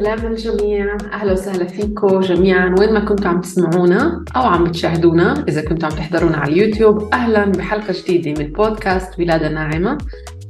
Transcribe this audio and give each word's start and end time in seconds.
سلام 0.00 0.26
الجميع 0.26 0.96
أهلا 1.12 1.32
وسهلا 1.32 1.64
فيكم 1.64 2.20
جميعا. 2.20 2.74
وين 2.78 2.92
ما 2.92 3.00
كنتوا 3.00 3.28
عم 3.28 3.40
تسمعونا 3.40 4.24
أو 4.36 4.42
عم 4.42 4.64
بتشاهدونا 4.64 5.44
إذا 5.48 5.62
كنتوا 5.62 5.88
عم 5.88 5.94
تحضرونا 5.94 6.36
على 6.36 6.52
اليوتيوب 6.52 7.08
أهلا 7.12 7.44
بحلقة 7.44 7.94
جديدة 8.02 8.44
من 8.44 8.52
بودكاست 8.52 9.18
ولادة 9.18 9.48
ناعمة. 9.48 9.98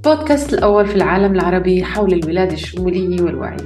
بودكاست 0.05 0.55
الأول 0.55 0.87
في 0.87 0.97
العالم 0.97 1.35
العربي 1.35 1.85
حول 1.85 2.13
الولادة 2.13 2.53
الشمولية 2.53 3.23
والوعي. 3.23 3.57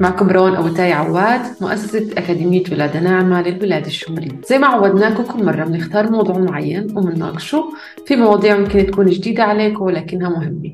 معكم 0.00 0.30
روان 0.30 0.54
أبو 0.54 0.68
تاي 0.68 0.92
عواد 0.92 1.40
مؤسسة 1.60 2.06
أكاديمية 2.18 2.62
ولادة 2.72 3.00
ناعمة 3.00 3.42
للولادة 3.42 3.86
الشمولية. 3.86 4.40
زي 4.48 4.58
ما 4.58 4.66
عودناكم 4.66 5.22
كل 5.22 5.44
مرة 5.44 5.64
بنختار 5.64 6.10
موضوع 6.10 6.38
معين 6.38 6.96
وبنناقشه 6.96 7.64
في 8.06 8.16
مواضيع 8.16 8.58
ممكن 8.58 8.86
تكون 8.86 9.06
جديدة 9.06 9.42
عليكم 9.42 9.84
ولكنها 9.84 10.28
مهمة. 10.28 10.72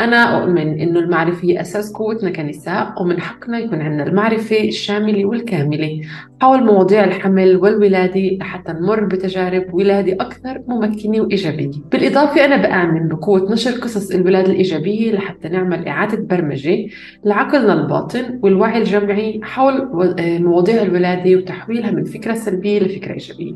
أنا 0.00 0.42
أؤمن 0.42 0.80
إنه 0.80 1.00
المعرفة 1.00 1.44
هي 1.48 1.60
أساس 1.60 1.92
قوتنا 1.92 2.30
كنساء 2.30 3.02
ومن 3.02 3.20
حقنا 3.20 3.58
يكون 3.58 3.80
عندنا 3.80 4.06
المعرفة 4.06 4.60
الشاملة 4.60 5.24
والكاملة. 5.24 6.00
حول 6.42 6.64
مواضيع 6.64 7.04
الحمل 7.04 7.56
والولادة 7.56 8.20
لحتى 8.40 8.72
نمر 8.72 9.04
بتجارب 9.04 9.74
ولادة 9.74 10.12
أكثر 10.12 10.62
ممكنة 10.68 11.20
وإيجابية. 11.20 11.70
بالإضافة 11.92 12.44
أنا 12.44 12.56
بآمن 12.56 13.08
بقوة 13.08 13.52
نشر 13.52 13.70
قصص 13.70 14.10
الولادة 14.10 14.50
الإيجابية 14.52 15.12
لحتى 15.12 15.48
نعمل 15.48 15.88
إعادة 15.88 16.26
برمجة 16.30 16.86
لعقلنا 17.24 17.72
الباطن 17.72 18.38
والوعي 18.42 18.78
الجمعي 18.78 19.40
حول 19.42 19.88
مواضيع 20.18 20.82
الولادة 20.82 21.36
وتحويلها 21.36 21.90
من 21.90 22.04
فكرة 22.04 22.34
سلبية 22.34 22.80
لفكرة 22.80 23.12
إيجابية. 23.12 23.54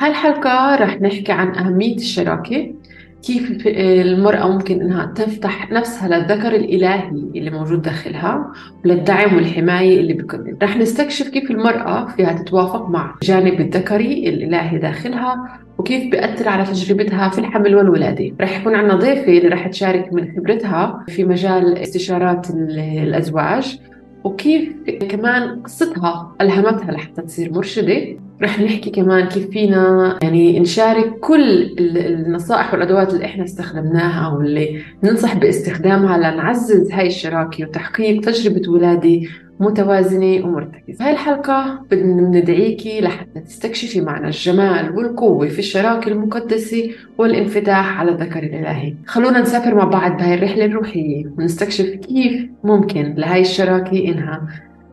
هالحلقة 0.00 0.76
رح 0.76 1.00
نحكي 1.00 1.32
عن 1.32 1.54
أهمية 1.54 1.96
الشراكة 1.96 2.74
كيف 3.22 3.66
المرأة 3.66 4.52
ممكن 4.52 4.80
إنها 4.80 5.06
تفتح 5.06 5.70
نفسها 5.72 6.08
للذكر 6.08 6.54
الإلهي 6.54 7.08
اللي 7.08 7.50
موجود 7.50 7.82
داخلها 7.82 8.52
وللدعم 8.84 9.36
والحماية 9.36 10.00
اللي 10.00 10.12
بكون 10.12 10.56
رح 10.62 10.76
نستكشف 10.76 11.28
كيف 11.28 11.50
المرأة 11.50 12.06
فيها 12.06 12.32
تتوافق 12.32 12.88
مع 12.88 13.14
الجانب 13.22 13.60
الذكري 13.60 14.28
الإلهي 14.28 14.78
داخلها 14.78 15.58
وكيف 15.78 16.10
بيأثر 16.10 16.48
على 16.48 16.64
تجربتها 16.64 17.28
في 17.28 17.38
الحمل 17.38 17.76
والولادة. 17.76 18.34
رح 18.40 18.60
يكون 18.60 18.74
عندنا 18.74 18.94
ضيفة 18.94 19.38
اللي 19.38 19.48
رح 19.48 19.66
تشارك 19.66 20.12
من 20.12 20.32
خبرتها 20.36 21.04
في 21.08 21.24
مجال 21.24 21.78
استشارات 21.78 22.50
الأزواج 22.50 23.78
وكيف 24.24 24.72
كمان 25.08 25.62
قصتها 25.62 26.36
ألهمتها 26.40 26.92
لحتى 26.92 27.22
تصير 27.22 27.52
مرشدة. 27.52 28.16
رح 28.42 28.60
نحكي 28.60 28.90
كمان 28.90 29.26
كيف 29.28 29.50
فينا 29.50 30.18
يعني 30.22 30.60
نشارك 30.60 31.18
كل 31.20 31.74
النصائح 31.78 32.74
والأدوات 32.74 33.14
اللي 33.14 33.24
إحنا 33.24 33.44
استخدمناها 33.44 34.28
واللي 34.36 34.82
ننصح 35.04 35.36
باستخدامها 35.36 36.18
لنعزز 36.18 36.92
هاي 36.92 37.06
الشراكة 37.06 37.64
وتحقيق 37.64 38.20
تجربة 38.20 38.70
ولاده 38.70 39.20
متوازنة 39.60 40.46
ومرتكزة. 40.46 41.04
هاي 41.04 41.12
الحلقة 41.12 41.80
بدنا 41.90 42.38
ندعيكي 42.40 43.00
لحتى 43.00 43.40
تستكشفي 43.40 44.00
معنى 44.00 44.26
الجمال 44.26 44.96
والقوة 44.96 45.48
في 45.48 45.58
الشراكة 45.58 46.08
المقدسة 46.08 46.90
والانفتاح 47.18 48.00
على 48.00 48.10
الذكر 48.12 48.42
الإلهي. 48.42 48.94
خلونا 49.06 49.40
نسافر 49.40 49.74
مع 49.74 49.84
بعض 49.84 50.16
بهاي 50.16 50.34
الرحلة 50.34 50.64
الروحية 50.64 51.24
ونستكشف 51.38 51.86
كيف 51.86 52.48
ممكن 52.64 53.14
لهاي 53.16 53.40
الشراكة 53.40 54.04
إنها 54.08 54.48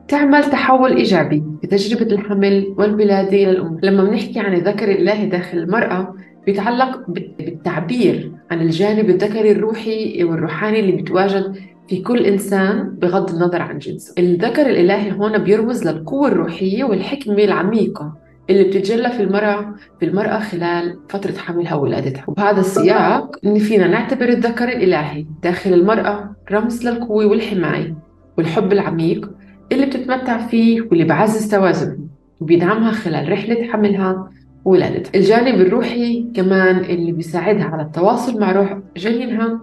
تعمل 0.07 0.43
تحول 0.43 0.91
إيجابي 0.95 1.43
في 1.61 1.67
تجربة 1.67 2.13
الحمل 2.13 2.75
والولادة 2.77 3.37
للأم 3.37 3.79
لما 3.83 4.03
بنحكي 4.03 4.39
عن 4.39 4.53
الذكر 4.53 4.91
الإلهي 4.91 5.25
داخل 5.25 5.57
المرأة 5.57 6.15
بيتعلق 6.45 7.03
بالتعبير 7.07 8.31
عن 8.51 8.61
الجانب 8.61 9.09
الذكري 9.09 9.51
الروحي 9.51 10.23
والروحاني 10.23 10.79
اللي 10.79 10.91
بيتواجد 10.91 11.55
في 11.87 12.01
كل 12.01 12.25
إنسان 12.25 12.89
بغض 13.01 13.29
النظر 13.29 13.61
عن 13.61 13.77
جنسه. 13.77 14.13
الذكر 14.17 14.65
الإلهي 14.69 15.11
هون 15.11 15.37
بيرمز 15.37 15.87
للقوة 15.87 16.27
الروحية 16.27 16.83
والحكمة 16.83 17.43
العميقة 17.43 18.13
اللي 18.49 18.63
بتتجلى 18.63 19.09
في 19.09 19.23
المرأة 19.23 19.75
في 19.99 20.05
المرأة 20.05 20.39
خلال 20.39 20.99
فترة 21.09 21.37
حملها 21.37 21.75
وولادتها. 21.75 22.23
وبهذا 22.27 22.59
السياق 22.59 23.35
إن 23.45 23.59
فينا 23.59 23.87
نعتبر 23.87 24.29
الذكر 24.29 24.67
الإلهي 24.69 25.25
داخل 25.43 25.73
المرأة 25.73 26.35
رمز 26.51 26.87
للقوة 26.87 27.25
والحماية 27.25 27.95
والحب 28.37 28.71
العميق 28.73 29.29
اللي 29.71 29.85
بتتمتع 29.85 30.47
فيه 30.47 30.81
واللي 30.81 31.03
بعزز 31.03 31.51
توازنها 31.51 31.97
وبيدعمها 32.41 32.91
خلال 32.91 33.31
رحلة 33.31 33.63
حملها 33.71 34.29
وولادتها. 34.65 35.19
الجانب 35.19 35.61
الروحي 35.61 36.25
كمان 36.35 36.77
اللي 36.77 37.11
بيساعدها 37.11 37.65
على 37.65 37.81
التواصل 37.81 38.39
مع 38.39 38.51
روح 38.51 38.77
جنينها 38.97 39.59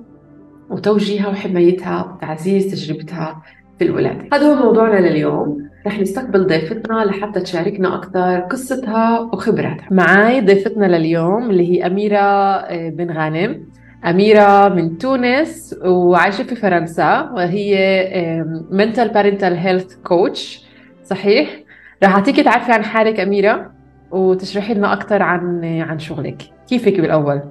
وتوجيهها 0.71 1.29
وحمايتها 1.29 2.13
وتعزيز 2.17 2.67
تجربتها 2.67 3.43
في 3.79 3.85
الولادة. 3.85 4.29
هذا 4.33 4.47
هو 4.47 4.65
موضوعنا 4.65 5.09
لليوم. 5.09 5.69
رح 5.87 6.01
نستقبل 6.01 6.47
ضيفتنا 6.47 7.05
لحتى 7.05 7.41
تشاركنا 7.41 7.95
أكثر 7.95 8.41
قصتها 8.41 9.21
وخبراتها. 9.21 9.89
معي 9.91 10.41
ضيفتنا 10.41 10.87
لليوم 10.97 11.51
اللي 11.51 11.71
هي 11.71 11.87
أميرة 11.87 12.17
آه، 12.19 12.89
بن 12.89 13.11
غانم. 13.11 13.67
أميرة 14.05 14.69
من 14.69 14.99
تونس 14.99 15.77
وعايشة 15.85 16.43
في 16.43 16.55
فرنسا 16.55 17.21
وهي 17.21 18.45
mental 18.71 19.09
parental 19.09 19.57
health 19.65 19.93
coach. 20.11 20.61
صحيح؟ 21.05 21.63
رح 22.05 22.15
أعطيكي 22.15 22.43
تعرفي 22.43 22.73
عن 22.73 22.85
حالك 22.85 23.21
أميرة 23.21 23.73
وتشرحي 24.11 24.75
لنا 24.75 24.93
أكثر 24.93 25.23
عن 25.23 25.65
عن 25.65 25.99
شغلك. 25.99 26.43
كيفك 26.69 27.01
بالأول؟ 27.01 27.43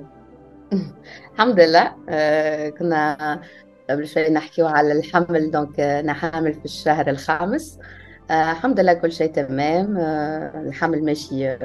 الحمد 1.33 1.59
لله. 1.59 1.91
آه، 2.09 2.69
كنا 2.69 3.39
قبل 3.89 4.07
شوي 4.07 4.29
نحكي 4.29 4.61
على 4.61 4.91
الحمل 4.91 5.51
دونك 5.51 5.79
أنا 5.79 6.13
حامل 6.13 6.53
في 6.53 6.65
الشهر 6.65 7.09
الخامس. 7.09 7.79
آه، 8.31 8.51
الحمد 8.51 8.79
لله 8.79 8.93
كل 8.93 9.11
شيء 9.11 9.31
تمام. 9.31 9.97
آه، 9.97 10.61
الحمل 10.67 11.05
ماشي 11.05 11.57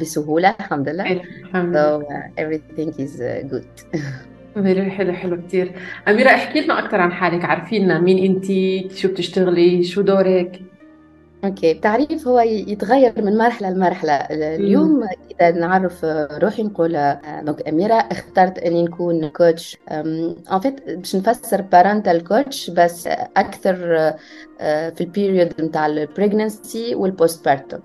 بسهولة 0.00 0.54
الحمد 0.60 0.88
لله. 0.88 1.12
الحمد 1.12 1.76
لله 1.76 2.00
so, 2.00 2.04
uh, 2.04 2.42
everything 2.42 2.90
is 3.00 3.20
uh, 3.20 3.52
good. 3.52 3.98
حلو 4.56 5.12
حلو 5.12 5.42
كثير 5.46 5.72
أميرة 6.08 6.28
احكي 6.28 6.60
لنا 6.60 6.78
أكثر 6.78 7.00
عن 7.00 7.12
حالك. 7.12 7.44
عارفينا 7.44 8.00
مين 8.00 8.24
أنت 8.24 8.46
شو 8.96 9.08
بتشتغلي 9.08 9.84
شو 9.84 10.00
دورك؟ 10.00 10.62
okay 11.44 11.72
التعريف 11.72 12.28
هو 12.28 12.40
يتغير 12.40 13.12
من 13.16 13.38
مرحلة 13.38 13.70
لمرحلة. 13.70 14.12
اليوم 14.12 15.08
إذا 15.40 15.50
نعرف 15.50 16.04
روحي 16.42 16.62
نقول 16.62 17.16
donc 17.42 17.68
أميرة 17.68 17.94
اخترت 17.94 18.58
إني 18.58 18.82
نكون 18.82 19.28
coach 19.28 19.76
en 19.90 20.34
fait 20.62 20.90
باش 20.90 21.16
نفسر 21.16 21.60
parental 21.60 22.24
coach 22.24 22.70
بس 22.70 23.06
أكثر 23.36 23.74
في 24.94 25.00
ال 25.00 25.07
période 25.07 25.60
نتاع 25.60 25.86
ال 25.86 25.95
pregnancy 25.95 26.76
وال 26.76 26.94
postpartum 26.94 27.78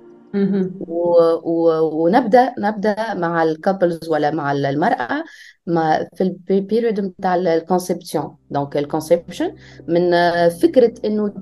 ونبدأ 1.94 2.54
نبدأ 2.60 3.14
مع 3.14 3.44
ال 3.44 3.52
couples 3.52 4.10
ولا 4.10 4.32
مع 4.32 4.52
المرأة 4.52 5.24
ما 5.68 6.08
في 6.16 6.36
ال 6.50 6.56
période 6.56 7.00
نتاع 7.00 7.36
ال 7.36 7.45
conception 7.45 8.36
donc 8.52 8.78
ال 8.78 8.85
conception 8.85 9.56
من 9.88 10.12
فكرة 10.50 10.94
إنه 11.06 11.34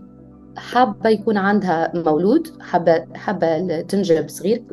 حابة 0.58 1.10
يكون 1.10 1.38
عندها 1.38 1.92
مولود 1.96 2.62
حابة 2.62 3.06
حابة 3.16 3.82
تنجب 3.82 4.30
صغير 4.30 4.64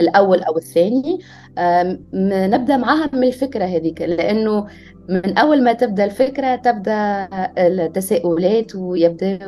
الأول 0.00 0.42
أو 0.42 0.58
الثاني. 0.58 1.18
نبدأ 2.14 2.76
معها 2.76 3.10
من 3.12 3.24
الفكرة 3.24 3.64
هذيك. 3.64 4.02
لأنه 4.02 4.66
من 5.08 5.38
أول 5.38 5.64
ما 5.64 5.72
تبدأ 5.72 6.04
الفكرة 6.04 6.56
تبدأ 6.56 7.28
التساؤلات 7.58 8.74
ويبدا 8.74 9.38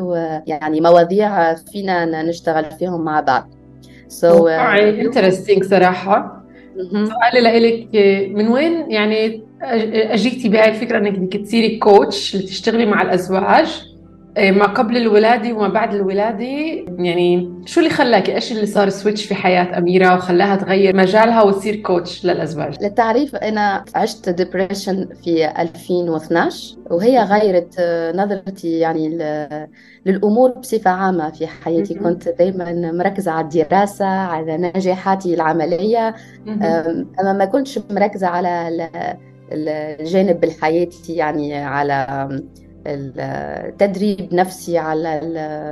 يعني 0.47 0.81
مواضيع 0.81 1.55
فينا 1.55 2.23
نشتغل 2.23 2.65
فيهم 2.65 3.05
مع 3.05 3.21
بعض. 3.21 3.56
So 4.09 4.47
interesting 4.47 5.65
uh, 5.65 5.67
صراحة. 5.67 6.43
سؤالي 6.93 7.41
لك 7.41 7.89
من 8.35 8.49
وين 8.49 8.91
يعني 8.91 9.43
اجيتي 9.63 10.49
بهاي 10.49 10.69
الفكرة 10.69 10.99
إنك 10.99 11.19
بدك 11.19 11.37
تصيري 11.37 11.79
coach 11.79 12.37
لتشتغلي 12.37 12.87
مع 12.87 13.03
الأزواج؟ 13.03 13.96
ما 14.39 14.67
قبل 14.67 14.97
الولادة 14.97 15.53
وما 15.53 15.69
بعد 15.69 15.95
الولادة. 15.95 16.45
يعني 16.99 17.53
شو 17.67 17.81
اللي 17.81 17.91
خلاكي؟ 17.91 18.35
إيش 18.35 18.53
اللي 18.53 18.67
صار 18.67 18.89
switch 18.89 19.25
في 19.25 19.35
حياة 19.35 19.79
أميرة 19.79 20.15
وخلاها 20.15 20.57
تغير 20.57 20.97
مجالها 20.97 21.43
وتصير 21.43 21.77
coach 21.77 22.25
للأزواج؟ 22.25 22.83
للتعريف 22.83 23.37
أنا 23.37 23.85
عشت 23.95 24.29
depression 24.29 25.09
في 25.25 25.47
2012 25.59 26.77
وهي 26.91 27.23
غيرت 27.23 27.81
نظرتي 28.15 28.79
يعني 28.79 29.19
للأمور 30.07 30.51
بصفة 30.51 30.91
عامة 30.91 31.31
في 31.31 31.47
حياتي. 31.47 31.95
كنت 31.95 32.29
دايما 32.29 32.93
مركزة 32.93 33.31
على 33.33 33.45
الدراسة 33.45 34.07
على 34.07 34.57
نجاحاتي 34.57 35.35
العملية. 35.35 36.15
أما 37.21 37.33
ما 37.33 37.45
كنتش 37.45 37.81
مركزة 37.91 38.27
على 38.27 38.81
الجانب 39.53 40.45
الحياتي 40.45 41.13
يعني 41.13 41.55
على 41.55 42.29
التدريب 42.87 44.35
نفسي 44.35 44.79
على 44.79 45.09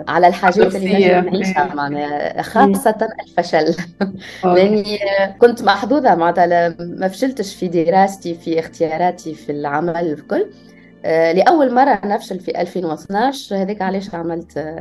على 0.08 0.26
الحاجات 0.26 0.74
اللي 0.74 1.20
نعيشها 1.20 1.74
معناها 1.74 2.42
خاصة 2.42 3.08
الفشل. 3.26 3.74
لأني 4.54 4.98
كنت 5.38 5.62
محظوظة 5.62 6.14
معناتها 6.14 6.74
ما 6.78 7.08
فشلتش 7.08 7.54
في 7.54 7.68
دراستي 7.68 8.34
في 8.34 8.58
اختياراتي 8.58 9.34
في 9.34 9.52
العمل 9.52 10.12
الكل. 10.12 10.46
لأول 11.04 11.74
مرة 11.74 12.00
نفشل 12.04 12.40
في 12.40 12.60
2012 12.60 13.56
هذاك 13.56 13.82
علاش 13.82 14.14
عملت 14.14 14.74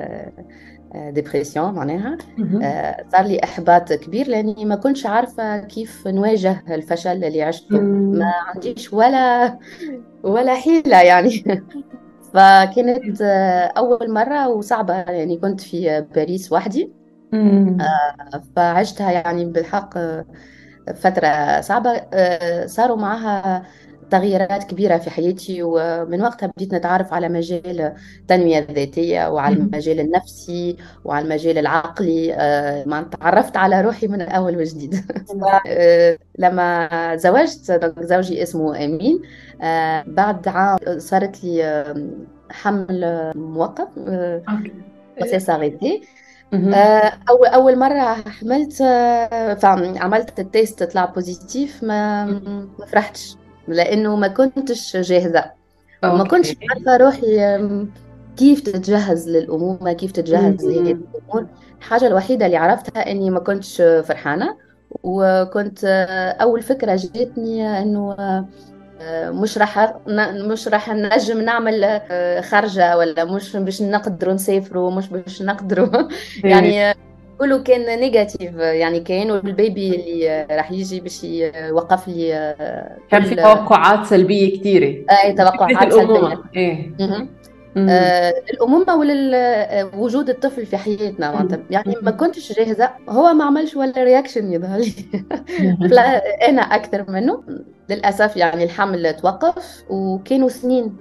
ديبرسيون 0.95 1.73
معناها. 1.73 2.17
صار 3.11 3.25
لي 3.25 3.43
إحباط 3.43 3.93
كبير 3.93 4.27
لأني 4.27 4.65
ما 4.65 4.75
كنتش 4.75 5.05
عارفة 5.05 5.57
كيف 5.57 6.07
نواجه 6.07 6.63
الفشل 6.69 7.23
اللي 7.23 7.41
عشته. 7.41 7.79
ما 7.79 8.33
عنديش 8.47 8.93
ولا 8.93 9.57
ولا 10.23 10.55
حيلة 10.55 11.01
يعني. 11.01 11.43
فكانت 12.33 13.21
أول 13.77 14.13
مرة 14.13 14.47
وصعبة. 14.47 14.93
يعني 14.93 15.37
كنت 15.37 15.61
في 15.61 16.05
باريس 16.15 16.51
وحدي. 16.51 16.93
فعشتها 18.55 19.11
يعني 19.11 19.45
بالحق 19.45 19.93
فترة 20.95 21.61
صعبة. 21.61 22.01
صاروا 22.65 22.97
معها 22.97 23.63
تغييرات 24.13 24.63
كبيرة 24.63 24.97
في 24.97 25.09
حياتي 25.09 25.59
ومن 25.63 26.21
وقتها 26.21 26.47
بديت 26.47 26.73
نتعرف 26.73 27.13
على 27.13 27.29
مجال 27.29 27.95
التنمية 28.21 28.59
الذاتية 28.59 29.29
وعلى 29.29 29.55
المجال 29.55 29.99
النفسي 29.99 30.77
وعلى 31.05 31.25
المجال 31.25 31.57
العقلي. 31.57 32.33
آه، 32.33 32.83
ما 32.87 33.03
تعرفت 33.03 33.57
على 33.57 33.81
روحي 33.81 34.07
من 34.07 34.21
أول 34.21 34.57
وجديد. 34.57 34.95
آه، 35.67 36.17
لما 36.39 36.89
زوجت 37.15 37.93
زوجي 37.99 38.43
اسمه 38.43 38.85
أمين. 38.85 39.21
آه، 39.61 40.03
بعد 40.07 40.47
عام 40.47 40.77
صارت 40.97 41.43
لي 41.43 41.83
حمل 42.51 43.31
موقف 43.35 43.87
سي 45.25 45.39
أول 47.29 47.47
أول 47.47 47.79
مرة 47.79 48.15
حملت 48.29 48.81
عملت 49.97 50.39
ال 50.39 50.48
test 50.48 50.83
طلع 50.83 51.05
positive 51.05 51.83
ما 51.83 52.25
ما 52.79 52.85
فرحتش. 52.85 53.42
لأنه 53.67 54.15
ما 54.15 54.27
كنتش 54.27 54.97
جاهزة. 54.97 55.51
وما 56.03 56.23
كنتش 56.23 56.55
عارفة 56.69 56.97
روحي 56.97 57.59
كيف 58.37 58.61
تتجهز 58.61 59.29
للامومه 59.29 59.93
كيف 59.93 60.11
تتجهز 60.11 60.65
لهذه 60.65 60.91
الأمور. 60.91 61.47
الحاجة 61.79 62.07
الوحيدة 62.07 62.45
اللي 62.45 62.57
عرفتها 62.57 63.11
إني 63.11 63.29
ما 63.29 63.39
كنتش 63.39 63.81
فرحانة 63.81 64.57
وكنت 65.03 65.85
أول 66.41 66.61
فكرة 66.61 66.95
جاتني 66.95 67.81
إنه 67.81 68.15
مش 69.11 69.57
راح 69.57 69.93
مش 70.49 70.67
راح 70.67 70.89
نجم 70.89 71.41
نعمل 71.41 72.01
خرجة 72.43 72.97
ولا 72.97 73.25
مش 73.25 73.55
باش 73.55 73.81
نقدروا 73.81 74.33
نسافروا 74.33 74.91
مش 74.91 75.07
باش 75.07 75.41
نقدروا. 75.41 76.09
يعني 76.43 76.95
كله 77.39 77.63
كان 77.63 77.99
negative 77.99 78.55
يعني 78.55 78.99
كان 78.99 79.31
وال 79.31 79.52
baby 79.52 79.95
اللي 79.95 80.47
راح 80.51 80.71
يجي 80.71 80.99
باش 80.99 81.23
يوقف 81.23 82.07
لي 82.07 82.55
كان 83.11 83.23
في 83.23 83.35
توقعات 83.35 84.05
سلبية 84.05 84.59
كثيره 84.59 85.05
إي 85.23 85.33
توقعات 85.33 85.93
سلبية. 85.93 86.43
إيه. 86.55 86.93
آه 87.77 88.33
الامومه 88.53 88.95
ووجود 89.93 90.29
الطفل 90.29 90.65
في 90.65 90.77
حياتنا 90.77 91.31
معناتها. 91.31 91.59
يعني 91.69 91.95
ما 92.01 92.11
كنتش 92.11 92.59
جاهزة. 92.59 92.89
هو 93.09 93.33
ما 93.33 93.45
عملش 93.45 93.75
ولا 93.75 94.03
reaction 94.03 94.53
يظهر 94.53 94.79
لي. 94.79 94.93
أنا 96.49 96.61
أكثر 96.61 97.11
منه. 97.11 97.43
للأسف 97.89 98.37
يعني 98.37 98.63
الحمل 98.63 99.13
توقف 99.13 99.83
وكانوا 99.89 100.49
سنين. 100.49 100.97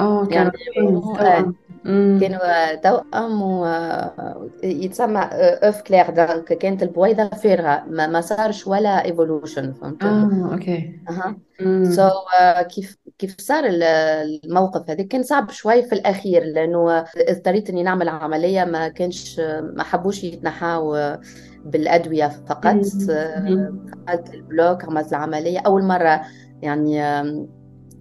آه 0.00 0.26
كانوا 0.26 0.50
يعني 1.20 1.52
كانوا 2.20 2.74
توأم 2.74 3.42
ويتسمى 4.62 5.20
œuf 5.32 5.82
clair 5.82 6.10
donc 6.10 6.44
كانت 6.44 6.82
البويضة 6.82 7.28
فارغة. 7.28 7.84
ما, 7.88 8.06
ما 8.06 8.20
صارش 8.20 8.66
ولا 8.66 9.04
évolution 9.04 9.72
فهمت؟ 9.72 10.04
آه 10.04 10.48
okay. 10.52 11.00
أها. 11.08 11.36
so 11.84 12.08
كيف 12.74 12.96
كيف 13.18 13.40
صار 13.40 13.64
الموقف 13.66 14.90
هذا 14.90 15.02
كان 15.02 15.22
صعب 15.22 15.50
شوي 15.50 15.82
في 15.82 15.94
الأخير 15.94 16.44
لأنه 16.44 17.04
اضطريت 17.16 17.70
إني 17.70 17.82
نعمل 17.82 18.08
عملية 18.08 18.64
ما 18.64 18.88
كانش 18.88 19.40
ما 19.74 19.82
حبوش 19.82 20.24
يتنحاوا 20.24 21.16
بالأدوية 21.64 22.28
فقط. 22.48 22.66
عملت 22.66 24.34
ال 24.34 24.44
bloc 24.44 24.84
عملت 24.84 25.08
العملية. 25.08 25.58
أول 25.58 25.84
مرة 25.84 26.20
يعني 26.62 27.02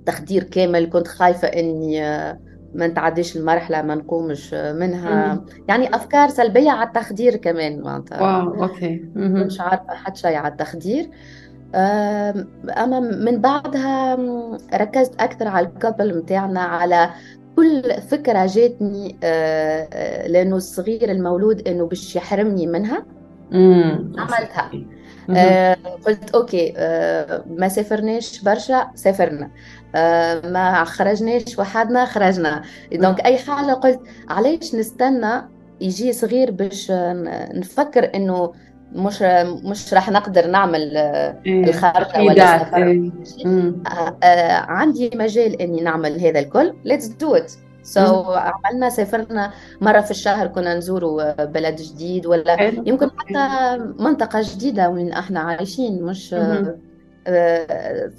تخدير 0.05 0.43
كامل 0.43 0.89
كنت 0.89 1.07
خايفة 1.07 1.47
إني 1.47 2.03
ما 2.73 2.87
نتعديش 2.87 3.37
المرحلة 3.37 3.81
ما 3.81 3.95
نقومش 3.95 4.53
منها. 4.53 5.33
مم. 5.33 5.45
يعني 5.67 5.95
أفكار 5.95 6.29
سلبية 6.29 6.71
على 6.71 6.87
التخدير 6.87 7.35
كمان 7.35 7.81
معناتها. 7.81 8.21
wow 8.21 8.63
okay. 8.63 9.05
مش 9.15 9.61
عارفة 9.61 9.93
حتى 9.93 10.19
شيء 10.19 10.35
على 10.35 10.51
التخدير. 10.51 11.09
أما 11.75 12.99
من 12.99 13.41
بعدها 13.41 14.17
ركزت 14.73 15.21
أكثر 15.21 15.47
على 15.47 15.67
ال 15.67 15.74
couple 15.74 16.17
متاعنا 16.17 16.59
على 16.61 17.09
كل 17.55 17.93
فكرة 18.01 18.45
جاتني 18.45 19.17
آه، 19.23 19.87
آه، 19.93 20.27
لأنه 20.27 20.55
الصغير 20.55 21.11
المولود 21.11 21.67
إنه 21.67 21.85
باش 21.87 22.15
يحرمني 22.15 22.67
منها. 22.67 23.05
عملتها. 24.17 24.71
آه 25.29 25.77
قلت 26.05 26.35
okay 26.35 26.73
آه 26.77 27.43
ما 27.47 27.67
سافرناش 27.67 28.43
برشا 28.43 28.91
سافرنا. 28.95 29.51
ما 30.43 30.83
خرجناش 30.83 31.59
وحدنا 31.59 32.05
خرجنا. 32.05 32.61
donc 32.93 33.25
أي 33.25 33.37
حاجة 33.37 33.71
قلت 33.73 33.99
علاش 34.29 34.75
نستنى 34.75 35.41
يجي 35.81 36.13
صغير 36.13 36.51
باش 36.51 36.91
نفكر 37.53 38.11
إنه 38.15 38.53
مش 38.91 39.21
مش 39.63 39.93
راح 39.93 40.09
نقدر 40.09 40.47
نعمل 40.47 40.97
إيه. 41.45 41.69
الخارطه 41.69 42.21
ولا 42.23 42.55
السفر. 42.55 42.87
إيه. 42.87 43.11
آه 43.87 44.17
آه 44.23 44.51
عندي 44.51 45.11
مجال 45.15 45.61
إني 45.61 45.81
نعمل 45.81 46.19
هذا 46.19 46.39
الكل. 46.39 46.73
let's 46.85 47.05
do 47.07 47.35
it 47.35 47.51
so 47.83 48.23
so, 48.23 48.27
عملنا 48.37 48.89
سافرنا 48.89 49.51
مرة 49.81 50.01
في 50.01 50.11
الشهر 50.11 50.47
كنا 50.47 50.75
نزوروا 50.75 51.45
بلد 51.45 51.75
جديد 51.75 52.25
ولا 52.25 52.61
يمكن 52.61 53.09
حتى 53.17 53.77
منطقة 53.99 54.41
جديدة 54.41 54.89
وين 54.89 55.11
إحنا 55.13 55.39
عايشين 55.39 56.03
مش 56.03 56.35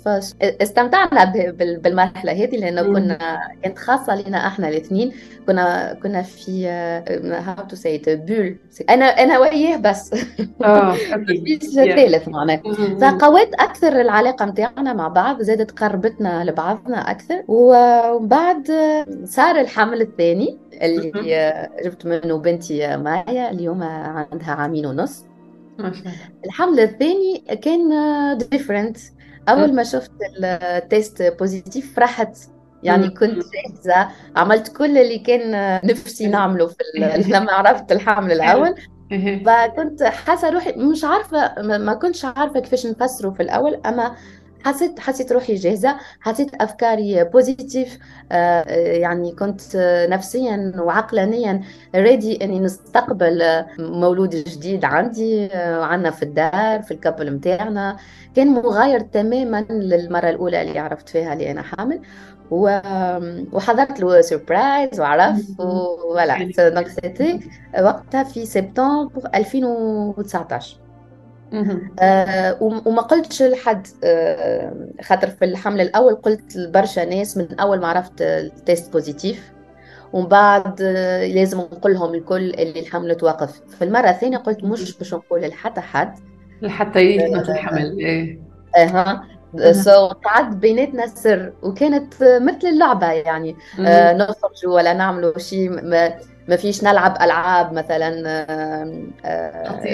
فاستمتعنا 0.04 1.24
بالمرحلة 1.54 2.32
هذه 2.32 2.56
لأنه 2.56 2.82
كنا 2.82 3.38
كانت 3.62 3.78
خاصة 3.78 4.22
لنا 4.22 4.46
إحنا 4.46 4.68
الاثنين. 4.68 5.12
كنا 5.46 5.94
كنا 6.02 6.22
في 6.22 6.66
how 6.66 7.66
to 7.68 7.76
say 7.76 8.02
bulle 8.06 8.56
أنا 8.90 9.04
أنا 9.04 9.38
وياه 9.38 9.76
بس. 9.76 10.14
آه 10.64 10.94
ثالث 11.74 12.28
معناه 12.28 12.62
فقويت 13.00 13.54
أكثر 13.54 14.00
العلاقة 14.00 14.44
نتاعنا 14.44 14.92
مع 14.92 15.08
بعض 15.08 15.42
زادت 15.42 15.70
قربتنا 15.70 16.44
لبعضنا 16.44 17.10
أكثر. 17.10 17.42
وبعد 17.48 18.66
صار 19.24 19.60
الحمل 19.60 20.00
الثاني 20.00 20.58
اللي 20.82 21.12
جبت 21.84 22.06
منه 22.06 22.38
بنتي 22.38 22.96
مايا 22.96 23.50
اليوم 23.50 23.82
عندها 23.82 24.50
عامين 24.50 24.86
ونص. 24.86 25.24
الحمل 26.46 26.80
الثاني 26.80 27.44
كان 27.62 27.88
different 28.38 28.96
أول 29.48 29.74
ما 29.74 29.82
شفت 29.82 30.12
ال 30.44 30.60
test 30.60 31.22
positive 31.38 31.96
فرحت 31.96 32.36
يعني 32.82 33.08
كنت 33.08 33.42
جاهزة. 33.54 34.08
عملت 34.36 34.76
كل 34.76 34.98
اللي 34.98 35.18
كان 35.18 35.80
نفسي 35.84 36.26
نعمله 36.26 36.66
في 36.66 36.76
لما 37.28 37.52
عرفت 37.52 37.92
الحمل 37.92 38.32
الأول. 38.32 38.74
فكنت 39.46 40.02
حاسة 40.02 40.50
روحي 40.50 40.72
مش 40.72 41.04
عارفة 41.04 41.62
ما 41.62 41.94
كنتش 41.94 42.24
عارفة 42.24 42.60
كيفاش 42.60 42.86
نفسره 42.86 43.30
في 43.30 43.42
الأول. 43.42 43.80
أما 43.86 44.14
حسيت 44.64 45.00
حسيت 45.00 45.32
روحي 45.32 45.54
جاهزة 45.54 45.96
حسيت 46.20 46.54
أفكاري 46.54 47.24
positive 47.24 47.98
آه، 48.32 48.62
يعني 48.74 49.32
كنت 49.32 49.60
نفسيا 50.10 50.72
وعقلانيا 50.78 51.60
ready 51.94 52.44
إني 52.44 52.60
نستقبل 52.60 53.64
مولود 53.78 54.30
جديد 54.30 54.84
عندي 54.84 55.48
وعندنا 55.54 56.10
في 56.10 56.22
الدار 56.22 56.82
في 56.82 56.90
ال 56.90 56.96
couple 56.96 57.30
متاعنا. 57.34 57.96
كان 58.34 58.48
مغاير 58.48 59.00
تماما 59.00 59.66
للمرة 59.70 60.28
الأولى 60.30 60.62
اللي 60.62 60.78
عرفت 60.78 61.08
فيها 61.08 61.32
اللي 61.32 61.50
أنا 61.50 61.62
حامل. 61.62 62.02
وحضرت 62.50 64.00
له 64.00 64.20
surprise 64.20 65.00
وعرف 65.00 65.60
ولا 65.60 66.38
donc 66.58 66.88
c'était 66.88 67.40
وقتها 67.80 68.22
في 68.24 68.46
سبتمبر 68.46 69.28
2019 69.34 70.83
آه 72.00 72.56
وما 72.60 73.02
قلتش 73.02 73.42
لحد 73.42 73.86
آه 74.04 74.72
خاطر 75.02 75.28
في 75.30 75.44
الحمل 75.44 75.80
الأول 75.80 76.14
قلت 76.14 76.56
لبرشا 76.56 77.00
ناس 77.04 77.36
من 77.36 77.60
أول 77.60 77.80
ما 77.80 77.88
عرفت 77.88 78.22
ال 78.22 78.36
test 78.36 78.92
positive 78.92 79.52
ومن 80.12 80.26
بعد 80.28 80.82
آه 80.82 81.26
لازم 81.26 81.58
نقول 81.58 81.94
لهم 81.94 82.14
الكل 82.14 82.50
اللي 82.50 82.80
الحمل 82.80 83.14
توقف. 83.14 83.60
في 83.78 83.84
المرة 83.84 84.10
الثانية 84.10 84.36
قلت 84.38 84.64
مش 84.64 84.98
باش 84.98 85.14
نقول 85.14 85.40
لحتى 85.40 85.80
حد. 85.80 86.18
لحتى 86.62 86.98
يثبت 87.00 87.48
الحمل 87.48 87.98
إيه. 87.98 88.38
أها. 88.76 89.24
so 89.72 90.06
قعد 90.08 90.60
بيناتنا 90.60 91.06
سر 91.06 91.52
وكانت 91.62 92.14
مثل 92.22 92.66
اللعبة 92.68 93.12
يعني. 93.12 93.56
آه 93.80 94.12
نخرجوا 94.12 94.74
ولا 94.74 94.92
نعملوا 94.92 95.38
شيء 95.38 95.70
ما 96.48 96.56
فيش 96.56 96.84
نلعب 96.84 97.16
ألعاب 97.22 97.72
مثلا 97.72 98.10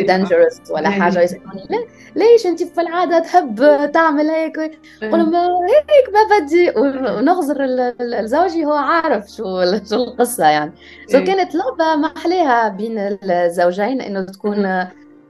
دانجرس 0.07 0.61
ولا 0.71 0.89
إيه. 0.89 1.01
حاجة. 1.01 1.21
يسالوني 1.23 1.65
لا 1.71 1.79
ليش 2.25 2.47
انت 2.47 2.63
في 2.63 2.81
العادة 2.81 3.19
تحب 3.19 3.57
تعمل 3.93 4.29
هيك؟ 4.31 4.57
قول 5.03 5.31
ما 5.31 5.47
هيك 5.47 6.09
ما 6.15 6.39
بدي. 6.41 6.71
ونغزر 7.19 7.65
ال- 7.65 7.95
ال- 8.15 8.29
زوجي 8.29 8.65
هو 8.65 8.73
عارف 8.73 9.27
شو 9.29 9.63
شو 9.91 9.95
القصة 10.05 10.47
يعني. 10.47 10.73
سو 11.09 11.19
إيه. 11.19 11.25
كانت 11.25 11.55
لعبة 11.55 11.97
محليها 11.97 12.69
بين 12.69 12.99
الزوجين 13.23 14.01
إنه 14.01 14.25
تكون 14.25 14.65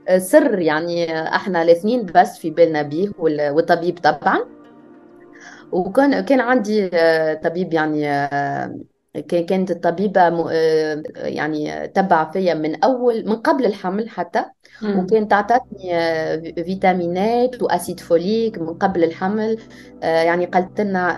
آه، 0.07 0.17
سر 0.17 0.59
يعني 0.59 1.13
إحنا 1.35 1.61
الاثنين 1.61 2.05
بس 2.15 2.37
في 2.39 2.49
بالنا 2.49 2.81
بيه 2.81 3.09
وال- 3.19 3.49
والطبيب 3.49 3.99
طبعا. 3.99 4.39
وكان 5.71 6.19
كان 6.21 6.39
عندي 6.39 6.89
آه، 6.93 7.33
طبيب 7.33 7.73
يعني 7.73 8.09
آه، 8.11 8.75
كانت 9.13 9.71
الطبيبة 9.71 10.21
آه، 10.51 11.03
يعني 11.15 11.87
تبع 11.87 12.31
فيا 12.31 12.53
من 12.53 12.83
أول 12.83 13.25
من 13.29 13.35
قبل 13.35 13.65
الحمل 13.65 14.09
حتى 14.09 14.45
مم. 14.81 14.99
وكانت 14.99 15.31
تعطتني 15.31 15.95
آه، 15.95 16.37
فيتامينات 16.37 17.61
وأسيد 17.61 17.99
فوليك 17.99 18.57
من 18.57 18.73
قبل 18.73 19.03
الحمل 19.03 19.57
آه، 20.03 20.23
يعني 20.23 20.45
قالت 20.45 20.81
لنا 20.81 21.17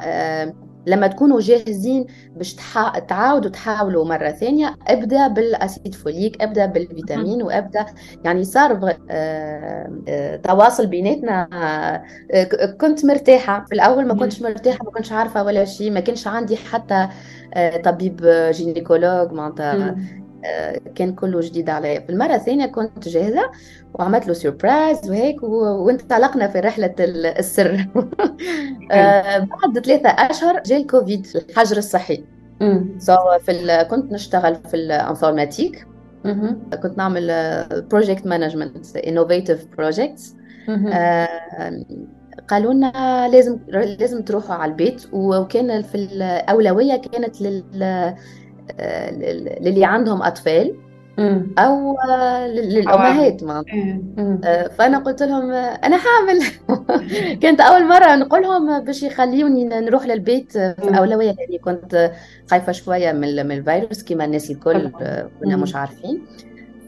لما 0.87 1.07
تكونوا 1.07 1.39
جاهزين 1.41 2.05
باش 2.35 2.53
تحا- 2.55 2.99
تعاودوا 2.99 3.51
تحاولوا 3.51 4.05
مرة 4.05 4.29
ثانية 4.31 4.75
ابدأ 4.87 5.27
بالأسيد 5.27 5.95
فوليك 5.95 6.41
ابدأ 6.41 6.65
بالفيتامين 6.65 7.43
وابدأ 7.43 7.85
يعني 8.25 8.43
صار 8.43 8.73
بغ- 8.73 8.93
آه، 9.09 9.91
آه، 10.07 10.35
تواصل 10.35 10.87
بيناتنا 10.87 11.47
آه، 12.33 12.43
كنت 12.81 13.05
مرتاحة. 13.05 13.65
في 13.65 13.75
الأول 13.75 14.05
ما. 14.07 14.13
كنتش 14.13 14.41
مرتاحة 14.41 14.79
ما 14.85 14.91
كنتش 14.91 15.11
عارفة 15.11 15.43
ولا 15.43 15.65
شيء 15.65 15.91
ما 15.91 15.99
كانش 15.99 16.27
عندي 16.27 16.57
حتى 16.57 17.07
آه، 17.53 17.77
طبيب 17.77 18.21
gynécologue 18.51 19.31
معناتها 19.31 19.95
كان 20.95 21.13
كله 21.15 21.39
جديد 21.41 21.69
عليا 21.69 21.99
في 21.99 22.09
المرة 22.09 22.35
الثانية 22.35 22.65
كنت 22.65 23.09
جاهزة 23.09 23.51
وعملت 23.93 24.27
له 24.27 24.33
surprise 24.33 25.09
وهيك 25.09 25.43
وانطلقنا 25.43 26.47
في 26.47 26.59
رحلة 26.59 26.95
ال- 26.99 27.25
السر. 27.25 27.85
آه، 28.91 29.37
بعد 29.37 29.79
ثلاثة 29.85 30.09
أشهر 30.09 30.61
جاء 30.65 30.81
الكوفيد 30.81 31.27
الحجر 31.35 31.77
الصحي. 31.77 32.23
so 32.97 33.15
في 33.45 33.85
كنت 33.89 34.11
نشتغل 34.13 34.55
في 34.55 34.73
ال 34.73 34.81
informatique. 34.81 35.87
كنت 36.83 36.97
نعمل 36.97 37.27
project 37.91 38.27
management 38.27 38.95
innovative 38.97 39.65
projects. 39.77 40.35
آه، 40.93 41.29
قالوا 42.47 42.73
لنا 42.73 43.27
لازم 43.31 43.59
لازم 43.99 44.21
تروحوا 44.21 44.55
على 44.55 44.71
البيت. 44.71 45.03
وكان 45.11 45.81
في 45.81 45.95
الأولوية 45.95 46.95
كانت 47.01 47.41
آه، 47.41 47.45
لل- 47.47 48.15
للي 49.61 49.85
عندهم 49.85 50.23
أطفال 50.23 50.75
مم. 51.17 51.55
أو 51.57 51.97
آه، 52.09 52.47
لل- 52.47 52.73
للأمهات 52.73 53.43
ما 53.43 53.63
إيه. 53.73 54.01
آه، 54.43 54.67
فأنا 54.67 54.97
قلت 54.99 55.23
لهم 55.23 55.51
أنا 55.51 55.97
حامل 55.97 56.43
كانت 57.41 57.61
أول 57.61 57.87
مرة 57.87 58.15
نقول 58.15 58.41
لهم 58.41 58.79
باش 58.79 59.03
يخليوني 59.03 59.63
نروح 59.65 60.05
للبيت 60.05 60.51
في 60.51 60.75
مم. 60.83 60.93
أولوية 60.95 61.31
لأني 61.31 61.57
كنت 61.57 62.11
خايفة 62.51 62.71
شوية 62.71 63.11
من 63.11 63.23
الفيروس 63.51 64.03
كما 64.03 64.25
الناس 64.25 64.51
الكل. 64.51 64.91
آه، 65.01 65.29
كنا. 65.43 65.55
مش 65.55 65.75
عارفين 65.75 66.21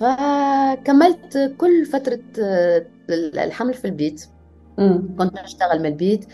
فكملت 0.02 1.54
كل 1.58 1.86
فترة 1.86 2.20
آه، 2.42 2.86
الحمل 3.10 3.74
في 3.74 3.86
البيت. 3.86 4.26
كنت 5.18 5.40
نشتغل 5.44 5.80
من 5.80 5.86
البيت 5.86 6.26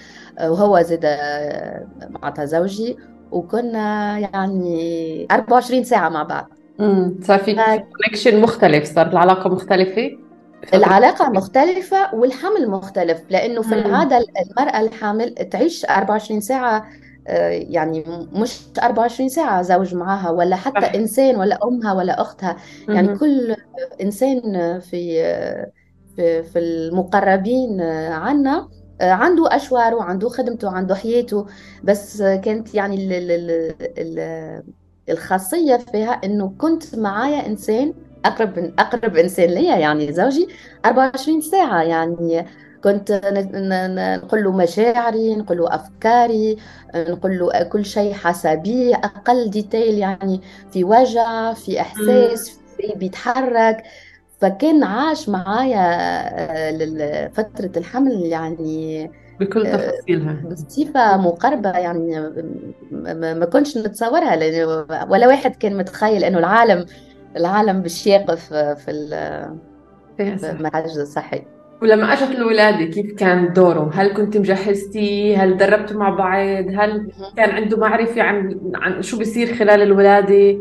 وهو 0.43 0.81
زاد 0.81 1.05
معناتها 2.09 2.45
زوجي 2.45 2.97
وكنا 3.31 4.19
يعني 4.19 5.27
24 5.31 5.83
ساعة 5.83 6.09
مع 6.09 6.23
بعض 6.23 6.49
مم. 6.79 7.15
صار 7.23 7.39
في 7.39 7.55
كونكشن 7.55 8.41
مختلف 8.41 8.95
صارت 8.95 9.11
العلاقة 9.11 9.49
مختلفة 9.49 10.11
العلاقة 10.73 11.29
مختلفة 11.29 12.15
والحمل 12.15 12.69
مختلف 12.69 13.21
لأنه 13.29 13.61
في. 13.61 13.73
العادة 13.73 14.17
المرأة 14.17 14.79
الحامل 14.79 15.35
تعيش 15.35 15.85
24 15.85 16.41
ساعة 16.41 16.87
آه، 17.27 17.49
يعني 17.49 18.03
مش 18.33 18.59
24 18.83 19.29
ساعة 19.29 19.61
زوج 19.61 19.95
معها 19.95 20.29
ولا 20.29 20.55
حتى 20.55 20.85
إنسان 20.85 21.35
ولا 21.35 21.59
أمها 21.63 21.93
ولا 21.93 22.21
أختها 22.21 22.57
يعني. 22.89 23.17
كل 23.17 23.55
إنسان 24.01 24.79
في 24.79 25.23
في 26.15 26.43
في 26.43 26.59
المقربين 26.59 27.81
عنا 28.11 28.67
عنده 29.01 29.55
أشواره 29.55 29.95
وعنده 29.95 30.29
خدمته 30.29 30.67
وعنده 30.67 30.95
حياته. 30.95 31.45
بس 31.83 32.21
كانت 32.21 32.75
يعني 32.75 32.95
ال 32.95 33.13
ال 33.13 33.31
ال 33.31 34.19
ال 34.19 34.63
الخاصية 35.09 35.77
فيها 35.77 36.11
إنه 36.11 36.55
كنت 36.57 36.95
معايا 36.95 37.45
إنسان 37.47 37.93
أقرب 38.25 38.73
أقرب 38.79 39.15
إنسان 39.17 39.49
ليا 39.49 39.77
يعني 39.77 40.13
زوجي 40.13 40.47
24 40.85 41.41
ساعة. 41.41 41.83
يعني 41.83 42.45
كنت 42.83 43.11
نقول 44.23 44.43
له 44.43 44.51
مشاعري 44.51 45.35
نقول 45.35 45.57
له 45.57 45.75
أفكاري 45.75 46.57
نقول 46.95 47.39
له 47.39 47.63
كل 47.63 47.85
شيء 47.85 48.13
حسابي 48.13 48.95
أقل 48.95 49.49
ديتيل 49.49 49.97
يعني 49.97 50.41
في 50.71 50.83
وجع 50.83 51.53
في 51.53 51.71
مم. 51.71 51.81
إحساس 51.81 52.49
في 52.77 52.93
بيتحرك. 52.95 53.83
فكان 54.41 54.83
عاش 54.83 55.29
معايا 55.29 55.79
آه، 57.01 57.27
فترة 57.27 57.71
الحمل 57.77 58.25
يعني 58.25 59.11
بكل 59.39 59.65
آه، 59.65 59.75
تفاصيلها 59.75 60.41
بصفة 60.51 61.17
مقربة 61.17 61.69
يعني 61.69 62.31
ما 62.91 63.45
كنتش 63.45 63.77
نتصورها 63.77 64.35
ولا 65.09 65.27
واحد 65.27 65.55
كان 65.55 65.77
متخيل 65.77 66.23
إنه 66.23 66.39
العالم 66.39 66.85
العالم 67.37 67.81
بالشيق 67.81 68.35
في 68.35 68.75
إيه 70.19 70.35
في 70.35 70.51
المنهج 70.51 70.97
الصحي 70.97 71.41
ولما 71.81 72.13
اجت 72.13 72.35
الولادة 72.35 72.85
كيف 72.85 73.13
كان 73.13 73.53
دوره؟ 73.53 73.91
هل 73.93 74.13
كنت 74.13 74.37
مجهزتي؟ 74.37 75.35
هل 75.35 75.57
دربتوا 75.57 75.97
مع 75.97 76.09
بعض؟ 76.09 76.65
هل 76.75 77.11
كان 77.37 77.49
عنده 77.49 77.77
معرفة 77.77 78.21
عن 78.21 78.59
عن 78.75 79.01
شو 79.01 79.17
بيصير 79.17 79.55
خلال 79.55 79.81
الولادة؟ 79.81 80.57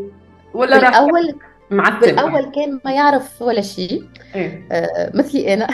ولا 0.55 0.79
راح 0.79 0.91
بالأول 0.91 1.35
معتم؟ 1.71 2.01
بالأول 2.01 2.51
كان 2.55 2.81
ما 2.85 2.93
يعرف 2.93 3.43
ولا 3.43 3.61
شيء. 3.61 4.05
إيه. 4.35 4.69
آه، 4.73 5.11
مثلي 5.15 5.55
أنا. 5.55 5.67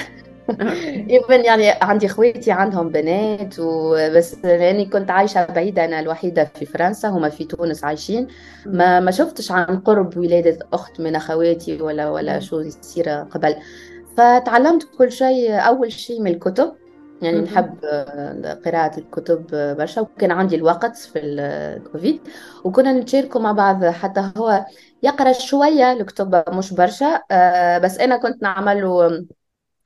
يمكن 1.09 1.45
يعني 1.49 1.71
عندي 1.83 2.07
اخواتي 2.07 2.53
عندهم 2.53 2.89
بنات 2.89 3.55
وبس 3.59 4.45
لأني 4.45 4.85
كنت 4.87 5.11
عايشة 5.11 5.45
بعيدة 5.47 5.85
أنا 5.85 6.01
الوحيدة 6.01 6.45
في 6.55 6.67
فرنسا 6.67 7.09
هما 7.09 7.29
في 7.29 7.45
تونس 7.45 7.85
عايشين. 7.85 8.27
ما 8.67 9.01
ما 9.01 9.11
شفتش 9.11 9.51
عن 9.53 9.81
قرب 9.81 10.17
ولادة 10.17 10.59
أخت 10.73 11.01
من 11.01 11.17
أخواتي 11.17 11.83
ولا 11.83 12.11
ولا 12.11 12.41
شو 12.41 12.61
يصير 12.61 13.09
قبل. 13.09 13.57
فتعلمت 14.17 14.83
كل 14.99 15.13
شيء 15.13 15.53
أول 15.55 15.93
شيء 15.93 16.21
من 16.23 16.31
الكتب. 16.31 16.73
يعني. 17.23 17.41
نحب 17.41 17.85
آه، 17.85 18.55
قراءة 18.65 18.99
الكتب 18.99 19.45
آه، 19.55 19.73
برشا. 19.73 20.01
وكان 20.01 20.31
عندي 20.31 20.57
الوقت 20.57 20.97
في 20.97 21.19
الكوفيد 21.19 22.21
وكنا 22.65 22.93
نتشاركوا 22.93 23.41
مع 23.41 23.53
بعض 23.53 23.85
حتى 23.85 24.31
هو 24.37 24.65
يقرأ 25.03 25.33
شوية 25.33 25.93
الكتب 25.93 26.45
مش 26.49 26.75
برشا 26.75 27.21
آه، 27.31 27.79
بس 27.79 27.99
أنا 27.99 28.17
كنت 28.17 28.43
نعمل 28.43 28.85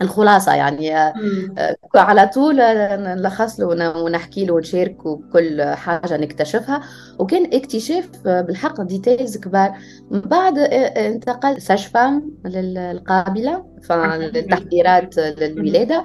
الخلاصة 0.02 0.54
يعني 0.54 0.96
آه،. 0.96 1.14
آه، 1.58 1.76
على 1.94 2.26
طول 2.26 2.60
آه، 2.60 2.96
نلخص 2.96 3.60
له 3.60 3.66
ون- 3.66 3.96
ونحكي 3.96 4.44
له 4.44 4.54
ونشاركه 4.54 5.16
بكل 5.16 5.62
حاجة 5.62 6.16
نكتشفها. 6.16 6.82
وكان 7.18 7.54
اكتشاف 7.54 8.08
آه، 8.26 8.40
بالحق 8.40 8.80
ديتيلز 8.82 9.36
كبار. 9.36 9.72
بعد 10.10 10.58
آه، 10.58 10.64
آه، 10.64 11.08
انتقل 11.08 11.62
ساشفام 11.62 12.30
للقابلة 12.44 13.66
فالتحضيرات 13.82 15.16
للولادة. 15.18 15.96
آه، 15.96 16.04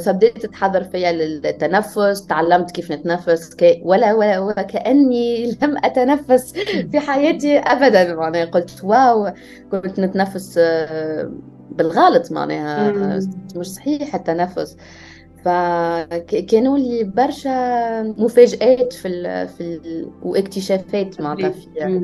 فبدأت 0.00 0.44
أتحضر 0.44 0.84
فيها 0.84 1.12
للتنفس 1.12 2.26
تعلمت 2.26 2.70
كيف 2.70 2.92
نتنفس 2.92 3.54
كي 3.54 3.82
ولا, 3.84 4.14
ولا 4.14 4.38
وكأني 4.38 5.46
لم 5.62 5.76
أتنفس 5.84 6.52
في 6.92 7.00
حياتي 7.00 7.58
أبدا 7.58 8.14
معناها 8.14 8.44
قلت 8.44 8.84
واو 8.84 9.32
كنت 9.70 10.00
نتنفس 10.00 10.58
آه، 10.58 11.32
بالغلط 11.70 12.32
معناها. 12.32 13.20
مش 13.56 13.66
صحيح 13.66 14.14
التنفس 14.14 14.76
فكانوا 15.44 16.78
لي 16.78 17.04
برشا 17.04 18.02
مفاجآت 18.02 18.92
في 18.92 19.08
ال 19.08 19.48
في 19.48 19.60
ال 19.60 20.10
واكتشافات 20.22 21.20
معناتها 21.20 21.50
في. 21.50 22.00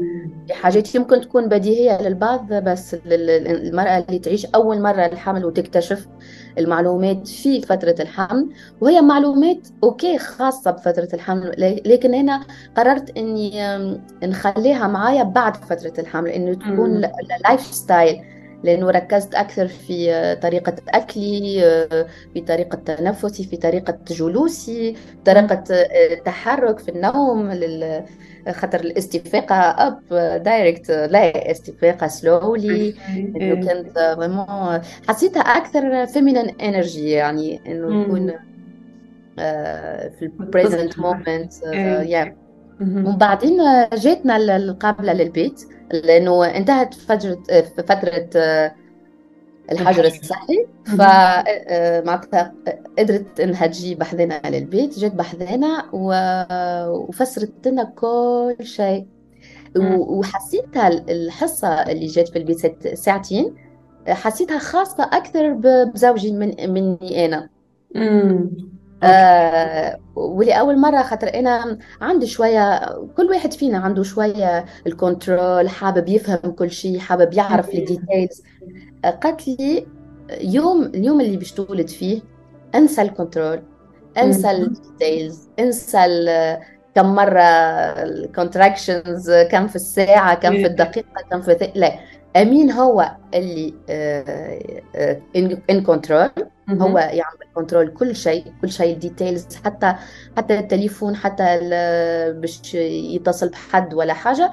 في 0.46 0.54
حاجات 0.54 0.94
يمكن 0.94 1.20
تكون 1.20 1.48
بديهية 1.48 2.02
للبعض 2.02 2.52
بس 2.54 2.96
المرأة 3.06 3.98
اللي 3.98 4.18
تعيش 4.18 4.46
أول 4.46 4.82
مرة 4.82 5.06
الحمل 5.06 5.44
وتكتشف 5.44 6.06
المعلومات 6.58 7.28
في 7.28 7.60
فترة 7.60 7.94
الحمل 8.00 8.48
وهي 8.80 9.00
معلومات 9.00 9.68
okay 9.84 10.18
خاصة 10.18 10.70
بفترة 10.70 11.08
الحمل 11.14 11.54
لكن 11.86 12.14
أنا 12.14 12.42
قررت 12.76 13.18
أم، 13.18 14.04
نخليها 14.22 14.86
معايا 14.86 15.22
بعد 15.22 15.56
فترة 15.56 15.92
الحمل 15.98 16.30
إنه 16.30 16.54
تكون. 16.54 17.00
lifestyle 17.44 18.22
لأنه 18.64 18.90
ركزت 18.90 19.34
أكثر 19.34 19.68
في 19.68 20.34
طريقة 20.42 20.74
أكلي 20.88 21.60
في 22.34 22.40
طريقة 22.40 22.76
تنفسي 22.76 23.44
في 23.44 23.56
طريقة 23.56 23.98
جلوسي 24.10 24.96
طريقة 25.24 25.64
التحرك 26.12 26.78
في 26.78 26.88
النوم 26.88 27.50
خاطر 28.50 28.80
الاستفاقة 28.80 29.54
up 29.54 30.00
direct 30.42 30.90
لا 30.90 31.50
استفاقة 31.50 32.06
slowly 32.06 32.94
إنه 33.36 33.66
كانت 33.66 33.98
حسيتها 35.08 35.40
أكثر 35.40 36.06
feminine 36.06 36.60
energy 36.60 37.10
يعني 37.10 37.60
إنه 37.66 38.02
يكون 38.02 38.32
في 40.18 40.22
ال 40.22 40.32
present 40.32 40.98
moment 40.98 41.52
يا 42.02 42.36
ومن 42.80 43.16
بعدين 43.16 43.58
جاتنا 43.94 44.36
القابله 44.56 45.12
للبيت 45.12 45.60
لأنه 45.92 46.44
انتهت 46.44 46.94
فترة 46.94 47.42
فتره 47.76 48.28
الحجر 49.72 50.04
الصحي. 50.04 50.66
فمعناتها 50.86 52.54
قدرت 52.98 53.40
انها 53.40 53.66
تجي 53.66 53.94
بحذنا 53.94 54.40
للبيت 54.44 54.98
جت 54.98 55.12
بحذنا 55.14 55.88
وفسرت 55.92 57.68
لنا 57.68 57.84
كل 57.84 58.56
شيء. 58.62 59.06
وحسيتها 59.76 60.88
الحصة 60.88 61.68
اللي 61.68 62.06
جات 62.06 62.28
في 62.28 62.38
البيت 62.38 62.88
ساعتين 62.94 63.54
حسيتها 64.08 64.58
خاصة 64.58 65.04
أكثر 65.04 65.52
بزوجي 65.94 66.32
من 66.32 66.70
مني 66.70 67.24
أنا. 67.24 67.48
آه 69.02 69.98
ولاول 70.14 70.78
مرة 70.78 71.02
خاطر 71.02 71.34
أنا 71.34 71.78
عندي 72.00 72.26
شوية 72.26 72.80
كل 73.16 73.26
واحد 73.30 73.52
فينا 73.52 73.78
عنده 73.78 74.02
شوية 74.02 74.64
ال 74.86 74.96
control 74.97 75.68
حابب 75.68 76.08
يفهم 76.08 76.50
كل 76.52 76.70
شيء 76.70 76.98
حابب 76.98 77.32
يعرف 77.34 77.68
ال 77.74 77.83
details 77.83 78.42
قالت 79.22 79.48
لي 79.48 79.86
يوم 80.40 80.82
اليوم 80.82 81.20
اللي 81.20 81.36
باش 81.36 81.52
تولد 81.52 81.88
فيه 81.88 82.22
انسى 82.74 83.02
ال 83.02 83.10
control 83.10 83.62
انسى 84.18 84.50
ال 84.50 84.62
details 84.63 85.48
انسى 85.58 85.98
كم 86.94 87.14
مرة 87.14 87.40
ال 88.02 88.12
contractions 88.12 89.30
كم 89.50 89.66
في 89.68 89.76
الساعة 89.76 90.34
كم 90.34 90.50
في 90.52 90.66
الدقيقة 90.66 91.22
كم 91.30 91.42
في 91.42 91.72
لا. 91.74 91.98
أمين 92.36 92.70
هو 92.70 93.10
اللي 93.34 93.74
in 95.70 95.80
control 95.82 96.30
هو 96.70 96.98
يعمل 96.98 97.38
control 97.54 97.88
كل 97.88 98.16
شيء 98.16 98.44
كل 98.62 98.70
شيء 98.70 98.94
ال 98.94 99.01
details 99.01 99.46
حتى 99.64 99.94
حتى 100.36 100.58
التليفون 100.58 101.16
حتى 101.16 101.58
باش 102.40 102.74
يتصل 102.74 103.48
بحد 103.48 103.94
ولا 103.94 104.14
حاجة. 104.14 104.50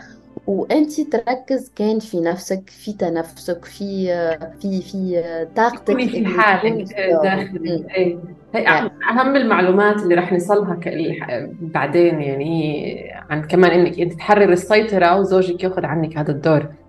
وانت 0.47 1.01
تركز 1.01 1.71
كان 1.75 1.99
في 1.99 2.19
نفسك 2.19 2.69
في 2.69 2.93
تنفسك 2.93 3.65
في 3.65 4.07
في 4.61 4.81
في 4.81 5.23
طاقتك 5.55 5.97
في 6.09 6.25
حالك. 6.25 6.87
داخلك 7.23 7.91
اي 7.97 8.19
هي 8.55 8.67
أهم 9.09 9.35
المعلومات 9.35 9.95
اللي 9.95 10.15
راح 10.15 10.31
نوصلها 10.33 10.79
بعدين 11.61 12.21
يعني 12.21 13.11
عن 13.29 13.43
كمان 13.43 13.71
إنك 13.71 13.99
أنت 13.99 14.13
تحرر 14.13 14.51
السيطرة 14.51 15.19
وزوجك 15.19 15.63
ياخذ 15.63 15.85
عنك 15.85 16.17
هذا 16.17 16.31
الدور. 16.31 16.59
إيه 16.59 16.82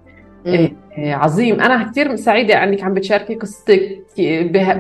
عظيم. 0.98 1.60
أنا 1.60 1.90
كثير 1.90 2.16
سعيدة 2.16 2.64
إنك 2.64 2.82
عم 2.82 2.94
بتشاركي 2.94 3.34
قصتك 3.34 4.02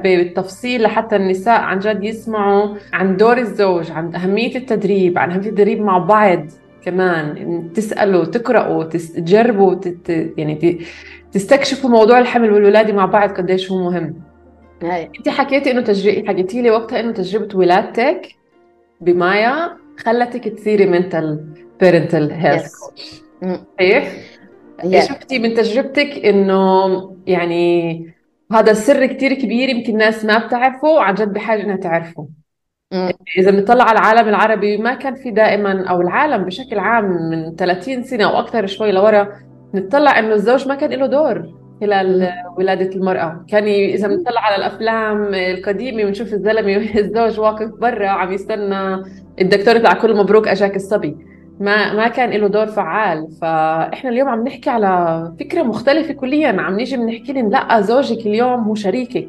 بالتفصيل 0.04 0.82
لحتى 0.82 1.16
النساء 1.16 1.60
عن 1.60 1.78
جد 1.78 2.04
يسمعوا 2.04 2.74
عن 2.92 3.16
دور 3.16 3.38
الزوج 3.38 3.90
عن 3.90 4.14
أهمية 4.14 4.56
التدريب 4.56 5.18
عن 5.18 5.30
أهمية 5.30 5.48
التدريب 5.48 5.80
مع 5.80 5.98
بعض 5.98 6.46
كمان. 6.84 7.70
تسألوا 7.74 8.24
تقرأوا 8.24 8.84
تجربوا 8.84 9.74
تت... 9.74 10.32
يعني 10.38 10.78
تستكشفوا 11.32 11.90
موضوع 11.90 12.18
الحمل 12.18 12.52
والولادة 12.52 12.92
مع 12.92 13.06
بعض 13.06 13.30
قديش 13.30 13.70
هو 13.70 13.90
مهم. 13.90 14.14
هاي. 14.82 15.10
أنت 15.18 15.28
حكيتي 15.28 15.70
إنه 15.70 15.80
تجربه 15.80 16.28
حكيتي 16.28 16.62
لي 16.62 16.70
وقتها 16.70 17.00
إنه 17.00 17.12
تجربة 17.12 17.58
ولادتك 17.58 18.28
بمايا 19.00 19.76
خلتك 19.98 20.48
تصيري 20.48 20.86
mental 20.86 21.44
parental 21.80 22.32
health 22.32 22.72
coach 22.74 23.22
صحيح؟ 23.78 24.12
شفتي 25.08 25.38
من 25.38 25.54
تجربتك 25.54 26.24
إنه 26.24 27.16
يعني 27.26 28.14
هذا 28.52 28.70
السر 28.70 29.06
كتير 29.06 29.34
كبير 29.34 29.68
يمكن 29.68 29.92
الناس 29.92 30.24
ما 30.24 30.46
بتعرفه 30.46 31.00
عن 31.02 31.14
جد 31.14 31.32
بحاجة 31.32 31.62
إنها 31.62 31.76
تعرفه. 31.76 32.28
إذا 33.38 33.50
بنطلع 33.50 33.84
على 33.84 33.98
العالم 33.98 34.28
العربي 34.28 34.76
ما 34.76 34.94
كان 34.94 35.14
في 35.14 35.30
دائما 35.30 35.88
أو 35.88 36.00
العالم 36.00 36.44
بشكل 36.44 36.78
عام 36.78 37.04
من 37.04 37.56
30 37.56 38.02
سنة 38.04 38.24
أو 38.24 38.38
أكثر 38.40 38.66
شوي 38.66 38.92
لورا 38.92 39.28
نطلع 39.74 40.18
إنه 40.18 40.34
الزوج 40.34 40.68
ما 40.68 40.74
كان 40.74 40.90
له 40.90 41.06
دور 41.06 41.54
خلال 41.80 42.32
ولادة 42.58 42.96
المرأة. 42.96 43.44
كان 43.48 43.64
إذا 43.64 44.08
بنطلع 44.08 44.40
على 44.40 44.56
الأفلام 44.56 45.34
القديمة 45.34 46.04
بنشوف 46.04 46.32
الزلمة 46.32 46.76
الزوج 47.00 47.40
واقف 47.40 47.68
برا 47.80 48.08
عم 48.08 48.32
يستنى. 48.32 49.02
الدكتور 49.40 49.76
يطلع 49.76 49.92
كل 49.92 50.16
مبروك 50.16 50.48
أجاك 50.48 50.76
الصبي. 50.76 51.16
ما 51.60 51.92
ما 51.94 52.08
كان 52.08 52.30
له 52.30 52.48
دور 52.48 52.66
فعال. 52.66 53.28
فإحنا 53.42 54.10
اليوم 54.10 54.28
عم 54.28 54.44
نحكي 54.46 54.70
على 54.70 55.32
فكرة 55.40 55.62
مختلفة 55.62 56.14
كليا. 56.14 56.48
عم 56.60 56.76
نيجي 56.76 56.96
بنحكي 56.96 57.32
لهم 57.32 57.50
لا 57.50 57.80
زوجك 57.80 58.26
اليوم 58.26 58.60
هو 58.60 58.74
شريكك. 58.74 59.28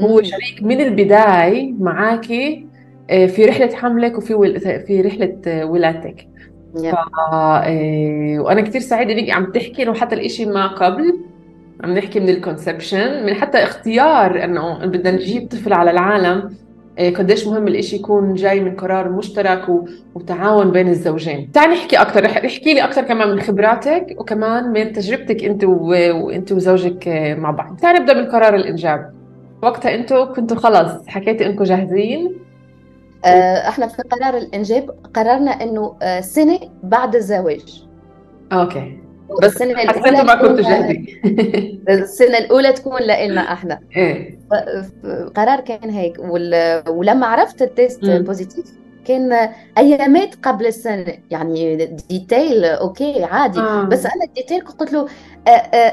هو 0.00 0.22
شريك 0.22 0.62
من 0.62 0.80
البداية 0.80 1.72
معاكي 1.72 2.66
آه، 3.10 3.26
في 3.26 3.44
رحلة 3.44 3.76
حملك 3.76 4.18
وفي 4.18 4.58
في 4.86 5.00
رحلة 5.00 5.64
ولادتك. 5.64 6.28
ف... 6.74 6.94
آه، 7.34 8.38
وأنا 8.40 8.60
كثير 8.60 8.80
سعيدة 8.80 9.12
انك 9.12 9.30
عم 9.30 9.52
تحكي 9.52 9.82
إنه 9.82 9.94
حتى 9.94 10.14
الإشي 10.14 10.46
ما 10.46 10.66
قبل 10.66 11.20
عم 11.84 11.94
نحكي 11.94 12.20
من 12.20 12.28
الكونسبشن 12.28 13.26
من 13.26 13.34
حتى 13.34 13.58
اختيار 13.58 14.44
إنه 14.44 14.86
بدنا 14.86 15.10
نجيب 15.10 15.48
طفل 15.48 15.72
على 15.72 15.90
العالم. 15.90 16.36
آه، 16.38 16.50
قديش 16.98 17.46
مهم 17.46 17.68
الإشي 17.68 17.96
يكون 17.96 18.34
جاي 18.34 18.60
من 18.60 18.76
قرار 18.76 19.08
مشترك 19.08 19.66
وتعاون 20.14 20.70
بين 20.70 20.88
الزوجين. 20.88 21.52
تعال 21.52 21.70
نحكي 21.70 21.96
أكثر 21.96 22.24
رح 22.24 22.36
احكي 22.36 22.74
لي 22.74 22.84
أكثر 22.84 23.02
كمان 23.02 23.28
من 23.28 23.40
خبراتك 23.40 24.16
وكمان 24.18 24.72
من 24.72 24.92
تجربتك 24.92 25.44
أنت 25.44 25.64
وأنت 25.64 26.52
وزوجك 26.52 27.08
مع 27.38 27.50
بعض. 27.50 27.76
تعال 27.76 27.96
نبدأ 27.96 28.14
من 28.14 28.26
قرار 28.26 28.54
الإنجاب. 28.54 29.10
وقتها 29.62 29.94
أنتوا 29.94 30.24
كنتوا 30.24 30.56
خلص 30.56 31.08
حكيتي 31.08 31.46
أنكم 31.46 31.64
جاهزين؟ 31.64 32.36
آه، 33.24 33.68
إحنا 33.68 33.86
في 33.86 34.02
قرار 34.02 34.36
الإنجاب 34.36 34.90
قررنا 35.14 35.50
إنه 35.50 35.96
آه، 36.02 36.20
سنة 36.20 36.58
بعد 36.82 37.16
الزواج. 37.16 37.84
okay. 38.52 38.99
بس 39.42 39.52
السنة 39.52 39.82
الأولى 39.82 40.22
ما 40.22 40.34
كنتوا 40.34 40.60
جاهزين 40.70 41.06
السنة 41.88 42.38
الأولى 42.38 42.72
تكون 42.72 43.02
لنا 43.02 43.52
أحنا. 43.52 43.80
إيه. 43.96 44.38
قرار 45.36 45.60
كان 45.60 45.90
هيك. 45.90 46.16
ولما 46.88 47.26
عرفت 47.26 47.62
ال 47.62 47.70
test 47.70 48.04
positive 48.04 48.64
كان 49.04 49.48
أيامات 49.78 50.34
قبل 50.42 50.66
السنة. 50.66 51.06
يعني 51.30 51.76
detail 52.10 52.64
okay 52.64 53.24
عادي. 53.24 53.60
آه. 53.60 53.82
بس 53.82 54.06
أنا 54.06 54.24
ال 54.28 54.33
detail 54.33 54.60
قلت 54.60 54.92
له 54.92 55.06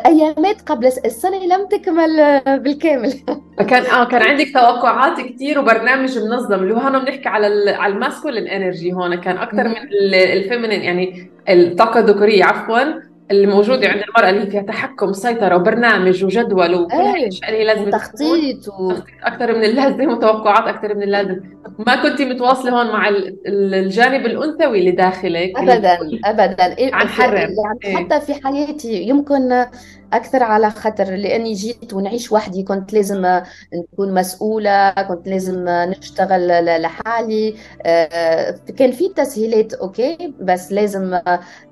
أيامات 0.06 0.62
قبل 0.62 0.86
السنة 0.86 1.46
لم 1.46 1.68
تكمل 1.68 2.42
بالكامل. 2.64 3.14
فكان 3.60 3.84
آه 3.86 4.04
كان 4.06 4.22
عندك 4.22 4.48
توقعات 4.54 5.22
كثير 5.22 5.60
وبرنامج 5.60 6.20
منظم. 6.20 6.54
اللي 6.54 6.74
هو 6.74 6.78
هون 6.80 7.00
بنحكي 7.06 7.30
على 7.30 7.72
على 7.72 7.94
ال 7.94 7.99
masculine 7.99 8.48
energy 8.48 8.94
هون. 8.94 9.16
كان 9.16 9.38
أكثر 9.38 9.64
من 9.68 9.76
ال 10.14 10.21
feminine 10.21 10.82
يعني 10.82 11.32
الطاقة 11.50 12.00
الذكورية 12.00 12.44
عفوا. 12.44 13.07
اللي 13.32 13.48
موجودة 13.48 13.88
عند 13.88 14.04
المرأة 14.04 14.30
اللي 14.30 14.52
فيها 14.52 14.62
تحكم 14.62 15.14
سيطرة 15.14 15.56
وبرنامج 15.56 16.26
وجدول 16.26 16.76
وكل 16.76 16.94
هاي 16.96 17.24
الأشياء 17.24 17.50
اللي 17.50 17.64
لازم 17.64 17.90
تخطيط 17.90 18.68
و... 18.68 18.94
أكثر 19.24 19.56
من 19.56 19.64
اللازم 19.64 20.10
وتوقعات 20.10 20.76
أكثر 20.76 20.96
من 20.96 21.04
اللازم. 21.04 21.40
ما 21.88 21.96
كنت 21.96 22.22
متواصلة 22.22 22.72
هون 22.72 22.88
مع 22.88 23.10
الجانب 23.48 24.26
الأنثوي 24.26 24.80
اللي 24.80 24.92
داخلك؟ 24.92 25.52
أبدا 25.58 25.98
أبدا. 26.26 26.78
إيه 26.78 26.94
عن 26.96 27.08
حرم. 27.08 27.36
يعني 27.38 27.54
إيه؟ 27.86 27.96
حتى 27.96 28.22
في 28.22 28.34
حياتي 28.44 29.02
يمكن 29.02 29.66
أكثر 30.14 30.44
على 30.44 30.70
خاطر 30.70 31.16
لأني 31.16 31.54
جيت 31.54 31.94
ونعيش 31.94 32.32
وحدي 32.32 32.64
كنت 32.64 32.94
لازم 32.94 33.42
نكون 33.74 34.14
مسؤولة 34.14 34.92
كنت 34.92 35.28
لازم 35.28 35.66
نشتغل 35.68 36.66
لحالي. 36.82 37.56
آه، 37.82 38.52
كان 38.78 38.92
في 38.92 39.10
تسهيلات 39.10 39.74
okay 39.74 40.34
بس 40.42 40.72
لازم 40.72 41.20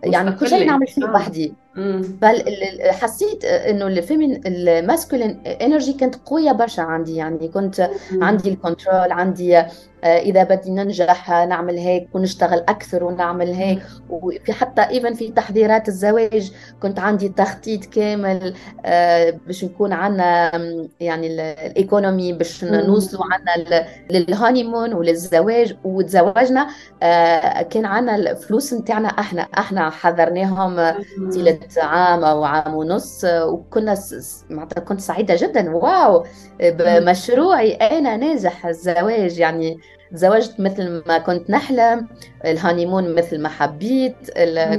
يعني 0.03 0.31
كل 0.31 0.47
شيء 0.47 0.65
نعمل 0.67 0.87
فيه 0.87 1.05
وحدي 1.05 1.53
فحسيت 2.21 3.45
إنه 3.45 3.87
ال 3.87 3.96
fémin 3.96 4.41
ال 4.45 4.55
masculine 4.55 5.41
energy 5.47 5.93
كانت 5.93 6.15
قوية 6.15 6.51
برشا 6.51 6.81
عندي 6.81 7.15
يعني 7.15 7.47
كنت 7.47 7.89
عندي 8.21 8.49
ال 8.49 8.57
control 8.57 9.11
عندي 9.11 9.57
آه، 9.57 9.69
إذا 10.05 10.43
بدي 10.43 10.71
ننجح 10.71 11.29
نعمل 11.29 11.77
هيك 11.77 12.07
ونشتغل 12.13 12.59
أكثر 12.59 13.03
ونعمل 13.03 13.47
هيك. 13.53 13.81
وفي 14.09 14.53
حتى 14.53 14.81
even 14.81 15.13
في 15.13 15.31
تحضيرات 15.31 15.87
الزواج 15.87 16.51
كنت 16.81 16.99
عندي 16.99 17.29
تخطيط 17.29 17.85
كامل 17.85 18.53
آه، 18.85 19.29
باش 19.47 19.63
نكون 19.63 19.93
عندنا 19.93 20.51
يعني 20.99 21.27
ال 21.27 21.39
économie 21.39 22.33
باش 22.33 22.63
نوصلوا 22.63 23.23
عنا 23.31 23.85
لل 24.11 24.26
honeymoon 24.26 24.93
وللزواج. 24.93 25.77
وتزوجنا 25.83 26.67
آه، 27.03 27.61
كان 27.61 27.85
عندنا 27.85 28.15
الفلوس 28.15 28.73
نتاعنا 28.73 29.07
أحنا 29.07 29.41
أحنا 29.41 29.89
حضرناهم 29.89 30.93
طيله 31.33 31.59
عام 31.77 32.23
أو 32.23 32.43
عام 32.43 32.73
ونص 32.75 33.25
وكنا 33.25 33.95
معناتها 34.49 34.81
كنت 34.81 35.01
سعيدة 35.01 35.35
جدا. 35.37 35.75
wow! 35.75 36.25
بمشروعي 36.61 37.73
أنا 37.73 38.17
ناجح 38.17 38.65
الزواج 38.65 39.39
يعني 39.39 39.77
تزوجت 40.11 40.55
مثل 40.59 41.03
ما 41.07 41.17
كنت 41.17 41.49
نحلم 41.49 42.07
ال 42.45 42.52
honeymoon 42.52 43.15
مثل 43.15 43.41
ما 43.41 43.49
حبيت 43.49 44.15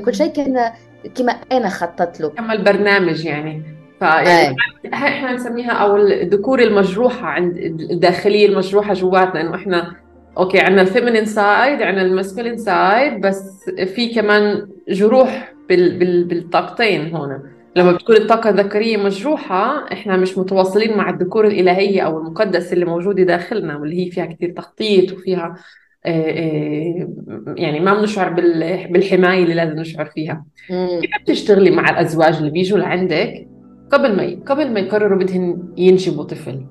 كل 0.05 0.15
شيء 0.15 0.33
كان 0.33 0.73
كما 1.15 1.33
أنا 1.53 1.69
خططت 1.69 2.21
له. 2.21 2.29
كما 2.29 2.53
البرنامج 2.53 3.25
يعني. 3.25 3.63
فيعني 3.99 4.57
إحنا 4.95 5.33
نسميها 5.33 5.73
أو 5.73 5.97
الذكور 5.97 6.63
المجروحة 6.63 7.27
عند 7.27 7.57
الداخلية 7.91 8.47
المجروحة 8.49 8.95
جواتنا 8.95 9.41
إنه 9.41 9.55
إحنا 9.55 9.97
okay 10.39 10.61
عندنا 10.61 10.83
ال 10.83 10.87
feminine 10.87 11.25
side 11.25 11.83
عندنا 11.83 12.03
ال 12.03 12.08
masculine 12.08 12.57
side 12.57 13.21
بس 13.21 13.71
في 13.95 14.15
كمان 14.15 14.69
جروح 14.89 15.53
بال... 15.69 15.99
بال... 15.99 16.25
بالطاقتين 16.25 17.15
هون 17.17 17.43
لما 17.77 17.93
بتكون 17.93 18.17
الطاقة 18.17 18.51
الذكرية 18.51 18.97
مجروحة 18.97 19.93
إحنا 19.93 20.17
مش 20.17 20.39
متواصلين 20.39 20.97
مع 20.97 21.11
الذكور 21.11 21.47
الإلهية 21.47 22.01
أو 22.01 22.19
المقدسة 22.19 22.73
اللي 22.73 22.85
موجودة 22.85 23.23
داخلنا 23.23 23.77
واللي 23.77 24.07
هي 24.07 24.11
فيها 24.11 24.27
كثير 24.27 24.51
تخطيط 24.51 25.13
وفيها 25.13 25.57
آه، 26.07 26.31
آه، 26.31 27.09
يعني 27.57 27.81
ما 27.81 28.01
بنشعر 28.01 28.31
بالحماية 28.91 29.43
اللي 29.43 29.55
لازم 29.55 29.81
نشعر 29.81 30.07
فيها. 30.07 30.45
كيف 30.69 31.11
بتشتغلي 31.23 31.71
مع 31.71 31.91
الأزواج 31.91 32.37
اللي 32.37 32.51
بيجوا 32.51 32.79
لعندك 32.79 33.49
قبل 33.91 34.17
ما 34.17 34.43
قبل 34.47 34.73
ما 34.73 34.81
يقرروا 34.81 35.19
بدهن 35.19 35.73
ينجبوا 35.77 36.25
طفل 36.25 36.67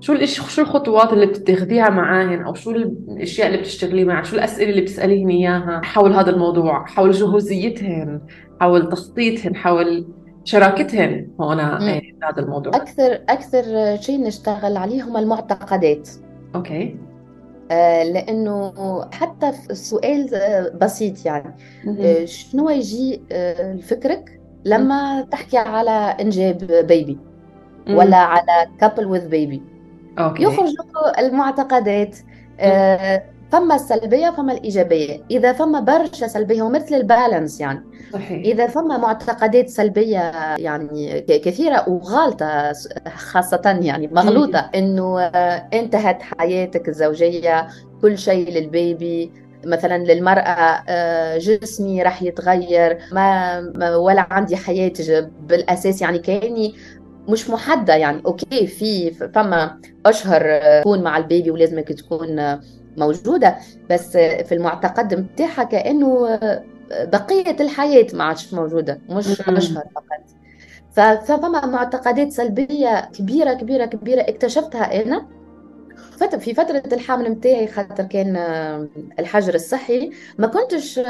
شو 0.00 0.12
الإش... 0.12 0.40
شو 0.54 0.62
الخطوات 0.62 1.12
اللي 1.12 1.26
بتاخذيها 1.26 1.88
معاهن 1.90 2.42
أو 2.42 2.54
شو 2.54 2.70
الأشياء 2.70 3.46
اللي 3.46 3.58
بتشتغلي 3.58 4.04
معها 4.04 4.22
شو 4.22 4.36
الأسئلة 4.36 4.70
اللي 4.70 4.80
بتسأليهن 4.80 5.28
إياها؟ 5.28 5.80
حول 5.84 6.12
هذا 6.12 6.30
الموضوع 6.30 6.86
حول 6.86 7.10
جهوزيتهن 7.10 8.20
حول 8.60 8.88
تخطيطهن 8.88 9.56
حول 9.56 10.06
شراكتهن 10.48 11.28
هون 11.40 11.60
هذا 11.60 12.38
الموضوع. 12.38 12.76
أكثر 12.76 13.12
أكثر 13.28 13.96
شيء 14.00 14.20
نشتغل 14.20 14.76
عليه 14.76 15.02
هم 15.02 15.16
المعتقدات. 15.16 16.08
okay. 16.54 16.96
آه 17.70 18.02
لأنه 18.02 18.72
حتى 19.12 19.52
في 19.52 19.70
السؤال 19.70 20.34
آه، 20.34 20.72
بسيط 20.80 21.26
يعني. 21.26 21.56
آه 22.00 22.24
شنو 22.24 22.70
يجي 22.70 23.22
لفكرك 23.74 24.40
لما 24.64 25.20
تحكي 25.30 25.58
على 25.58 26.16
إنجاب 26.20 26.58
baby 26.88 27.18
ولا 27.90 28.16
على 28.16 28.68
couple 28.80 29.06
with 29.06 29.28
baby 29.28 29.62
okay. 30.18 30.42
يخرج 30.42 30.74
المعتقدات 31.18 32.16
فما 33.52 33.74
السلبية 33.74 34.30
فما 34.30 34.52
الإيجابية. 34.52 35.22
إذا 35.30 35.52
فما 35.52 35.80
برشا 35.80 36.26
سلبية 36.26 36.62
ومثل 36.62 36.94
ال 36.94 37.02
balance 37.02 37.60
يعني. 37.60 37.84
صحيح. 38.12 38.44
إذا 38.44 38.66
فما 38.66 38.96
معتقدات 38.96 39.68
سلبية 39.68 40.32
يعني 40.56 41.20
كثيرة 41.20 41.88
وغالطة 41.88 42.72
خاصة 43.16 43.78
يعني 43.82 44.06
مغلوطة 44.06 44.70
إنه 44.74 45.20
آه، 45.20 45.68
انتهت 45.72 46.22
حياتك 46.22 46.88
الزوجية 46.88 47.68
كل 48.02 48.18
شيء 48.18 48.50
للبيبي 48.50 49.32
مثلا 49.64 49.98
للمرأة 49.98 50.84
آه، 50.88 51.38
جسمي 51.38 52.02
راح 52.02 52.22
يتغير 52.22 52.98
ما 53.12 53.96
ولا 53.96 54.26
عندي 54.30 54.56
حياة 54.56 54.92
بالأساس 55.48 56.02
يعني 56.02 56.18
كأني 56.18 56.74
مش 57.28 57.50
محددة 57.50 57.94
يعني. 57.94 58.22
أوكي 58.26 58.66
في 58.66 59.10
فما 59.10 59.80
أشهر 60.06 60.42
آه، 60.44 60.80
تكون 60.80 61.02
مع 61.02 61.18
البيبي 61.18 61.50
ولازمك 61.50 61.92
تكون 61.92 62.58
موجودة 62.98 63.56
بس 63.90 64.16
في 64.16 64.52
المعتقد 64.52 65.14
متاعها 65.14 65.64
كأنه 65.64 66.38
بقية 66.90 67.56
الحياة 67.60 68.06
ما 68.14 68.24
عادش 68.24 68.54
موجودة 68.54 69.00
مش 69.10 69.40
أشهر 69.40 69.84
فقط. 69.94 70.20
ففما 70.92 71.66
معتقدات 71.66 72.32
سلبية 72.32 73.00
كبيرة 73.18 73.54
كبيرة 73.54 73.84
كبيرة 73.84 74.20
اكتشفتها 74.20 75.02
أنا. 75.02 75.26
في 76.38 76.54
فترة 76.54 76.82
الحمل 76.92 77.30
متاعي 77.30 77.66
خاطر 77.66 78.04
كان 78.04 78.36
الحجر 79.18 79.54
الصحي 79.54 80.10
ما 80.38 80.46
كنتش 80.46 81.00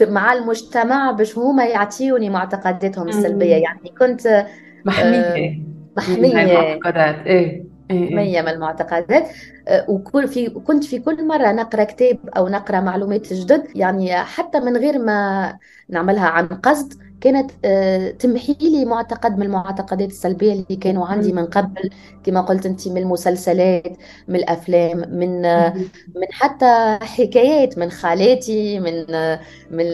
مع 0.00 0.32
المجتمع 0.32 1.10
باش 1.10 1.38
هما 1.38 1.66
يعطيوني 1.66 2.30
معتقداتهم 2.30 3.08
السلبية. 3.08 3.54
يعني 3.56 3.92
كنت 3.98 4.46
محمية. 4.84 5.60
محمية. 5.96 6.78
معتقدات 6.78 7.26
إيه. 7.26 7.73
مية. 7.94 8.42
من 8.42 8.48
المعتقدات 8.48 9.28
أه، 9.68 9.86
وكل 9.90 10.28
في 10.28 10.48
كنت 10.50 10.84
في 10.84 10.98
كل 10.98 11.26
مرة 11.26 11.52
نقرأ 11.52 11.84
كتاب 11.84 12.18
أو 12.36 12.48
نقرأ 12.48 12.80
معلومات 12.80 13.32
جدد 13.32 13.68
يعني 13.76 14.16
حتى 14.24 14.60
من 14.60 14.76
غير 14.76 14.98
ما 14.98 15.58
نعملها 15.88 16.26
عن 16.26 16.46
قصد 16.48 16.94
كانت 17.24 17.50
أه، 17.64 18.10
تمحي 18.10 18.56
لي 18.60 18.84
معتقد 18.84 19.38
من 19.38 19.42
المعتقدات 19.46 20.08
السلبية 20.08 20.52
اللي 20.52 20.76
كانوا 20.80 21.06
عندي 21.06 21.32
من 21.32 21.44
قبل. 21.44 21.90
كما 22.24 22.40
قلت 22.40 22.66
أنت 22.66 22.88
من 22.88 22.96
المسلسلات 22.98 23.96
من 24.28 24.36
الأفلام 24.36 24.98
من 24.98 25.42
من 26.14 26.26
حتى 26.32 26.98
حكايات 27.02 27.78
من 27.78 27.90
خالاتي 27.90 28.80
من 28.80 28.94
من 29.70 29.86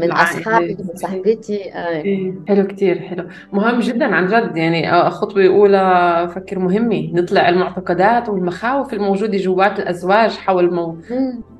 من 0.00 0.12
أصحابي 0.12 0.76
من 0.80 0.96
صاحبتي. 0.96 1.72
آه. 1.72 2.02
حلو 2.48 2.66
كتير 2.66 2.98
حلو. 3.00 3.28
مهم 3.52 3.80
جدا 3.80 4.04
عن 4.04 4.26
جد 4.26 4.56
يعني 4.56 4.92
آه، 4.92 5.08
خطوة 5.08 5.46
أولى 5.46 6.28
فكر 6.34 6.58
مهمة. 6.58 7.10
نطلع 7.12 7.48
المعتقدات 7.48 8.28
والمخاوف 8.28 8.94
الموجودة 8.94 9.38
جوات 9.38 9.78
الأزواج 9.78 10.30
حول 10.30 10.74
مو... 10.74 10.96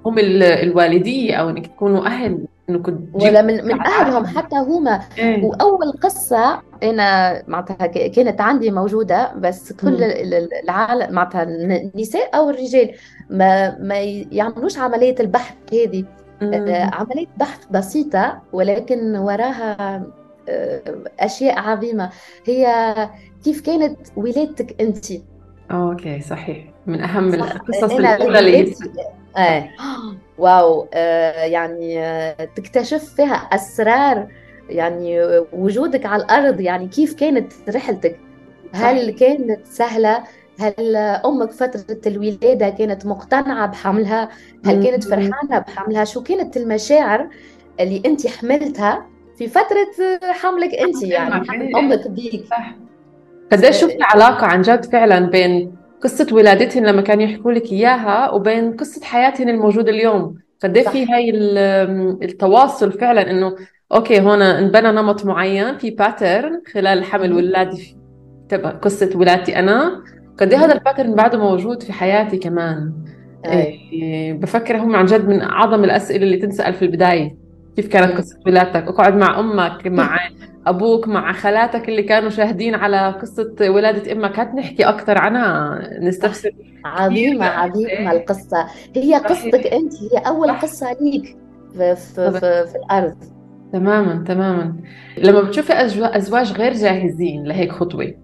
هم 0.06 0.18
الوالدية 0.18 1.34
أو 1.34 1.50
إنك 1.50 1.66
تكونوا 1.66 2.06
أهل. 2.06 2.46
إنه 2.68 2.82
ولا 3.12 3.42
من 3.42 3.64
من 3.64 3.80
أهلهم 3.80 4.26
حتى 4.26 4.56
هما. 4.56 5.00
إيه؟ 5.18 5.44
وأول 5.44 5.92
قصة 6.02 6.62
أنا 6.82 7.42
معناتها 7.48 7.86
كانت 7.86 8.40
عندي 8.40 8.70
موجودة 8.70 9.32
بس 9.34 9.72
كل 9.72 10.02
العالم 10.64 11.14
معناتها 11.14 11.42
النساء 11.42 12.36
أو 12.36 12.50
الرجال 12.50 12.90
ما 13.30 13.78
ما 13.78 13.98
يعملوش 14.32 14.78
عملية 14.78 15.14
البحث 15.20 15.54
هذه. 15.72 16.04
آه، 16.42 16.90
عملية 16.94 17.26
بحث 17.36 17.66
بسيطة 17.70 18.42
ولكن 18.52 19.16
وراها 19.16 20.02
آه، 20.48 20.80
أشياء 21.20 21.58
عظيمة. 21.58 22.10
هي 22.46 22.94
كيف 23.44 23.60
كانت 23.60 23.98
ولادتك 24.16 24.80
انت؟ 24.80 25.06
okay 25.70 26.20
صحيح. 26.20 26.64
من 26.86 27.00
أهم 27.00 27.34
القصص 27.34 27.92
الأولى 27.92 28.38
اللي 28.38 28.74
إيه. 29.38 29.70
wow 30.38 30.88
آه 30.94 31.44
يعني 31.44 32.00
آه 32.00 32.48
تكتشف 32.56 33.14
فيها 33.14 33.34
أسرار 33.34 34.28
يعني 34.68 35.20
وجودك 35.52 36.06
على 36.06 36.22
الأرض 36.22 36.60
يعني 36.60 36.88
كيف 36.88 37.14
كانت 37.14 37.52
رحلتك؟ 37.68 38.20
هل 38.72 39.10
كانت 39.10 39.66
سهلة؟ 39.66 40.24
هل 40.60 40.96
أمك 40.96 41.50
فترة 41.50 42.00
الولادة 42.06 42.68
كانت 42.68 43.06
مقتنعة 43.06 43.66
بحملها؟ 43.66 44.28
هل 44.66 44.84
كانت 44.84 45.04
فرحانة 45.04 45.58
بحملها؟ 45.58 46.04
شو 46.04 46.22
كانت 46.22 46.56
المشاعر 46.56 47.28
اللي 47.80 48.02
أنت 48.06 48.26
حملتها 48.26 49.06
في 49.38 49.48
فترة 49.48 50.20
حملك 50.32 50.74
أنت؟ 50.74 51.02
يعني 51.02 51.34
حمل 51.50 51.76
أمك 51.76 52.08
بيك. 52.08 52.46
صح. 52.50 52.74
قديش 53.52 53.80
شفتي 53.80 54.02
علاقة 54.02 54.46
عن 54.46 54.62
جد 54.62 54.84
فعلا 54.84 55.30
بين 55.30 55.76
قصة 56.04 56.26
ولادتهن 56.32 56.86
لما 56.86 57.02
كانوا 57.02 57.22
يحكوا 57.22 57.52
لك 57.52 57.72
إياها 57.72 58.30
وبين 58.30 58.72
قصة 58.76 59.04
حياتهن 59.04 59.48
الموجودة 59.48 59.90
اليوم. 59.90 60.38
قد 60.62 60.78
في 60.78 61.06
هاي 61.12 61.30
التواصل 62.22 62.92
فعلا 62.92 63.30
إنه 63.30 63.56
okay 63.94 64.20
هون 64.20 64.42
انبنى 64.42 64.92
نمط 64.92 65.24
معين 65.26 65.78
في 65.78 65.90
pattern 65.90 66.62
خلال 66.72 66.98
الحمل 66.98 67.32
والولادة 67.32 67.78
تبع 68.48 68.70
قصة 68.70 69.10
ولادتي 69.14 69.58
أنا. 69.58 70.02
قد 70.38 70.54
هذا 70.54 70.74
ال 70.74 70.79
pattern 70.79 71.14
بعده 71.14 71.38
موجود 71.38 71.82
في 71.82 71.92
حياتي 71.92 72.38
كمان. 72.38 72.92
إيه 73.46 74.32
بفكر 74.32 74.76
هم 74.76 74.96
عن 74.96 75.06
جد 75.06 75.28
من 75.28 75.40
أعظم 75.40 75.84
الأسئلة 75.84 76.24
اللي 76.24 76.36
تنسأل 76.36 76.74
في 76.74 76.84
البداية. 76.84 77.43
كيف 77.76 77.88
كانت 77.88 78.16
قصة 78.18 78.38
ولادتك؟ 78.46 78.88
أقعد 78.88 79.14
مع 79.16 79.40
أمك 79.40 79.86
مع 80.00 80.18
أبوك 80.66 81.08
مع 81.08 81.32
خالاتك 81.32 81.88
اللي 81.88 82.02
كانوا 82.02 82.30
شاهدين 82.30 82.74
على 82.74 83.10
قصة 83.22 83.54
ولادة 83.60 84.12
إمك؟ 84.12 84.38
هات 84.38 84.54
نحكي 84.54 84.84
أكثر 84.84 85.18
عنها 85.18 85.80
نستفسر. 86.00 86.50
عظيمة 86.84 87.46
عظيمة 87.46 88.12
القصة. 88.12 88.66
هي 88.96 89.14
قصتك 89.14 89.66
أنت 89.66 89.92
هي 89.94 90.18
أول 90.18 90.52
قصة 90.52 90.96
ليك 91.00 91.36
في, 91.72 91.96
في, 91.96 92.32
في, 92.32 92.66
في 92.66 92.74
الأرض. 92.76 93.16
تماما 93.72 94.24
تماما. 94.24 94.76
لما 95.18 95.42
بتشوفي 95.42 95.72
أزواج 96.16 96.52
غير 96.52 96.72
جاهزين 96.72 97.44
لهيك 97.44 97.72
خطوة 97.72 98.14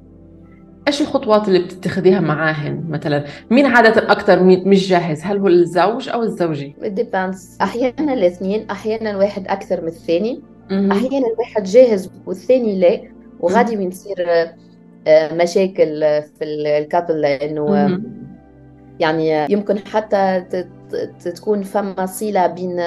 إيش 0.89 1.01
الخطوات 1.01 1.49
اللي 1.49 1.59
بتتخذيها 1.59 2.21
معاهن؟ 2.21 2.85
مثلا 2.89 3.25
مين 3.51 3.67
عادة 3.67 4.13
أكثر 4.13 4.43
مش 4.43 4.89
جاهز؟ 4.89 5.23
هل 5.23 5.39
هو 5.39 5.49
الزوج 5.49 6.09
أو 6.09 6.23
الزوجة؟ 6.23 6.73
ديبانس 6.83 7.59
أحيانا 7.61 8.13
الاثنين 8.13 8.71
أحيانا 8.71 9.17
واحد 9.17 9.49
أكثر 9.49 9.81
من 9.81 9.89
الثاني. 9.89 10.43
أحيانا 10.71 11.27
واحد 11.39 11.65
جاهز 11.65 12.11
والثاني 12.27 12.79
لا. 12.81 13.01
وغادي 13.41 13.77
بنصير 13.77 14.27
آه، 15.07 15.35
مشاكل 15.35 16.01
في 16.39 16.43
ال 16.45 16.56
couple 16.56 17.21
لأنه 17.21 18.01
يعني 19.01 19.53
يمكن 19.53 19.79
حتى 19.79 20.45
تكون 21.25 21.63
فما 21.63 22.07
صلة 22.07 22.47
بين 22.47 22.81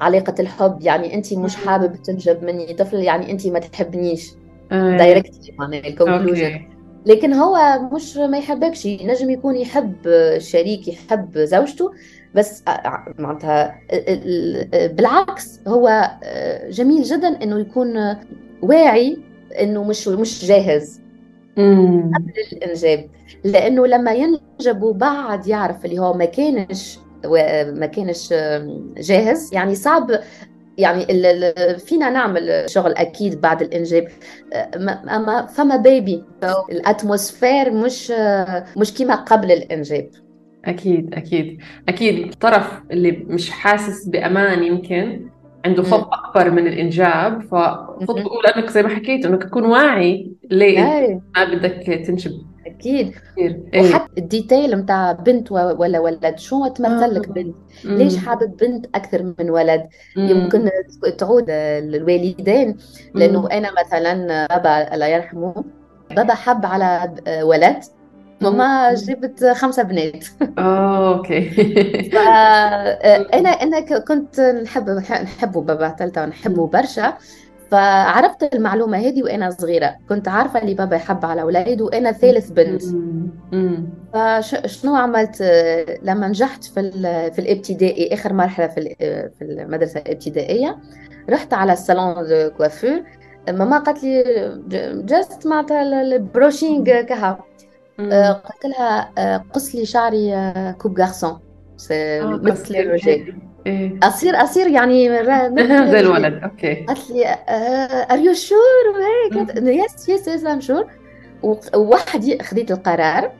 علاقة 0.00 0.34
الحب. 0.40 0.78
يعني 0.82 1.14
أنت 1.14 1.34
مش 1.34 1.56
حابب 1.56 2.02
تنجب 2.02 2.44
مني 2.44 2.74
طفل 2.74 2.96
يعني 2.96 3.30
أنت 3.30 3.46
ما 3.46 3.58
تحبنيش. 3.58 4.30
directly 4.70 5.54
معناها 5.58 5.80
ال 5.80 5.88
conclusion 5.88 6.73
لكن 7.06 7.32
هو 7.32 7.78
مش 7.92 8.16
ما 8.16 8.38
يحبكش. 8.38 8.86
نجم 8.86 9.30
يكون 9.30 9.56
يحب 9.56 9.96
شريك 10.38 10.88
يحب 10.88 11.38
زوجته 11.38 11.92
بس 12.34 12.62
معناتها 13.18 13.80
بالعكس 14.88 15.60
هو 15.68 16.10
جميل 16.68 17.02
جدا 17.02 17.42
إنه 17.42 17.60
يكون 17.60 18.16
واعي 18.62 19.18
إنه 19.60 19.84
مش 19.84 20.08
مش 20.08 20.44
جاهز 20.44 21.00
قبل 22.14 22.32
الإنجاب. 22.52 23.08
لأنه 23.44 23.86
لما 23.86 24.12
ينجب 24.12 24.82
وبعد 24.82 25.46
يعرف 25.46 25.84
اللي 25.84 25.98
هو 25.98 26.14
ما 26.14 26.24
كانش 26.24 26.98
ما 27.74 27.86
كانش 27.86 28.34
جاهز 28.98 29.54
يعني 29.54 29.74
صعب 29.74 30.10
يعني 30.78 31.06
فينا 31.78 32.10
نعمل 32.10 32.64
شغل 32.70 32.92
أكيد 32.92 33.40
بعد 33.40 33.62
الانجاب 33.62 34.08
اما 34.84 35.46
فما 35.46 35.76
بيبي 35.76 36.24
ال 36.70 36.79
atmosphere 36.79 37.72
مش 37.72 38.12
مش 38.76 38.94
كيما 38.94 39.14
قبل 39.14 39.52
الانجاب 39.52 40.10
أكيد 40.64 41.14
أكيد. 41.14 41.60
أكيد 41.88 42.28
الطرف 42.28 42.82
اللي 42.90 43.10
مش 43.10 43.50
حاسس 43.50 44.08
بأمان 44.08 44.62
يمكن 44.64 45.28
عنده 45.64 45.82
خوف 45.82 46.04
أكبر 46.12 46.50
من 46.50 46.66
الإنجاب. 46.66 47.42
فخطوه 47.42 48.16
الاولى 48.20 48.48
أنك 48.56 48.70
زي 48.70 48.82
ما 48.82 48.88
حكيت 48.88 49.26
أنك 49.26 49.42
تكون 49.44 49.64
واعي 49.64 50.32
ليه 50.50 50.80
ما 51.36 51.44
بدك 51.44 52.02
تنجب. 52.06 52.32
أكيد. 52.66 53.14
إيه. 53.38 53.80
وحتى 53.80 54.20
ال 54.20 54.28
detail 54.28 54.76
نتاع 54.78 55.12
بنت 55.12 55.52
ولا 55.52 55.98
ولد 55.98 56.38
شو 56.38 56.66
تمثل 56.66 57.14
لك 57.14 57.28
بنت. 57.28 57.56
ليش 57.84 58.16
حابب 58.16 58.56
بنت 58.56 58.86
أكثر 58.94 59.34
من 59.38 59.50
ولد؟ 59.50 59.88
مم. 60.16 60.28
يمكن 60.28 60.70
تعود 61.18 61.50
للوالدين 61.50 62.76
لأنه 63.14 63.48
أنا 63.52 63.68
مثلا 63.80 64.46
بابا 64.46 64.94
الله 64.94 65.06
يرحمه 65.06 65.64
بابا 66.10 66.34
حب 66.34 66.66
على 66.66 67.14
ولد 67.42 67.82
ماما 68.40 68.94
جبت 68.94 69.44
خمسة 69.44 69.82
بنات. 69.82 70.24
آه 70.58 71.14
أوكي. 71.14 71.50
فانا 72.12 73.48
أنا 73.48 73.80
كنت 73.98 74.40
نحب 74.40 74.90
نحبه 74.90 75.60
بابا 75.60 75.88
ثالثة 75.88 76.22
ونحبه 76.22 76.66
برشا. 76.66 77.14
فعرفت 77.74 78.54
المعلومة 78.54 78.98
هذه 78.98 79.22
وأنا 79.22 79.50
صغيرة. 79.50 79.96
كنت 80.08 80.28
عارفة 80.28 80.62
اللي 80.62 80.74
بابا 80.74 80.96
يحب 80.96 81.24
على 81.24 81.42
أولاده 81.42 81.84
وأنا 81.84 82.12
ثالث 82.12 82.50
بنت. 82.50 82.82
فشنو 84.14 84.94
عملت؟ 84.94 85.42
لما 86.02 86.28
نجحت 86.28 86.64
في 86.64 86.92
في 87.34 87.38
الابتدائي 87.38 88.14
آخر 88.14 88.32
مرحلة 88.32 88.66
في 88.66 88.94
في 89.38 89.44
المدرسة 89.44 90.00
الابتدائية 90.00 90.78
رحت 91.30 91.54
على 91.54 91.72
ال 91.72 91.79
salon 91.79 92.14
de 92.14 92.50
coiffure 92.56 93.02
ماما 93.48 93.78
قالت 93.78 94.04
لي 94.04 94.22
juste 95.04 95.46
معناتها 95.46 95.82
ال 95.82 95.95
brushing 95.95 97.00
كهو 97.00 97.38
قلت 97.98 98.64
لها 98.64 99.12
قص 99.52 99.74
لي 99.74 99.86
شعري 99.86 100.52
coupe 100.78 101.00
garçon 101.00 101.38
مثل 102.22 102.74
الرجال. 102.76 103.34
إيه؟ 103.66 103.98
اصير 104.02 104.42
أصير 104.42 104.66
يعني 104.66 105.08
زي 105.92 106.00
الولد 106.00 106.40
okay. 106.42 106.74
قالت 106.74 107.10
لي 107.10 107.36
are 108.10 108.18
you 108.18 108.32
sure 108.34 108.58
وهيك 108.94 109.58
yes 109.58 110.08
yes 110.08 110.28
yes 110.28 110.46
I'm 110.46 110.60
sure 110.60 110.86
ووحدي 111.74 112.38
خذيت 112.42 112.70
القرار 112.70 113.32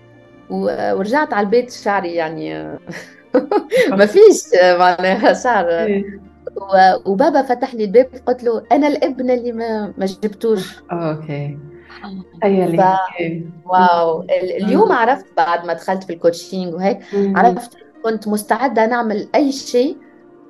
ورجعت 0.50 1.32
على 1.32 1.44
البيت 1.44 1.70
شعري 1.70 2.14
يعني 2.14 2.64
ما 3.98 4.06
فيش 4.06 4.42
معناها 4.78 5.32
شعر. 5.32 5.68
إيه. 5.68 6.04
وبابا 7.06 7.42
فتح 7.42 7.74
لي 7.74 7.84
الباب 7.84 8.06
قلت 8.26 8.44
له 8.44 8.62
أنا 8.72 8.86
الابن 8.88 9.30
اللي 9.30 9.52
ما 9.52 9.92
ما 9.98 10.06
جبتوش. 10.06 10.82
okay. 10.92 11.58
تخيلي 12.40 12.76
ف... 12.78 12.82
wow. 13.66 14.22
اليوم 14.32 14.92
عرفت 14.92 15.26
بعد 15.36 15.66
ما 15.66 15.72
دخلت 15.72 16.04
في 16.04 16.12
ال 16.12 16.19
coaching 16.19 16.74
وهيك 16.74 16.98
عرفت 17.14 17.70
كنت 18.04 18.28
مستعدة 18.28 18.86
نعمل 18.86 19.28
أي 19.34 19.52
شيء 19.52 19.96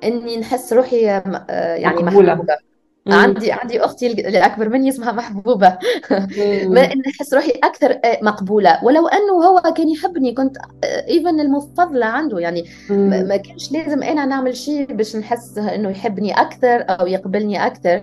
إني 0.03 0.37
نحس 0.37 0.73
روحي 0.73 1.09
آه، 1.09 1.75
يعني 1.75 2.03
مقبولة. 2.03 2.33
محبوبة. 2.33 2.57
عندي 3.07 3.51
عندي 3.51 3.85
أختي 3.85 4.07
اللي 4.07 4.45
اكبر 4.45 4.69
مني 4.69 4.89
اسمها 4.89 5.11
محبوبة. 5.11 5.77
ما 6.65 6.91
إني 6.93 7.03
احس 7.15 7.33
روحي 7.33 7.51
أكثر 7.63 7.91
آه، 7.91 8.19
مقبولة. 8.21 8.79
ولو 8.83 9.07
أنه 9.07 9.33
هو 9.45 9.73
كان 9.73 9.89
يحبني 9.89 10.33
كنت 10.33 10.57
ايفن 10.83 11.39
آه، 11.39 11.43
المفضلة 11.43 12.05
عنده. 12.05 12.39
يعني 12.39 12.65
ما 12.89 13.37
كانش 13.37 13.71
لازم 13.71 14.03
أنا 14.03 14.25
نعمل 14.25 14.55
شيء 14.55 14.93
باش 14.93 15.15
نحس 15.15 15.57
إنه 15.57 15.89
يحبني 15.89 16.41
أكثر 16.41 16.85
أو 16.89 17.07
يقبلني 17.07 17.65
أكثر. 17.65 18.01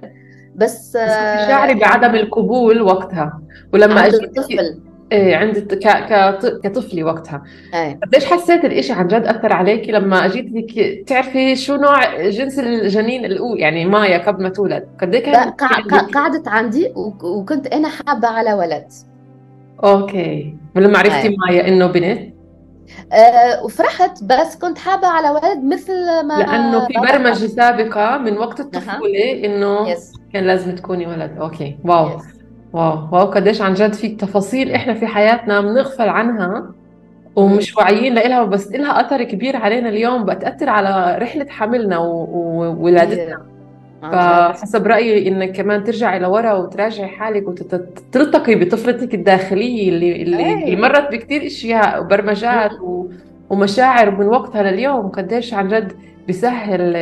بس, 0.54 0.88
بس 0.96 1.48
شعري 1.48 1.74
بعدم 1.74 2.14
القبول 2.14 2.82
وقتها. 2.82 3.40
ولما 3.72 4.08
طفل 4.36 4.80
إيه 5.12 5.36
عند 5.36 5.58
ك... 5.58 5.88
ك... 5.88 6.60
كطفلة 6.64 7.04
وقتها. 7.04 7.42
إيه. 7.74 7.98
قديش 8.02 8.24
حسيت 8.24 8.64
الإشي 8.64 8.92
عن 8.92 9.06
جد 9.06 9.26
أثر 9.26 9.52
عليكي 9.52 9.92
لما 9.92 10.26
اجيتي 10.26 11.04
تعرفي 11.06 11.56
شو 11.56 11.76
نوع 11.76 12.28
جنس 12.28 12.58
الجنين 12.58 13.24
الأول 13.24 13.58
يعني 13.58 13.84
مايا 13.84 14.18
قبل 14.18 14.42
ما 14.42 14.48
تولد؟ 14.48 14.88
قد 15.00 15.16
كانت 15.16 15.60
قعدت 16.14 16.48
عندي 16.48 16.92
وكنت 17.22 17.66
أنا 17.66 17.88
حابة 17.88 18.28
على 18.28 18.54
ولد. 18.54 18.86
okay. 19.84 20.54
ولما 20.76 20.98
عرفتي 20.98 21.28
إيه. 21.28 21.36
مايا 21.48 21.68
إنه 21.68 21.86
بنت؟ 21.86 22.32
أه 23.12 23.64
وفرحت 23.64 24.24
بس 24.24 24.56
كنت 24.56 24.78
حابة 24.78 25.06
على 25.06 25.30
ولد 25.30 25.64
مثل 25.64 26.26
ما 26.26 26.38
لأنه 26.38 26.86
في 26.86 26.94
برمجة 26.94 27.46
سابقة 27.46 28.18
من 28.18 28.38
وقت 28.38 28.60
الطفولة 28.60 29.44
إنه 29.44 29.88
yes. 29.88 30.12
كان 30.32 30.44
لازم 30.44 30.74
تكوني 30.74 31.06
ولد. 31.06 31.38
okay. 31.40 31.76
wow. 31.84 32.06
yes. 32.06 32.24
wow 32.72 32.98
wow 33.12 33.26
قديش 33.26 33.62
عن 33.62 33.74
جد 33.74 33.92
في 33.92 34.08
تفاصيل. 34.08 34.72
إحنا 34.72 34.94
في 34.94 35.06
حياتنا 35.06 35.60
بنغفل 35.60 36.08
عنها 36.08 36.70
ومش 37.36 37.76
واعيين 37.76 38.14
لها 38.14 38.44
بس 38.44 38.72
لها 38.72 39.00
أثر 39.06 39.22
كبير 39.22 39.56
علينا 39.56 39.88
اليوم. 39.88 40.24
بتأثر 40.24 40.68
على 40.68 41.18
رحلة 41.18 41.46
حملنا 41.48 41.98
وولادتنا. 41.98 43.42
فحسب 44.02 44.86
رأيي 44.86 45.28
إنك 45.28 45.52
كمان 45.56 45.84
ترجعي 45.84 46.18
لورا 46.18 46.52
وتراجعي 46.52 47.08
حالك 47.08 47.48
وتلتقي 47.48 48.54
بطفلتك 48.54 49.14
الداخلية 49.14 49.88
اللي 49.88 50.22
اللي, 50.22 50.64
اللي 50.64 50.76
مرت 50.76 51.12
بكثير 51.12 51.46
إشياء 51.46 52.00
وبرمجات 52.00 52.70
ومشاعر 53.50 54.10
من 54.10 54.26
وقتها 54.26 54.62
لليوم. 54.62 55.08
قديش 55.08 55.54
عن 55.54 55.68
جد 55.68 55.92
بيسهل 56.26 56.96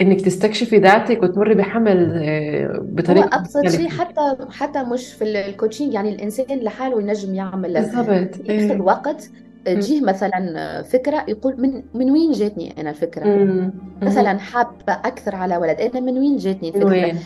إنك 0.00 0.20
تستكشفي 0.20 0.78
ذاتك 0.78 1.22
وتمري 1.22 1.54
بحمل 1.54 2.20
آه، 2.22 2.78
بطريقة 2.82 3.24
هو 3.36 3.40
أبسط 3.40 3.68
شيء 3.68 3.88
حتى 3.88 4.36
حتى 4.50 4.82
مش 4.82 5.12
في 5.12 5.24
الكوتشنج 5.24 5.94
يعني 5.94 6.08
الإنسان 6.08 6.58
لحاله 6.58 7.00
ينجم 7.00 7.34
يعمل. 7.34 7.74
بالضبط 7.74 8.08
ياخذ 8.08 8.70
إيه. 8.70 8.80
وقت 8.80 9.30
تجيه 9.64 10.00
مثلا 10.00 10.82
فكرة 10.82 11.24
يقول 11.28 11.60
من 11.60 11.82
من 11.94 12.10
وين 12.10 12.32
جاتني 12.32 12.80
أنا 12.80 12.90
الفكرة؟ 12.90 13.24
مم. 13.24 13.72
مثلا 14.02 14.38
حابة 14.38 14.92
أكثر 14.92 15.34
على 15.34 15.56
ولد 15.56 15.80
أنا 15.80 16.00
من 16.00 16.18
وين 16.18 16.36
جاتني 16.36 16.68
الفكرة؟ 16.68 16.86
وين؟ 16.88 17.18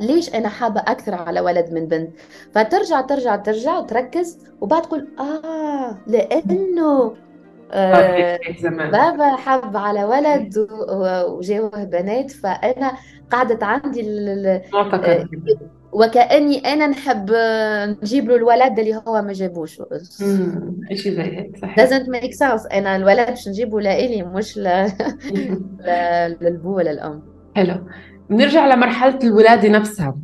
ليش 0.00 0.34
أنا 0.34 0.48
حابة 0.48 0.80
أكثر 0.80 1.14
على 1.14 1.40
ولد 1.40 1.72
من 1.72 1.86
بنت؟ 1.86 2.10
فترجع 2.52 3.00
ترجع 3.00 3.36
ترجع 3.36 3.78
وتركز 3.78 4.38
وبعد 4.60 4.82
تقول 4.82 5.08
آه 5.18 5.98
لأنه 6.06 7.12
آه 7.72 8.38
بابا 8.68 9.36
حب 9.36 9.76
على 9.76 10.04
ولد 10.04 10.68
وجاوه 11.28 11.84
بنات 11.84 12.30
فأنا 12.30 12.92
قعدت 13.30 13.62
عندي 13.62 14.02
معتقد 14.72 15.28
وكأني 15.92 16.58
أنا 16.58 16.86
نحب 16.86 17.30
نجيب 18.02 18.28
له 18.28 18.36
الولد 18.36 18.78
اللي 18.78 19.02
هو 19.08 19.22
ما 19.22 19.32
جابوش. 19.32 19.82
شيء 20.94 21.12
زي 21.12 21.22
هيك 21.22 21.56
صحيح. 21.62 21.88
Doesn't 21.88 22.06
make 22.06 22.32
sense. 22.32 22.72
أنا 22.72 22.96
الولد 22.96 23.28
باش 23.28 23.48
نجيبه 23.48 23.80
لإلي 23.80 24.22
مش 24.22 24.58
ل... 24.58 24.92
للبو 26.40 26.76
ولا 26.76 26.90
الام 26.90 27.22
حلو. 27.56 27.74
بنرجع 28.30 28.66
لمرحلة 28.66 29.18
الولادة 29.24 29.68
نفسها. 29.68 30.16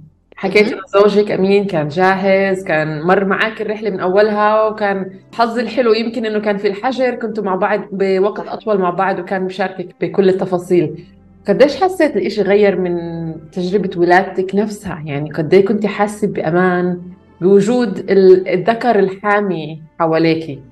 حكيت 0.42 0.72
إنه 0.72 0.82
زوجك 0.86 1.30
أمين 1.30 1.64
كان 1.64 1.88
جاهز 1.88 2.64
كان 2.64 3.02
مر 3.02 3.24
معك 3.24 3.62
الرحلة 3.62 3.90
من 3.90 4.00
أولها 4.00 4.68
وكان 4.68 5.10
حظ 5.34 5.58
الحلو 5.58 5.92
يمكن 5.92 6.26
إنه 6.26 6.38
كان 6.38 6.56
في 6.56 6.68
الحجر 6.68 7.14
كنتوا 7.14 7.44
مع 7.44 7.54
بعض 7.54 7.80
بوقت 7.92 8.48
أطول 8.48 8.78
مع 8.78 8.90
بعض 8.90 9.18
وكان 9.18 9.42
مشاركك 9.42 9.94
بكل 10.00 10.28
التفاصيل. 10.28 11.04
قديش 11.48 11.76
حسيت 11.82 12.16
الإشي 12.16 12.42
غير 12.42 12.80
من 12.80 12.96
تجربة 13.50 13.90
ولادتك 13.96 14.54
نفسها؟ 14.54 15.02
يعني 15.06 15.32
قد 15.32 15.54
كنت 15.54 15.86
حاسة 15.86 16.28
بأمان 16.28 17.00
بوجود 17.40 18.04
الذكر 18.10 18.98
الحامي 18.98 19.82
حواليكي 20.00 20.62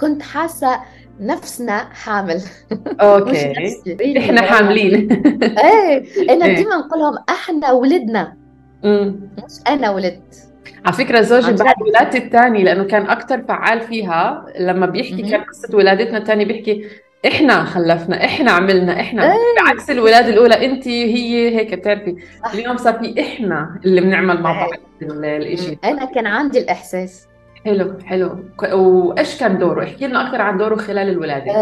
كنت 0.00 0.22
حاسة 0.22 0.80
نفسنا 1.20 1.78
حامل. 1.78 2.40
أوكي. 3.00 4.18
إحنا 4.18 4.42
حاملين. 4.42 5.12
إيه. 5.42 6.04
أنا 6.30 6.46
إيه. 6.50 6.56
ديما 6.56 6.76
نقول 6.76 7.00
لهم 7.00 7.14
إحنا 7.28 7.72
ولدنا. 7.72 8.39
مش 8.84 9.52
أنا 9.68 9.90
ولدت. 9.90 10.46
على 10.84 10.92
فكرة 10.96 11.20
زوجي 11.20 11.52
بعد 11.52 11.74
ولادتي 11.82 12.18
الثاني 12.18 12.64
لأنه 12.64 12.84
كان 12.84 13.02
أكثر 13.10 13.42
فعال 13.48 13.80
فيها 13.80 14.46
لما 14.60 14.86
بيحكي 14.86 15.22
كان 15.30 15.40
قصة 15.40 15.76
ولادتنا 15.76 16.18
الثانية 16.18 16.44
بيحكي 16.44 16.84
إحنا 17.26 17.64
خلفنا 17.64 18.24
إحنا 18.24 18.50
عملنا 18.50 19.00
إحنا. 19.00 19.32
أيه. 19.32 19.38
بعكس 19.66 19.90
الولاده 19.90 20.28
الأولى 20.28 20.64
أنت 20.64 20.88
هي 20.88 21.56
هيك 21.56 21.74
بتعرفي. 21.74 22.16
اليوم 22.54 22.76
صار 22.76 22.98
في 22.98 23.20
إحنا 23.20 23.80
اللي 23.84 24.00
بنعمل 24.00 24.40
مع 24.40 24.52
بعض 24.52 24.70
الشيء 25.02 25.78
أنا 25.84 26.04
كان 26.04 26.26
عندي 26.26 26.58
الإحساس. 26.58 27.26
حلو 27.64 27.98
حلو. 28.04 28.38
وإيش 28.72 29.40
كان 29.40 29.58
دوره؟ 29.58 29.84
احكي 29.84 30.06
لنا 30.06 30.26
أكثر 30.26 30.40
عن 30.40 30.58
دوره 30.58 30.76
خلال 30.76 31.08
الولادة. 31.08 31.52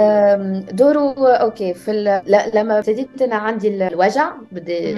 دوره 0.60 1.32
أوكي 1.32 1.74
في 1.74 2.20
لما 2.54 2.78
ابتديت 2.78 3.22
أنا 3.22 3.36
عندي 3.36 3.86
الوجع 3.86 4.32
بدي 4.52 4.96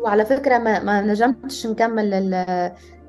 وعلى 0.00 0.24
فكرة 0.24 0.58
ما, 0.58 0.82
ما 0.82 1.00
نجمتش 1.00 1.66
نكمل 1.66 2.34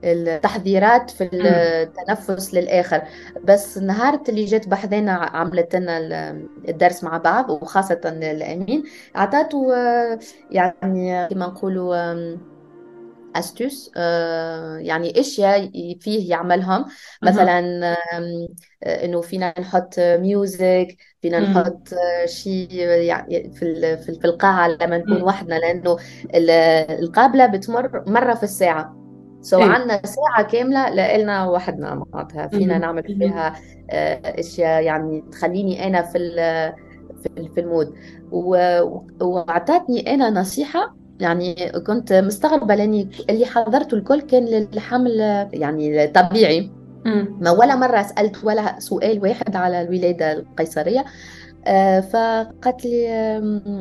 التحذيرات 0.03 1.09
في 1.09 1.29
التنفس 1.33 2.53
للآخر. 2.53 3.01
بس 3.43 3.77
نهار 3.77 4.19
اللي 4.29 4.45
جت 4.45 4.67
بحذنا 4.67 5.11
عملت 5.11 5.75
لنا 5.75 6.35
الدرس 6.69 7.03
مع 7.03 7.17
بعض 7.17 7.49
وخاصة 7.49 8.01
الامين 8.05 8.83
اعطاته 9.15 9.73
يعني 10.51 11.27
كما 11.27 11.45
نقولوا 11.47 12.13
استوس 13.39 13.91
آه، 13.97 14.77
يعني 14.77 15.19
أشياء 15.19 15.71
فيه 15.99 16.29
يعملهم. 16.29 16.85
مثلا 17.23 17.95
إنه 18.85 19.21
فينا 19.21 19.53
نحط 19.59 19.99
ميوزك 19.99 20.97
فينا 21.21 21.39
نحط 21.39 21.89
شيء 22.25 22.71
يعني 22.81 23.51
في 23.51 23.97
في 23.97 24.25
القاعة 24.25 24.67
لما 24.67 24.97
نكون 24.97 25.21
وحدنا 25.21 25.55
لأنه 25.55 25.97
القابلة 26.99 27.45
بتمر 27.45 28.03
مرة 28.07 28.33
في 28.33 28.43
الساعة. 28.43 28.95
so 29.41 29.57
إيه؟ 29.57 29.63
عندنا 29.63 30.01
ساعة 30.05 30.43
كاملة 30.51 30.89
لنا 31.17 31.49
وحدنا 31.49 32.03
معناتها. 32.13 32.47
فينا 32.47 32.77
نعمل 32.77 33.03
فيها 33.03 33.55
آه، 33.91 34.39
أشياء 34.39 34.83
يعني 34.83 35.23
تخليني 35.31 35.87
أنا 35.87 36.01
في 36.01 36.17
في 37.55 37.59
ال 37.61 37.66
mood. 37.66 37.93
وأعطتني 39.21 40.13
أنا 40.13 40.29
نصيحة 40.29 40.95
يعني 41.19 41.71
كنت 41.87 42.13
مستغربة 42.13 42.75
لأني 42.75 43.09
اللي 43.29 43.45
حضرته 43.45 43.95
الكل 43.95 44.21
كان 44.21 44.45
للحمل 44.45 45.19
يعني 45.53 46.07
طبيعي. 46.07 46.71
ما 47.41 47.51
ولا 47.51 47.75
مرة 47.75 48.01
سألت 48.01 48.43
ولا 48.43 48.79
سؤال 48.79 49.21
واحد 49.21 49.55
على 49.55 49.81
الولادة 49.81 50.31
القيصرية. 50.31 51.05
آه، 51.67 51.99
فقالت 51.99 52.85
لي 52.85 53.07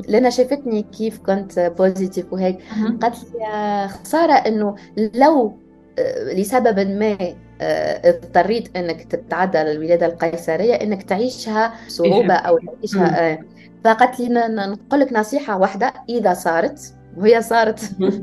لما 0.08 0.30
شافتني 0.30 0.82
كيف 0.82 1.18
كنت 1.18 1.72
positive 1.78 2.32
وهيك. 2.32 2.58
قالت 3.02 3.16
لي 3.34 3.88
خسارة 3.88 4.32
إنه 4.32 4.74
لو 5.14 5.56
آه، 5.98 6.34
لسبب 6.34 6.78
ما 6.78 7.16
آه، 7.60 8.10
اضطريت 8.10 8.76
إنك 8.76 9.02
تتعدى 9.02 9.62
الولاده 9.62 10.06
القيصرية 10.06 10.74
إنك 10.74 11.02
تعيشها 11.02 11.74
صعوبة 11.88 12.34
أو 12.34 12.58
تعيشها 12.58 13.38
فقالت 13.84 14.20
لي 14.20 14.28
نقول 14.48 15.00
لك 15.00 15.12
نصيحة 15.12 15.58
واحدة 15.58 15.92
إذا 16.08 16.34
صارت 16.34 16.94
وهي 17.16 17.42
صارت 17.42 17.80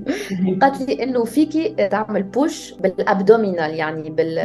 قالت 0.61 0.81
لي 0.81 1.03
إنه 1.03 1.23
فيكي 1.23 1.69
تعمل 1.87 2.23
push 2.23 2.73
بال 2.73 2.92
abdominal 2.92 3.73
يعني 3.73 4.09
بال 4.09 4.37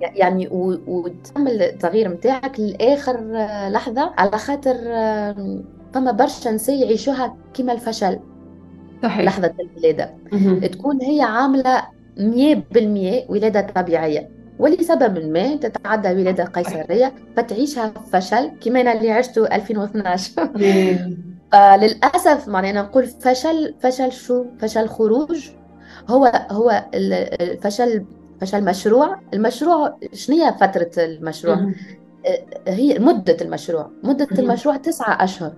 يعني 0.00 0.48
وتعمل 0.86 1.62
التغيير 1.62 2.08
نتاعك 2.08 2.60
لآخر 2.60 3.20
لحظة 3.68 4.12
على 4.18 4.38
خاطر 4.38 4.76
فما 5.94 6.12
برشا 6.12 6.48
نساء 6.48 6.82
يعيشوها 6.82 7.36
كما 7.54 7.72
الفشل. 7.72 8.18
صحيح. 9.02 9.24
لحظة 9.24 9.54
الولادة. 9.60 10.14
تكون 10.68 11.02
هي 11.02 11.20
عاملة 11.20 11.82
100% 12.16 13.30
ولادة 13.30 13.60
طبيعية. 13.60 14.28
ولسبب 14.58 15.18
ما 15.18 15.56
تتعدى 15.56 16.08
ولادة 16.08 16.44
قيصرية 16.44 17.12
فتعيشها 17.36 17.88
فشل 18.12 18.50
كما 18.60 18.80
أنا 18.80 18.92
اللي 18.92 19.10
عشته 19.10 19.46
2012 19.46 20.50
فللاسف 21.52 22.48
معناها 22.48 22.82
نقول 22.82 23.06
فشل 23.06 23.74
فشل 23.80 24.12
شو؟ 24.12 24.44
فشل 24.58 24.88
خروج. 24.88 25.50
هو 26.08 26.32
هو 26.50 26.84
الفشل 26.94 28.04
فشل 28.40 28.64
مشروع. 28.64 29.20
المشروع 29.34 29.98
شنو 30.12 30.36
هي 30.36 30.54
فترة 30.60 30.90
المشروع؟ 30.98 31.54
أه، 31.56 32.44
هي 32.68 32.98
مدة 32.98 33.36
المشروع. 33.40 33.90
مدة 34.02 34.28
المشروع 34.38 34.76
تسعة 34.76 35.24
أشهر. 35.24 35.52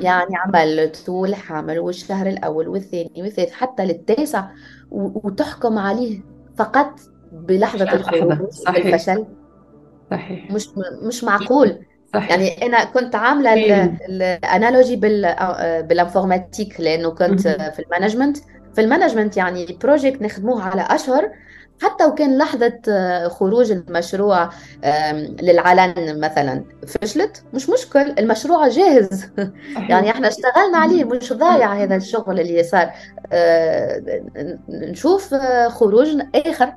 يعني 0.00 0.36
عمل 0.36 0.92
طول 1.06 1.34
حامل 1.34 1.78
والشهر 1.78 2.26
الأول 2.26 2.68
والثاني 2.68 3.22
والثالث 3.22 3.52
حتى 3.52 3.84
للتاسع. 3.84 4.48
وتحكم 4.90 5.78
عليه 5.78 6.20
فقط 6.56 7.00
بلحظة. 7.32 7.92
الخروج 7.92 8.50
صحيح. 8.50 8.86
الفشل. 8.86 9.26
صحيح. 10.10 10.50
مش 10.52 10.68
مش 11.02 11.24
معقول. 11.24 11.78
صحيح. 12.14 12.30
يعني 12.30 12.66
أنا 12.66 12.84
كنت 12.84 13.14
عاملة 13.14 13.54
ال 14.08 14.19
analogy 14.19 14.96
بال 14.96 15.22
informatique 15.22 16.80
لأنه 16.80 17.10
كنت 17.10 17.48
في 17.48 17.78
ال 17.78 17.83
management. 17.83 18.36
في 18.74 18.80
ال 18.80 18.85
management 18.85 19.36
يعني 19.36 19.78
project 19.82 20.22
نخدموه 20.22 20.62
على 20.62 20.86
أشهر 20.90 21.30
حتى 21.82 22.04
وكان 22.04 22.38
لحظة 22.38 22.80
خروج 23.28 23.70
المشروع 23.70 24.50
للعلن 25.42 26.20
مثلا 26.20 26.64
فشلت. 26.86 27.42
مش 27.54 27.70
مشكل 27.70 28.14
المشروع 28.18 28.68
جاهز. 28.68 29.30
يعني 29.90 30.10
إحنا 30.10 30.28
اشتغلنا 30.28 30.78
عليه 30.78 31.04
مش 31.04 31.32
ضايع 31.32 31.72
هذا 31.72 31.96
الشغل 31.96 32.40
اللي 32.40 32.62
صار. 32.62 32.90
آه، 33.32 34.22
نشوف 34.68 35.34
خروج 35.68 36.08
آخر. 36.34 36.74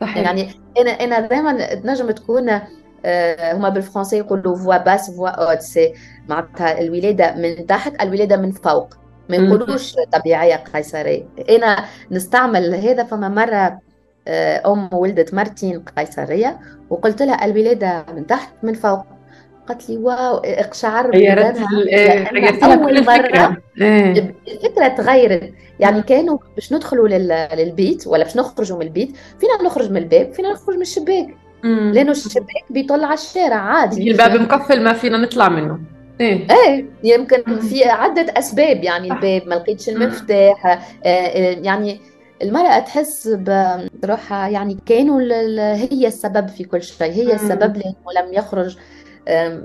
صحيح. 0.00 0.16
يعني 0.16 0.50
أنا 0.78 0.90
أنا 0.90 1.20
دائما 1.20 1.74
تنجم 1.74 2.10
تكون 2.10 2.48
آه، 2.48 2.62
هما 3.52 3.68
بالفرنسي 3.68 4.18
يقولوا 4.18 4.56
voie 4.56 4.76
basse 4.76 5.10
voie 5.10 5.28
haute 5.28 5.60
c'est 5.60 5.94
معناتها 6.28 6.80
الولادة 6.80 7.34
من 7.34 7.66
تحت 7.66 8.02
الولادة 8.02 8.36
من 8.36 8.50
فوق. 8.50 8.94
ما 9.28 9.36
يقولوش 9.36 9.94
طبيعية 10.12 10.56
قيصرية. 10.56 11.26
إنا 11.50 11.84
نستعمل 12.10 12.74
هذا 12.74 13.04
فما 13.04 13.28
مرة 13.28 13.78
آه، 14.28 14.72
أم 14.72 14.88
ولدت 14.92 15.34
مرتين 15.34 15.84
قيصرية 15.96 16.58
وقلت 16.90 17.22
لها 17.22 17.44
الولادة 17.44 18.06
من 18.14 18.26
تحت 18.26 18.52
من 18.62 18.74
فوق. 18.74 19.04
قالت 19.68 19.90
لي 19.90 19.96
واو 19.96 20.36
اقشعر 20.36 21.10
غيرت 21.10 21.56
أول 22.62 23.04
مرة. 23.04 23.56
الفكرة. 23.78 24.88
تغيرت. 24.88 25.52
يعني 25.80 26.02
كانوا 26.02 26.38
باش 26.54 26.72
ندخلوا 26.72 27.08
للبيت 27.54 28.06
ولا 28.06 28.24
باش 28.24 28.36
نخرجوا 28.36 28.78
من 28.78 28.86
البيت 28.86 29.16
فينا 29.40 29.62
نخرج 29.64 29.90
من 29.90 29.96
الباب 29.96 30.32
فينا 30.32 30.52
نخرج 30.52 30.76
من 30.76 30.82
الشباك. 30.82 31.34
لأنه 31.64 32.10
الشباك 32.10 32.64
بيطل 32.70 33.04
على 33.04 33.14
الشارع 33.14 33.56
عادي. 33.56 34.10
الباب 34.10 34.40
مقفل 34.40 34.82
ما 34.82 34.92
فينا 34.92 35.18
نطلع 35.18 35.48
منه. 35.48 35.78
إيه. 36.20 36.46
إيه 36.50 36.86
يمكن 37.04 37.60
في 37.60 37.84
عدة 37.84 38.26
أسباب 38.36 38.84
يعني 38.84 39.12
الباب 39.12 39.48
ما 39.48 39.54
لقيتش 39.54 39.88
المفتاح 39.88 40.66
آه، 40.66 41.08
آه، 41.08 41.58
يعني 41.62 42.00
المرأة 42.42 42.78
تحس 42.78 43.38
بروحها 44.02 44.48
يعني 44.48 44.78
كانوا 44.86 45.20
هي 45.74 46.06
السبب 46.06 46.48
في 46.48 46.64
كل 46.64 46.82
شيء. 46.82 47.12
هي 47.12 47.34
السبب 47.34 47.76
لأنه 47.76 48.26
لم 48.26 48.32
يخرج 48.32 48.76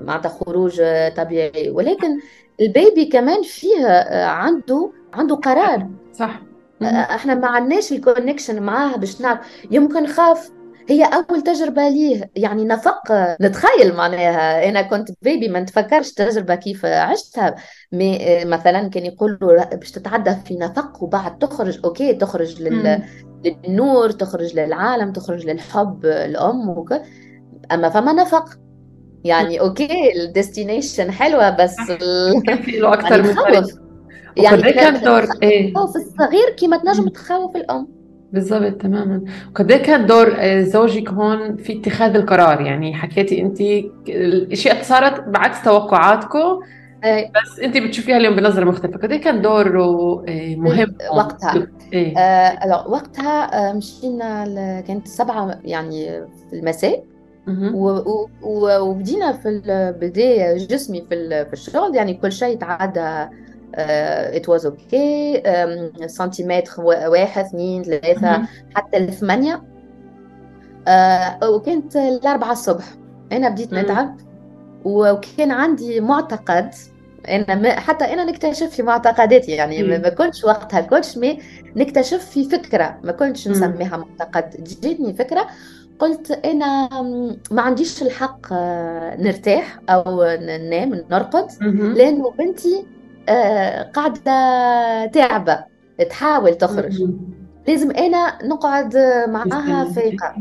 معناتها 0.04 0.28
خروج 0.28 0.82
طبيعي. 1.16 1.70
ولكن 1.70 2.18
ال 2.60 2.69
baby 2.69 3.04
كمان 3.04 3.42
فيه 3.42 3.86
آه، 3.86 4.26
عنده 4.26 4.90
عنده 5.14 5.34
قرار. 5.34 5.86
صح. 6.14 6.40
إحنا 6.82 7.34
ما 7.34 7.48
عندناش 7.48 7.92
ال 7.92 7.98
connection 7.98 8.62
معاها 8.62 8.96
باش 8.96 9.20
نعرف. 9.20 9.38
يمكن 9.70 10.06
خاف 10.06 10.50
هي 10.90 11.04
أول 11.04 11.42
تجربة 11.42 11.88
ليه 11.88 12.30
يعني 12.36 12.64
نفق 12.64 13.12
نتخيل 13.40 13.94
معناها. 13.94 14.68
أنا 14.68 14.82
كنت 14.82 15.10
baby 15.22 15.48
ما 15.48 15.60
نتفكرش 15.60 16.12
تجربة 16.12 16.54
كيف 16.54 16.84
عشتها. 16.84 17.54
مثلا 18.44 18.88
كان 18.88 19.06
يقولوا 19.06 19.74
باش 19.74 19.90
تتعدى 19.90 20.34
في 20.44 20.56
نفق 20.56 21.02
وبعد 21.02 21.38
تخرج 21.38 21.80
okay 21.84 22.14
تخرج 22.14 22.62
لل... 22.62 23.02
للنور 23.44 24.10
تخرج 24.10 24.54
للعالم 24.54 25.12
تخرج 25.12 25.46
للحب 25.46 26.06
الأم 26.06 26.68
وك... 26.68 26.92
أما 27.72 27.88
فما 27.88 28.12
نفق. 28.12 28.44
يعني 29.24 29.60
okay 29.60 30.22
ال 30.22 30.29
destination 30.29 31.10
حلوة 31.10 31.50
بس 31.50 31.76
كان 32.46 32.62
في 32.62 32.70
له 32.70 32.94
أكثر 32.94 33.22
من 33.22 33.66
يعني 34.36 34.72
كان 34.72 35.00
دور 35.00 35.26
إيه. 35.42 35.72
الصغير 35.78 36.50
كيما 36.56 36.76
تنجم 36.76 37.08
تخوف 37.08 37.56
الأم. 37.56 37.99
بالضبط 38.32 38.72
تماما. 38.72 39.24
وقد 39.50 39.70
إيه 39.70 39.82
كان 39.82 40.06
دور 40.06 40.34
آه، 40.38 40.60
زوجك 40.60 41.08
هون 41.08 41.56
في 41.56 41.80
اتخاذ 41.80 42.16
القرار. 42.16 42.60
يعني 42.60 42.94
حكيتي 42.94 43.40
انت 43.42 43.60
الأشياء 44.08 44.82
صارت 44.82 45.28
بعكس 45.28 45.62
توقعاتكم 45.62 46.60
إيه. 47.04 47.30
بس 47.30 47.60
انت 47.60 47.76
بتشوفيها 47.76 48.16
اليوم 48.16 48.36
بنظرة 48.36 48.64
مختلفة. 48.64 48.98
قد 48.98 49.14
كان 49.14 49.42
دوره 49.42 50.24
آه، 50.28 50.56
مهم. 50.56 50.94
وقتها. 51.14 51.66
إيه. 51.92 52.18
آه 52.18 52.88
وقتها 52.88 53.68
آه، 53.70 53.72
مشينا 53.72 54.80
كانت 54.80 55.08
سبعة 55.08 55.58
يعني 55.64 56.06
في 56.50 56.56
المساء. 56.56 57.04
وبدينا 58.42 59.32
في 59.32 59.48
البداية 59.48 60.56
جسمي 60.56 61.04
في 61.10 61.48
الشغل. 61.52 61.94
يعني 61.94 62.14
كل 62.14 62.32
شيء 62.32 62.58
تعدى 62.58 63.30
it 63.74 64.48
was 64.48 64.66
okay 64.66 65.42
سنتيمتر 66.06 66.82
واحد 66.82 67.44
اثنين 67.44 67.82
ثلاثة 67.82 68.30
مهم. 68.30 68.46
حتى 68.74 68.96
الثمانية. 68.96 69.62
آه، 70.88 71.50
وكانت 71.50 71.96
الأربعة 71.96 72.52
الصبح. 72.52 72.84
أنا 73.32 73.48
بديت. 73.48 73.74
نتعب. 73.74 74.16
وكان 74.84 75.50
عندي 75.50 76.00
معتقد. 76.00 76.70
أنا 77.28 77.54
ما 77.54 77.80
حتى 77.80 78.04
أنا 78.04 78.24
نكتشف 78.24 78.70
في 78.70 78.82
معتقداتي 78.82 79.52
يعني 79.52 79.82
ما 79.82 80.08
كنتش 80.08 80.44
وقتها 80.44 80.80
كنتش 80.80 81.18
مي 81.18 81.38
نكتشف 81.76 82.24
في 82.24 82.44
فكرة. 82.44 82.98
ما 83.04 83.12
كنتش. 83.12 83.48
نسميها 83.48 83.96
معتقد. 83.96 84.64
جاتني 84.82 85.14
فكرة. 85.14 85.46
قلت 85.98 86.30
أنا 86.30 86.88
ما 87.50 87.62
عنديش 87.62 88.02
الحق 88.02 88.46
آه، 88.52 89.16
نرتاح 89.16 89.80
أو 89.88 90.22
ننام 90.24 91.04
نرقد. 91.10 91.46
لأنه 91.96 92.30
بنتي 92.30 92.86
آه، 93.28 93.82
قاعدة 93.82 95.06
تعبة 95.06 95.64
تحاول 96.10 96.54
تخرج. 96.54 97.02
لازم 97.68 97.90
أنا 97.90 98.38
نقعد 98.44 98.96
معاها 99.28 99.84
فايقة 99.84 100.34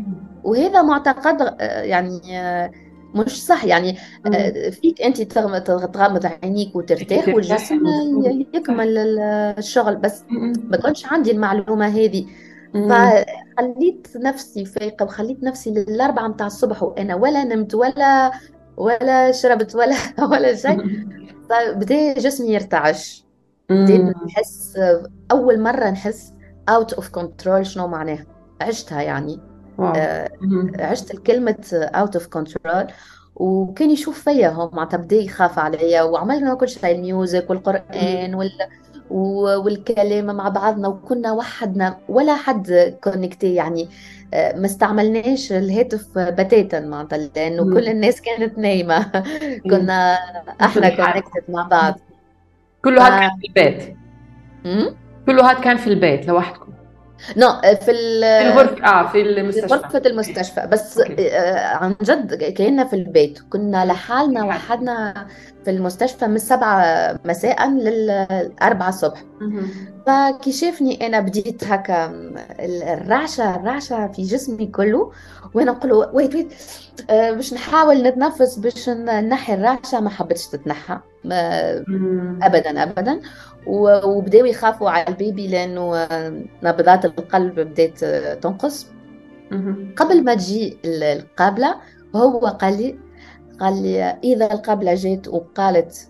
وهذا 0.44 0.82
معتقد 0.82 1.56
آه، 1.62 1.82
يعني 1.82 2.40
آه، 2.40 2.72
مش 3.16 3.46
صح. 3.46 3.66
يعني 3.66 3.98
فيك 4.72 5.02
أنت 5.02 5.22
تغم- 5.22 5.58
تغ- 5.64 5.86
تغمض 5.92 6.26
عينيك 6.44 6.76
وترتاح 6.76 7.20
ترتاح، 7.20 7.36
والجسم. 7.36 7.80
يكمل 8.54 8.98
ال- 8.98 9.20
الشغل. 9.58 9.96
بس. 9.96 10.24
ما 10.70 10.78
كنتش 10.78 11.06
عندي 11.06 11.32
المعلومة 11.32 11.88
هذه. 11.88 12.26
فخليت 12.74 14.08
نفسي 14.16 14.66
فايقة 14.66 15.04
وخليت 15.04 15.44
نفسي 15.44 15.70
للأربعة 15.72 16.28
متاع 16.28 16.48
الصبح 16.48 16.84
وأنا 16.84 17.16
ولا 17.16 17.44
نمت 17.44 17.76
ولا 17.76 18.32
ولا 18.78 19.32
شربت 19.32 19.76
ولا 19.76 19.96
ولا 20.32 20.56
شيء. 20.56 20.80
فبدا 21.50 22.14
جسمي 22.14 22.50
يرتعش 22.50 23.26
بديت. 23.70 24.02
نحس 24.02 24.78
أول 25.32 25.60
مرة 25.60 25.90
نحس 25.90 26.34
out 26.72 26.96
of 26.96 27.04
control 27.20 27.62
شنو 27.62 27.88
معناها 27.88 28.26
عشتها 28.62 29.02
يعني. 29.02 29.40
آه،. 29.80 30.30
عشت 30.80 31.14
الكلمة 31.14 31.90
out 31.96 32.20
of 32.20 32.24
control 32.40 32.92
وكان 33.36 33.92
يشوف 33.92 34.24
فيا 34.24 34.50
هو 34.50 34.70
معناتها 34.74 34.98
بدا 34.98 35.16
يخاف 35.16 35.60
عليا 35.60 36.02
وعملنا 36.02 36.54
كل 36.54 36.70
شيء 36.70 36.96
ال 36.96 37.05
music 37.05 37.50
والقرآن 37.50 38.36
وال 38.36 38.52
والكلام 39.12 40.26
مع 40.26 40.50
بعضنا 40.50 40.88
وكنا 40.88 41.32
وحدنا 41.32 41.98
ولا 42.10 42.36
حد 42.36 42.96
connecté 43.04 43.54
يعني 43.56 43.90
آه، 44.34 44.56
ما 44.58 44.66
استعملناش 44.66 45.52
الهاتف 45.52 46.18
بتاتا 46.18 46.80
معناتها 46.80 47.18
لأنه 47.36 47.64
مم. 47.64 47.74
كل 47.74 47.88
الناس 47.88 48.22
كانت 48.22 48.58
نايمة 48.58 49.12
كنا 49.70 50.18
إحنا. 50.62 50.90
connected 50.90 51.44
مع 51.50 51.64
بعض 51.68 52.00
كله 52.84 53.08
هاد 53.08 53.12
ف- 53.12 53.20
كان 53.20 53.30
في 53.40 53.48
البيت؟ 53.48 53.96
كله 55.26 55.50
هاد 55.50 55.64
كان 55.64 55.78
في 55.78 55.88
البيت 55.88 56.28
لوحدكم 56.28 56.74
no 57.38 57.50
في 57.62 57.92
ال- 57.92 58.22
في 58.22 58.42
الغرفة 58.52 58.86
آه 58.86 59.06
في 59.08 59.12
في 59.12 59.22
المستشفى. 59.22 59.68
غرفة 59.74 60.02
المستشفى. 60.06 60.68
بس 60.72 60.98
okay. 60.98 61.32
آه، 61.32 61.76
عن 61.76 61.96
جد 62.02 62.34
كأننا 62.44 62.86
في 62.86 62.96
البيت. 62.96 63.40
كنا 63.50 63.86
لحالنا 63.86 64.46
وحدنا 64.46 65.28
في 65.66 65.72
المستشفى 65.72 66.28
من 66.28 66.36
السبعة 66.36 67.20
مساء 67.26 67.70
للأربعة 67.70 68.90
الصبح. 68.90 69.24
فكي 70.08 70.52
شافني 70.52 71.08
أنا 71.08 71.20
بديت 71.20 71.64
هكا 71.64 72.06
ال- 72.60 72.84
الرعشة 72.84 73.56
الرعشة 73.56 74.08
في 74.08 74.22
جسمي 74.22 74.66
كله. 74.66 75.12
وأنا 75.54 75.72
نقول 75.72 76.10
wait 76.14 76.36
wait 76.36 76.54
آه، 77.10 77.32
باش 77.32 77.54
نحاول 77.54 78.04
نتنفس 78.04 78.56
باش 78.56 78.90
نحي 78.90 79.54
الرعشة. 79.54 80.00
ما 80.00 80.10
حبتش 80.10 80.48
تتنحى. 80.48 80.98
ابدا 82.42 82.84
ابدا. 82.84 83.20
و- 83.68 84.08
وبداوا 84.10 84.48
يخافوا 84.48 84.90
على 84.90 85.06
ال 85.08 85.16
baby 85.16 85.48
لأنه 85.48 85.96
آه، 85.98 86.42
نبضات 86.64 87.06
القلب 87.06 87.60
بدات 87.60 88.04
آه، 88.04 88.34
تنقص. 88.34 88.88
قبل 89.98 90.24
ما 90.24 90.36
تجي 90.36 90.78
ال- 90.86 91.04
القابلة 91.04 91.76
هو 92.16 92.40
قال 92.40 92.78
لي 92.82 93.00
قال 93.60 93.84
لي 93.84 94.18
إذا 94.24 94.54
القابلة 94.54 94.94
جات 94.96 95.28
وقالت 95.28 96.10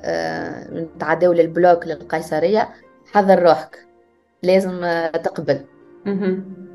آه، 0.00 0.70
نتعداو 0.70 1.32
لل 1.32 1.50
bloc 1.50 1.86
للقيصرية 1.86 2.68
حضر 3.12 3.42
روحك 3.42 3.86
لازم 4.42 4.84
آه، 4.84 5.10
تقبل. 5.10 5.60
آه، 6.06 6.67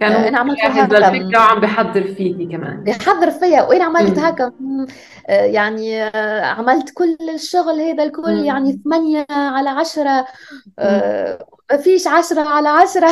كانوا 0.00 0.28
أنا 0.28 0.38
عملت 0.38 0.58
جاهز. 0.58 0.92
للفكرة 0.92 1.38
وعم 1.40 1.60
بحضر 1.60 2.02
فيكي 2.02 2.48
كمان. 2.52 2.84
يحضر 2.86 3.30
فيا 3.30 3.62
وأنا 3.62 3.84
عملت. 3.84 4.18
هكا 4.18 4.52
آه، 5.28 5.44
يعني 5.44 6.02
آه، 6.02 6.44
عملت 6.44 6.90
كل 6.94 7.16
الشغل 7.34 7.80
هذا 7.80 8.02
الكل 8.04 8.32
مم. 8.38 8.44
يعني 8.44 8.80
ثمانية 8.84 9.26
على 9.30 9.68
عشرة 9.70 10.26
آه، 10.78 11.46
ما 11.70 11.76
فيش 11.76 12.06
عشرة 12.06 12.40
على 12.48 12.68
عشرة. 12.68 13.10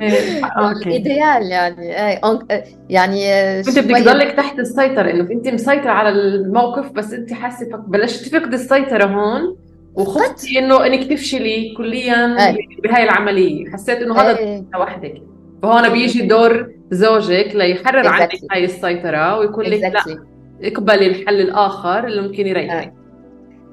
إيه، 0.00 0.44
أوكي. 0.58 0.90
إيديال 0.90 1.42
يعني 1.50 2.16
أون- 2.16 2.44
آه، 2.50 2.64
يعني 2.88 3.32
انت 3.58 3.78
بدك 3.78 3.96
تضلك 3.96 4.32
تحت 4.32 4.58
السيطرة 4.58 5.10
إنه 5.10 5.30
انت 5.30 5.48
مسيطرة 5.48 5.90
على 5.90 6.08
الموقف 6.08 6.90
بس 6.92 7.12
انت 7.12 7.32
حاسة 7.32 7.66
بلشت 7.76 8.28
تفقدي 8.28 8.56
السيطرة 8.56 9.04
هون 9.06 9.56
وخفتي 9.94 10.58
إنه 10.58 10.86
إنك 10.86 11.10
تفشلي 11.12 11.74
كليا. 11.76 12.36
بهاي 12.84 13.04
العملية. 13.04 13.70
حسيت 13.70 13.98
إنه 13.98 14.14
هذا 14.20 14.38
إيه، 14.38 14.64
وحدك 14.78 15.22
فهون 15.62 15.88
بيجي 15.88 16.26
دور 16.26 16.70
زوجك 16.90 17.50
ليحرر 17.54 18.08
عنك 18.08 18.32
Exactly. 18.32 18.46
هاي 18.52 18.64
السيطرة 18.64 19.38
ويقول 19.38 19.70
لك 19.70 19.80
لا 19.80 20.00
exactly. 20.00 20.18
اقبلي 20.62 21.06
الحل 21.06 21.40
الآخر 21.40 22.06
اللي 22.06 22.22
ممكن 22.22 22.46
يريحك 22.46 22.92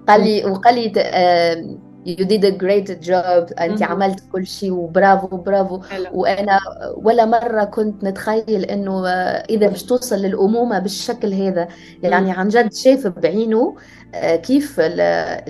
قال 0.07 0.23
لي 0.23 0.45
وقال 0.45 0.75
لي 0.75 0.91
آه، 0.97 1.77
you 2.07 2.23
did 2.25 2.43
a 2.43 2.51
great 2.63 3.07
job 3.07 3.61
انت. 3.61 3.83
عملت 3.83 4.19
كل 4.31 4.47
شيء 4.47 4.71
وبرافو 4.71 5.37
برافو 5.37 5.81
حلو. 5.81 6.05
وأنا 6.13 6.59
ولا 6.97 7.25
مرة 7.25 7.63
كنت 7.63 8.03
نتخيل 8.03 8.65
إنه 8.65 9.07
آه، 9.07 9.11
إذا 9.49 9.67
باش 9.67 9.83
توصل 9.83 10.15
للأمومة 10.15 10.79
بالشكل 10.79 11.33
هذا 11.33 11.67
يعني 12.03 12.31
عن 12.31 12.47
جد 12.47 12.73
شاف 12.73 13.07
بعينه 13.07 13.75
آه، 14.15 14.35
كيف 14.35 14.79
ال- 14.79 15.01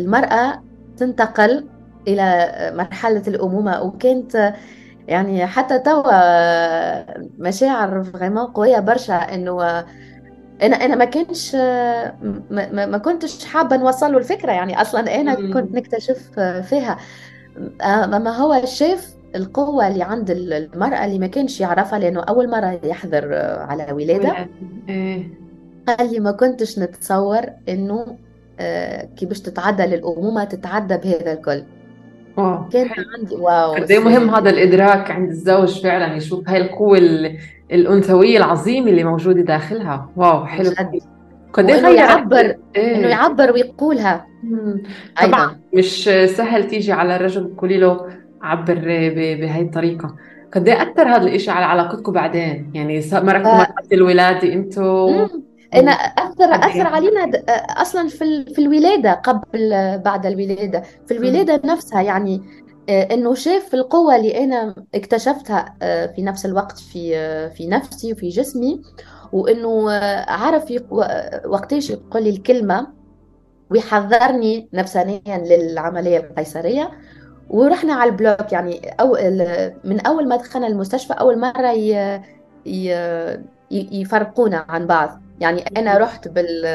المرأة 0.03 0.63
تنتقل 0.97 1.65
إلى 2.07 2.21
آه، 2.21 2.75
مرحلة 2.75 3.23
الأمومة 3.27 3.81
وكانت 3.83 4.35
آه، 4.35 4.53
يعني 5.07 5.45
حتى 5.47 5.79
توا 5.79 6.11
مشاعر 7.41 8.03
فريمون 8.03 8.45
قوية 8.45 8.79
برشا 8.79 9.13
إنه 9.15 9.63
أنا 10.61 10.75
أنا 10.75 10.95
ما 10.95 11.05
كنتش 11.05 11.55
ما, 11.55 12.85
ما- 12.85 12.97
كنتش 12.97 13.45
حابة 13.45 13.77
نوصل 13.77 14.11
له 14.11 14.17
الفكرة 14.17 14.51
يعني 14.51 14.81
أصلا 14.81 15.15
أنا. 15.21 15.35
كنت 15.53 15.75
نكتشف 15.75 16.39
فيها. 16.69 16.97
ما 18.07 18.37
هو 18.37 18.65
شاف 18.65 19.13
القوة 19.35 19.87
اللي 19.87 20.03
عند 20.03 20.29
المرأة 20.31 21.05
اللي 21.05 21.19
ما 21.19 21.27
كانش 21.27 21.61
يعرفها 21.61 21.99
لأنه 21.99 22.21
أول 22.21 22.49
مرة 22.49 22.79
يحضر 22.83 23.35
على 23.59 23.91
ولادة. 23.91 24.47
إيه. 24.89 25.27
قال 25.87 26.13
لي 26.13 26.19
ما 26.19 26.31
كنتش 26.31 26.79
نتصور 26.79 27.41
إنه 27.69 28.17
آه، 28.59 29.05
كي 29.17 29.25
باش 29.25 29.39
تتعدى 29.39 29.83
للأمومة 29.83 30.43
تتعدى 30.43 30.97
بهذا 30.97 31.33
الكل. 31.33 31.63
wow 32.37 32.69
كان. 32.69 32.89
عندي 33.19 33.35
wow 33.35 33.71
قد 33.73 33.91
إيه 33.91 33.99
مهم 33.99 34.29
هذا 34.35 34.49
الإدراك 34.49 35.11
عند 35.11 35.29
الزوج 35.29 35.81
فعلا 35.83 36.15
يشوف 36.15 36.49
هاي 36.49 36.57
القوة 36.61 36.97
ال- 36.97 37.37
الأنثوية 37.71 38.37
العظيمة 38.37 38.89
اللي 38.89 39.03
موجودة 39.03 39.41
داخلها. 39.41 40.09
wow 40.15 40.45
حلو. 40.45 40.69
قد 41.53 41.69
إيه. 41.69 41.75
غيرت 41.81 41.97
يعبر 41.97 42.55
إيه. 42.75 42.95
إنه 42.95 43.07
يعبر 43.07 43.51
ويقولها. 43.51 44.25
طبعا 45.23 45.55
مش 45.73 46.03
سهل 46.25 46.67
تيجي 46.67 46.91
على 46.91 47.15
الرجل 47.15 47.55
تقولي 47.57 47.77
له 47.77 48.07
عبر 48.41 48.75
ب- 48.75 49.39
بهاي 49.41 49.61
الطريقة. 49.61 50.15
قد 50.53 50.67
إيه 50.67 50.81
أثر 50.81 51.07
هذا 51.07 51.21
الإشي 51.23 51.51
على 51.51 51.65
علاقتكم 51.65 52.11
بعدين؟ 52.11 52.71
يعني 52.73 53.01
س- 53.01 53.13
مركتوا 53.13 53.51
ف- 53.51 53.57
مرحله 53.59 53.87
الولادة 53.93 54.53
أنتوا 54.53 55.27
مم. 55.73 55.79
أنا 55.79 55.91
أثر 55.91 56.53
قد 56.53 56.63
إيه؟ 56.63 56.81
أثر 56.81 56.87
علينا 56.87 57.31
أصلا 57.81 58.07
في 58.07 58.45
في 58.53 58.61
الولادة 58.61 59.13
قبل 59.13 59.69
بعد 60.05 60.25
الولادة 60.25 60.83
في 61.07 61.13
الولادة 61.13 61.61
نفسها 61.65 62.01
يعني 62.01 62.41
آه، 62.89 63.03
إنه 63.13 63.33
شاف 63.33 63.73
القوة 63.73 64.15
اللي 64.15 64.43
أنا 64.43 64.75
اكتشفتها 64.95 65.75
آه، 65.81 66.05
في 66.05 66.21
نفس 66.21 66.45
الوقت 66.45 66.77
في 66.79 67.17
آه، 67.17 67.47
في 67.47 67.67
نفسي 67.67 68.13
وفي 68.13 68.29
جسمي 68.29 68.81
وإنه 69.31 69.91
آه، 69.91 70.31
عرف 70.31 70.73
وقتاش 71.45 71.89
يقول 71.89 72.23
لي 72.23 72.29
الكلمة 72.29 72.87
ويحذرني 73.69 74.69
نفسانيا 74.73 75.21
للعملية 75.37 76.17
القيصرية 76.17 76.89
ورحنا 77.49 77.93
على 77.93 78.09
ال 78.11 78.19
bloc 78.19 78.51
يعني 78.51 78.89
أو 78.99 79.17
من 79.83 79.99
أول 80.05 80.27
ما 80.27 80.35
دخلنا 80.35 80.67
المستشفى 80.67 81.13
أول 81.13 81.39
مرة 81.39 81.71
ي... 81.71 82.21
ي... 82.65 82.89
ي- 83.71 84.01
يفرقونا 84.01 84.65
عن 84.69 84.87
بعض 84.87 85.21
يعني 85.39 85.63
أنا 85.77 85.97
رحت 85.97 86.27
بال 86.27 86.65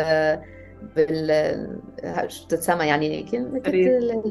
بال 0.97 1.81
شو 2.27 2.47
تتسمى 2.47 2.87
يعني 2.87 3.27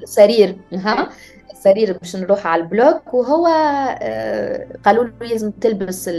السرير 0.03 0.57
ها؟ 0.73 1.09
السرير 1.51 1.97
باش 1.97 2.15
نروح 2.15 2.47
على 2.47 2.61
البلوك 2.61 3.13
وهو 3.13 3.47
آه، 4.01 4.67
قالوا 4.85 5.03
له 5.03 5.27
لازم 5.27 5.51
تلبس 5.51 6.09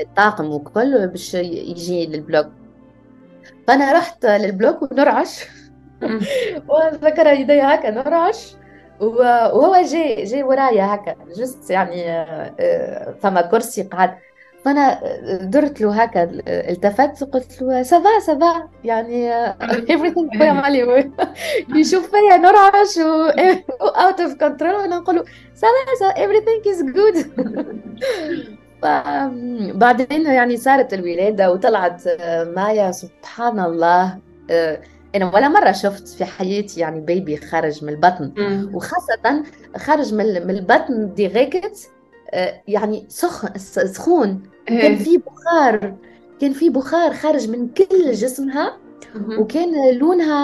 الطاقم 0.00 0.52
وكل 0.52 1.08
باش 1.08 1.34
يجي 1.34 2.06
لل 2.06 2.17
bloc. 2.17 2.46
فأنا 3.66 3.92
رحت 3.92 4.26
لل 4.26 4.45
bloc 4.45 4.82
ونرعش. 4.82 5.44
وذكر 6.68 7.26
يدي 7.26 7.60
هكا 7.60 7.90
نرعش. 7.90 8.56
وهو 9.00 9.82
جاي 9.82 10.24
جاي 10.24 10.42
ورايا 10.42 10.94
هكا 10.94 11.16
just 11.36 11.70
يعني 11.70 12.10
آه، 12.10 13.14
فما 13.22 13.40
كرسي 13.42 13.82
قعد 13.82 14.14
فأنا 14.64 15.00
درت 15.42 15.80
له 15.80 16.02
هكا 16.02 16.28
التفت 16.48 17.22
وقلت 17.22 17.62
له 17.62 17.82
ça 17.82 18.00
va 18.00 18.18
ça 18.18 18.43
va 18.43 18.68
يعني 18.84 19.32
everything 19.66 20.28
خويا 20.38 20.52
مالي 20.52 21.10
يشوف 21.80 22.10
فيا 22.10 22.36
نرعش 22.36 22.96
و 22.96 23.26
out 23.82 24.20
of 24.20 24.34
control 24.34 24.74
وأنا 24.74 24.96
نقول 24.96 25.16
له 25.16 25.24
ça 25.54 25.84
va 25.84 26.14
everything 26.14 26.64
is 26.66 26.82
good. 26.96 27.26
بعدين 29.74 30.26
يعني 30.26 30.56
صارت 30.56 30.94
الولادة 30.94 31.52
وطلعت 31.52 32.02
مايا 32.56 32.90
سبحان 32.90 33.60
الله. 33.60 34.18
أنا 35.14 35.34
ولا 35.34 35.48
مرة 35.48 35.72
شفت 35.72 36.08
في 36.08 36.24
حياتي 36.24 36.80
يعني 36.80 37.00
بيبي 37.00 37.36
خارج 37.36 37.84
من 37.84 37.92
البطن. 37.92 38.32
وخاصة 38.74 39.44
خارج 39.76 40.14
من 40.14 40.50
البطن 40.50 41.14
ديريكت 41.14 41.90
يعني 42.68 43.06
سخن 43.08 43.58
سخون. 43.58 44.42
كان 44.66 44.76
إيه. 44.78 44.96
في 44.96 45.18
بخار 45.18 45.94
كان 46.40 46.52
في 46.52 46.68
بخار 46.68 47.14
خارج 47.14 47.50
من 47.50 47.68
كل 47.68 48.12
جسمها 48.12 48.78
وكان 49.38 49.94
لونها 49.98 50.42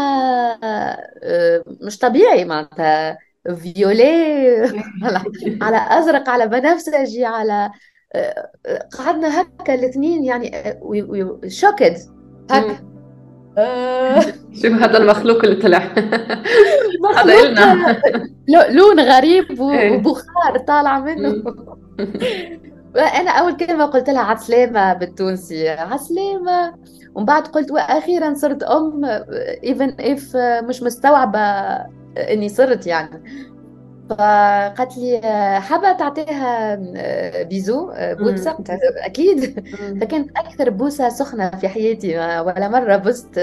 آه، 1.23 1.65
مش 1.81 1.99
طبيعي 1.99 2.45
معناتها 2.45 3.19
فيولي 3.57 4.57
على 5.63 5.87
أزرق 5.91 6.29
على 6.29 6.47
بنفسجي 6.47 7.25
على 7.25 7.71
آه، 8.15 8.51
قعدنا 8.99 9.41
هكا 9.41 9.75
الاثنين 9.75 10.25
يعني 10.25 10.53
شوكد 11.49 11.97
هكا. 12.51 12.89
شو 14.63 14.69
هذا 14.69 14.99
المخلوق 14.99 15.45
اللي 15.45 15.57
طلع. 15.57 15.79
هذا 17.17 17.35
إلنا. 17.35 18.01
لون 18.71 19.01
غريب 19.01 19.63
إيه. 19.63 19.97
وبخار 19.97 20.59
طالع 20.67 20.99
منه. 21.01 21.43
أنا 23.03 23.31
أول 23.31 23.57
كلمة 23.57 23.85
قلت 23.85 24.11
لها 24.11 24.23
عسلامة 24.23 24.93
بالتونسي 24.93 25.69
عسلامة. 25.69 26.75
ومن 27.15 27.25
بعد 27.27 27.47
قلت 27.47 27.71
وأخيرا 27.71 28.35
صرت 28.35 28.63
أم 28.63 29.05
even 29.65 29.97
if 30.01 30.37
مش 30.69 30.83
مستوعبة 30.83 31.41
إني 32.17 32.49
صرت 32.49 32.87
يعني. 32.87 33.49
فقالت 34.11 34.97
لي 34.99 35.21
حابة 35.61 35.93
تعطيها 35.93 36.75
بيزو 37.43 37.93
بوسة؟ 37.99 38.57
أكيد. 39.05 39.69
فكانت 40.01 40.31
أكثر 40.37 40.71
بوسة 40.71 41.09
سخنة 41.09 41.51
في 41.51 41.69
حياتي 41.69 42.19
ولا 42.19 42.69
مرة 42.69 42.97
بست 42.97 43.41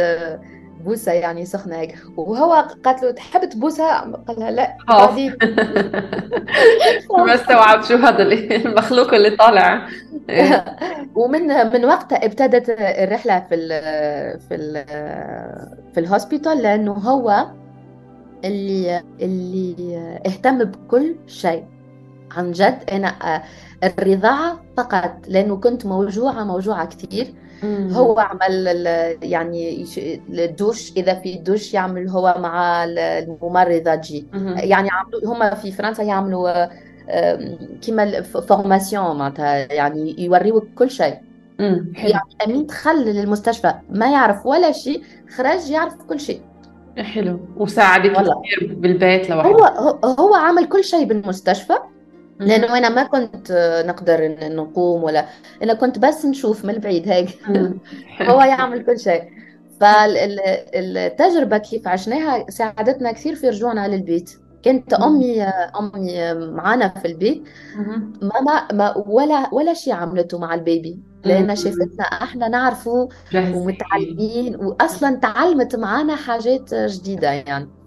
بوسة 0.86 1.12
يعني 1.12 1.46
سخنة 1.46 1.76
هيك. 1.76 1.96
وهو 2.18 2.54
قالت 2.84 3.04
له 3.04 3.12
تحب 3.12 3.50
تبوسها؟ 3.50 4.02
قال 4.28 4.40
لها 4.40 4.52
لا 4.52 4.78
عادي 4.90 5.30
ما 7.18 7.36
استوعب 7.36 7.84
شو 7.84 7.96
هذا 7.96 8.24
المخلوق 8.24 9.14
اللي 9.14 9.30
طالع. 9.30 9.88
ومن 11.16 11.48
من 11.74 11.86
وقتها 11.86 12.26
ابتدت 12.26 12.70
الرحلة 12.80 13.40
في 13.50 13.56
ال 13.56 13.70
في 14.40 14.56
ال 14.56 14.86
في 15.94 16.00
ال 16.00 16.06
hospital 16.06 16.58
لأنه 16.62 16.92
هو 16.94 17.46
اللي 18.46 19.04
اللي 19.22 19.76
اهتم 20.26 20.64
بكل 20.64 21.16
شيء. 21.28 21.64
عن 22.32 22.52
جد 22.52 22.80
أنا 22.92 23.42
الرضاعة 23.84 24.60
فقط 24.78 25.12
لأنه 25.28 25.56
كنت 25.58 25.86
موجوعة 25.86 26.44
موجوعة 26.44 26.86
كثير. 26.86 27.34
هو 27.92 28.20
عمل 28.20 28.68
يعني 29.24 29.86
الدوش 30.30 30.92
إذا 30.98 31.14
في 31.14 31.38
دوش 31.38 31.74
يعمل 31.74 32.10
هو 32.10 32.36
مع 32.40 32.84
الممرضة 32.84 33.96
جي. 33.96 34.28
يعني 34.56 34.90
عملوا 34.92 35.26
هم 35.26 35.56
في 35.56 35.72
فرنسا 35.72 36.04
يعملوا 36.04 36.68
كيما 37.82 38.22
formation 38.22 39.18
معناتها 39.18 39.74
يعني 39.74 40.16
يوريوك 40.24 40.68
كل 40.76 40.92
شيء. 40.92 41.18
يعني 41.60 42.20
أمين 42.46 42.66
دخل 42.66 43.06
للمستشفى 43.06 43.74
ما 43.90 44.12
يعرف 44.12 44.46
ولا 44.46 44.72
شيء 44.72 45.02
خرج 45.38 45.70
يعرف 45.70 45.94
كل 46.10 46.20
شيء. 46.20 46.42
حلو. 46.98 47.40
وساعدك 47.58 48.12
كثير 48.12 48.76
بالبيت 48.76 49.30
لوحدك. 49.30 49.62
هو 49.62 50.00
هو 50.20 50.36
عمل 50.36 50.66
كل 50.66 50.84
شيء 50.84 51.06
بالمستشفى. 51.06 51.74
لأنه 52.40 52.78
أنا 52.78 52.90
ما 52.90 53.04
كنت 53.04 53.52
نقدر 53.88 54.38
نقوم 54.56 55.04
ولا 55.04 55.30
أنا 55.64 55.74
كنت 55.74 56.00
بس 56.00 56.26
نشوف 56.26 56.66
من 56.66 56.74
بعيد 56.74 57.10
هيك. 57.10 57.30
هو 58.30 58.42
يعمل 58.42 58.86
كل 58.86 59.00
شيء. 59.00 59.24
فالتجربه 59.82 61.58
كيف 61.58 61.88
عشناها 61.88 62.46
ساعدتنا 62.50 63.12
كثير 63.12 63.36
في 63.36 63.50
رجوعنا 63.50 63.88
للبيت. 63.88 64.40
كانت 64.64 64.94
أمي 64.94 65.44
أمي 65.44 66.34
معنا 66.34 66.90
في 66.90 67.08
البيت. 67.08 67.44
ما, 68.22 68.68
ما 68.74 68.98
ولا 68.98 69.54
ولا 69.54 69.74
شيء 69.74 69.94
عملته 69.94 70.38
مع 70.40 70.54
ال 70.54 70.61
baby. 70.61 71.00
لأن 71.24 71.56
شافتنا 71.56 72.04
إحنا 72.04 72.48
نعرفه 72.48 73.10
ومتعلمين 73.54 74.56
واصلا 74.56 75.16
تعلمت 75.16 75.76
معنا 75.76 76.16
حاجات 76.16 76.74
جديدة 76.74 77.32
يعني. 77.32 77.70
آه، 77.70 77.85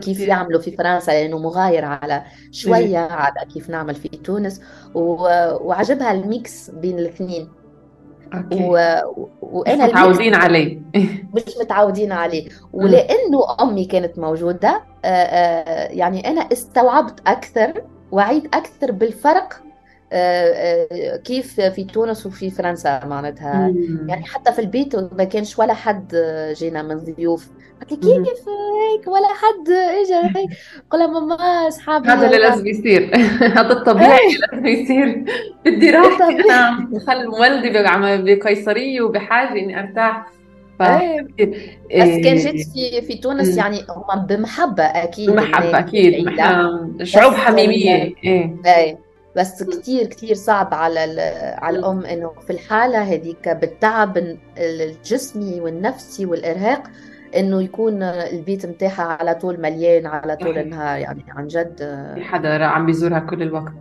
كيف 0.00 0.20
يعملوا 0.20 0.60
في 0.60 0.70
فرنسا؟ 0.70 1.10
لأنه 1.10 1.38
مغاير 1.38 1.84
على 1.84 2.22
شوية 2.52 2.98
على 2.98 3.46
كيف 3.54 3.70
نعمل 3.70 3.94
في 3.94 4.08
تونس. 4.08 4.60
وعجبها 4.94 6.12
ال 6.12 6.27
mix 6.27 6.70
بين 6.70 6.98
الاثنين. 6.98 7.48
okay. 8.34 8.64
و... 8.64 8.72
وأنا 9.42 9.84
مش 9.86 9.90
متعودين 9.92 10.34
عليه. 10.34 10.80
مش 11.34 11.58
متعودين 11.60 12.12
عليه. 12.12 12.48
ولأنه 12.72 13.56
أمي 13.60 13.84
كانت 13.84 14.18
موجودة 14.18 14.82
آه، 15.04 15.08
آه، 15.08 15.92
يعني 15.92 16.28
أنا 16.28 16.40
استوعبت 16.40 17.20
أكثر 17.26 17.82
وعيت 18.12 18.54
أكثر 18.54 18.92
بالفرق 18.92 19.67
كيف 21.24 21.60
في 21.60 21.84
تونس 21.84 22.26
وفي 22.26 22.50
فرنسا 22.50 23.04
معناتها. 23.04 23.74
يعني 24.06 24.24
حتى 24.24 24.52
في 24.52 24.58
البيت 24.58 24.96
ما 24.96 25.24
كانش 25.24 25.58
ولا 25.58 25.74
حد 25.74 26.16
جينا 26.52 26.82
من 26.82 26.98
ضيوف. 26.98 27.48
قلت 27.90 28.04
لي 28.04 28.16
كيف 28.16 28.48
هيك؟ 28.48 29.08
ولا 29.08 29.28
حد 29.28 29.68
اجى 29.68 30.38
هيك. 30.38 30.50
قلت 30.90 31.02
ماما 31.02 31.34
أصحابي 31.68 32.08
هذا 32.08 32.26
اللي 32.26 32.38
لازم 32.38 32.66
يصير. 32.66 33.16
هذا 33.58 33.72
الطبيعي 33.72 34.26
اللي 34.26 34.38
لازم 34.52 34.66
يصير. 34.66 35.24
بدي 35.64 35.90
راحتي 35.90 36.24
أنا 36.24 36.88
خل 37.06 37.26
والدي 37.26 37.70
بقيصرية 38.34 39.00
وبحاجة 39.00 39.52
إني 39.52 39.80
أرتاح. 39.80 40.26
ف... 40.78 40.82
إيه. 40.82 41.26
بس 41.96 42.24
كان 42.24 42.36
جيت 42.36 42.68
في 42.68 43.02
في 43.02 43.14
تونس 43.14 43.56
يعني 43.56 43.78
هم 43.88 44.26
بمحبة 44.26 44.82
أكيد 44.82 45.30
بمحبة 45.30 45.78
أكيد. 45.78 46.30
شعوب 47.02 47.32
حميمية. 47.32 48.14
إيه. 48.24 49.07
بس 49.38 49.62
كثير 49.62 50.06
كثير 50.06 50.34
صعب 50.34 50.74
على 50.74 51.00
على 51.58 51.78
الأم 51.78 52.04
إنه 52.04 52.32
في 52.46 52.50
الحالة 52.50 52.98
هذيك 52.98 53.48
بالتعب 53.48 54.36
الجسمي 54.58 55.60
والنفسي 55.60 56.26
والإرهاق 56.26 56.82
إنه 57.36 57.62
يكون 57.62 58.02
البيت 58.02 58.66
متاحها 58.66 59.06
على 59.06 59.34
طول 59.34 59.60
مليان 59.60 60.06
على 60.06 60.36
طول 60.36 60.58
النهار 60.58 60.98
يعني 60.98 61.24
عن 61.28 61.46
جد 61.46 61.76
في 62.14 62.24
حدا 62.24 62.64
عم 62.64 62.86
بيزورها 62.86 63.18
كل 63.18 63.42
الوقت. 63.42 63.72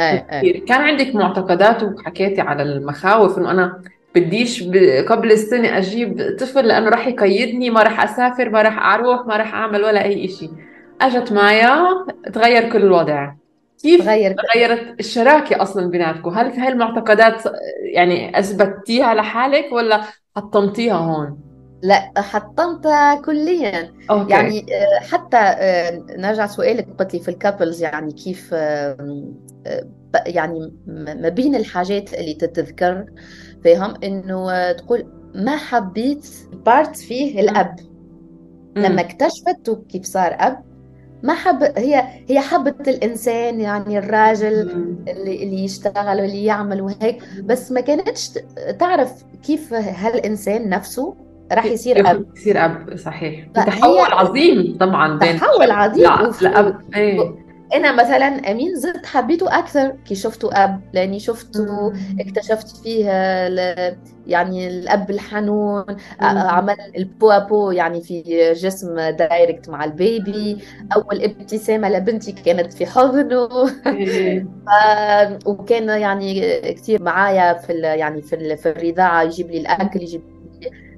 أي 0.00 0.24
أي. 0.32 0.52
كان 0.52 0.80
عندك 0.80 1.14
معتقدات 1.14 1.82
وحكيتي 1.82 2.40
على 2.40 2.62
المخاوف 2.62 3.38
إنه 3.38 3.50
أنا 3.50 3.82
بديش 4.14 4.62
قبل 5.08 5.32
السنة 5.32 5.78
أجيب 5.78 6.36
طفل 6.40 6.68
لأنه 6.68 6.88
راح 6.88 7.06
يقيدني 7.06 7.70
ما 7.70 7.82
راح 7.82 8.02
أسافر 8.02 8.50
ما 8.50 8.62
راح 8.62 8.94
أروح 8.94 9.26
ما 9.26 9.36
راح 9.36 9.54
أعمل 9.54 9.84
ولا 9.84 10.04
أي 10.04 10.24
إشي. 10.24 10.50
أجت 11.00 11.32
مايا 11.32 12.06
تغير 12.32 12.72
كل 12.72 12.82
الوضع. 12.82 13.32
كيف 13.82 14.04
تغير 14.04 14.34
تغيرت 14.52 15.00
الشراكة 15.00 15.62
أصلا 15.62 15.90
بيناتكم؟ 15.90 16.30
هل 16.30 16.52
في 16.52 16.60
هاي 16.60 16.68
المعتقدات 16.68 17.42
يعني 17.94 18.38
أثبتيها 18.38 19.14
لحالك 19.14 19.72
ولا 19.72 20.00
حطمتيها 20.36 20.94
هون؟ 20.94 21.38
لا 21.82 22.12
حطمتها 22.16 23.14
كليا. 23.14 23.92
okay. 24.10 24.32
يعني 24.32 24.66
آه، 24.74 25.00
حتى 25.00 25.36
آه، 25.36 26.04
نرجع 26.16 26.46
سؤالك 26.46 26.88
قلت 26.98 27.14
لي 27.14 27.20
في 27.20 27.28
ال 27.28 27.35
couples 27.35 27.82
يعني 27.82 28.12
كيف 28.12 28.50
آه، 28.52 29.32
يعني 30.26 30.72
ما 30.86 31.28
بين 31.28 31.54
الحاجات 31.54 32.14
اللي 32.14 32.34
تتذكر 32.34 33.06
فيهم 33.62 33.94
إنه 34.04 34.72
تقول 34.72 35.06
ما 35.34 35.56
حبيت 35.56 36.28
بارت 36.66 36.96
فيه 36.96 37.40
الأب. 37.40 37.76
لما 38.76 39.00
اكتشفت 39.00 39.84
كيف 39.88 40.04
صار 40.04 40.36
أب 40.38 40.69
ما 41.22 41.34
حب 41.34 41.62
هي 41.76 42.04
هي 42.28 42.40
حبت 42.40 42.88
الإنسان 42.88 43.60
يعني 43.60 43.98
الراجل 43.98 44.70
اللي 45.08 45.42
اللي 45.42 45.64
يشتغل 45.64 46.20
واللي 46.20 46.44
يعمل 46.44 46.80
وهيك. 46.80 47.18
بس 47.44 47.72
ما 47.72 47.80
كانتش 47.80 48.30
تعرف 48.78 49.12
كيف 49.46 49.74
هالإنسان 49.74 50.68
نفسه 50.68 51.14
راح 51.52 51.64
يصير 51.64 52.10
أب. 52.10 52.24
يصير 52.36 52.64
أب 52.64 52.96
صحيح. 52.96 53.46
تحول 53.54 54.12
عظيم 54.12 54.76
طبعا 54.80 55.18
بين 55.18 55.36
تحول 55.36 55.70
عظيم 55.70 56.02
لا 56.04 56.32
لأب 56.42 56.80
إيه. 56.94 57.49
أنا 57.74 57.92
مثلا 57.92 58.26
أمين 58.26 58.76
زدت 58.76 59.06
حبيته 59.06 59.58
أكثر 59.58 59.90
كي 59.90 60.14
شفته 60.14 60.64
أب 60.64 60.80
لأني 60.92 61.20
شفته 61.20 61.92
اكتشفت 62.20 62.76
فيه 62.76 63.04
يعني 64.26 64.68
الأب 64.68 65.10
الحنون 65.10 65.84
عمل 66.20 66.76
ال 66.96 67.05
peau 67.05 67.40
à 67.48 67.52
peau 67.52 67.70
يعني 67.70 68.00
في 68.00 68.22
جسم 68.52 69.00
direct 69.00 69.68
مع 69.68 69.84
ال 69.84 69.96
baby. 69.96 70.58
أول 70.96 71.24
ابتسامة 71.24 71.88
لبنتي 71.88 72.32
كانت 72.32 72.72
في 72.72 72.86
حضنه. 72.86 73.48
إيه. 73.86 74.46
وكان 75.46 75.88
يعني 75.88 76.60
كثير 76.72 77.02
معايا 77.02 77.54
في 77.54 77.72
يعني 77.72 78.22
في, 78.22 78.56
في 78.56 78.70
الرضاعة 78.70 79.22
يجيب 79.22 79.50
لي 79.50 79.58
الأكل 79.58 80.02
يجيب 80.02 80.39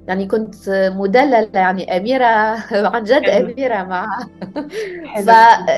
يعني 0.07 0.25
كنت 0.25 0.69
مدللة 0.95 1.49
يعني 1.53 1.97
أميرة 1.97 2.25
عن 2.93 3.03
جد 3.03 3.29
أميرة 3.29 3.83
معها 3.83 4.27
ف 5.25 5.29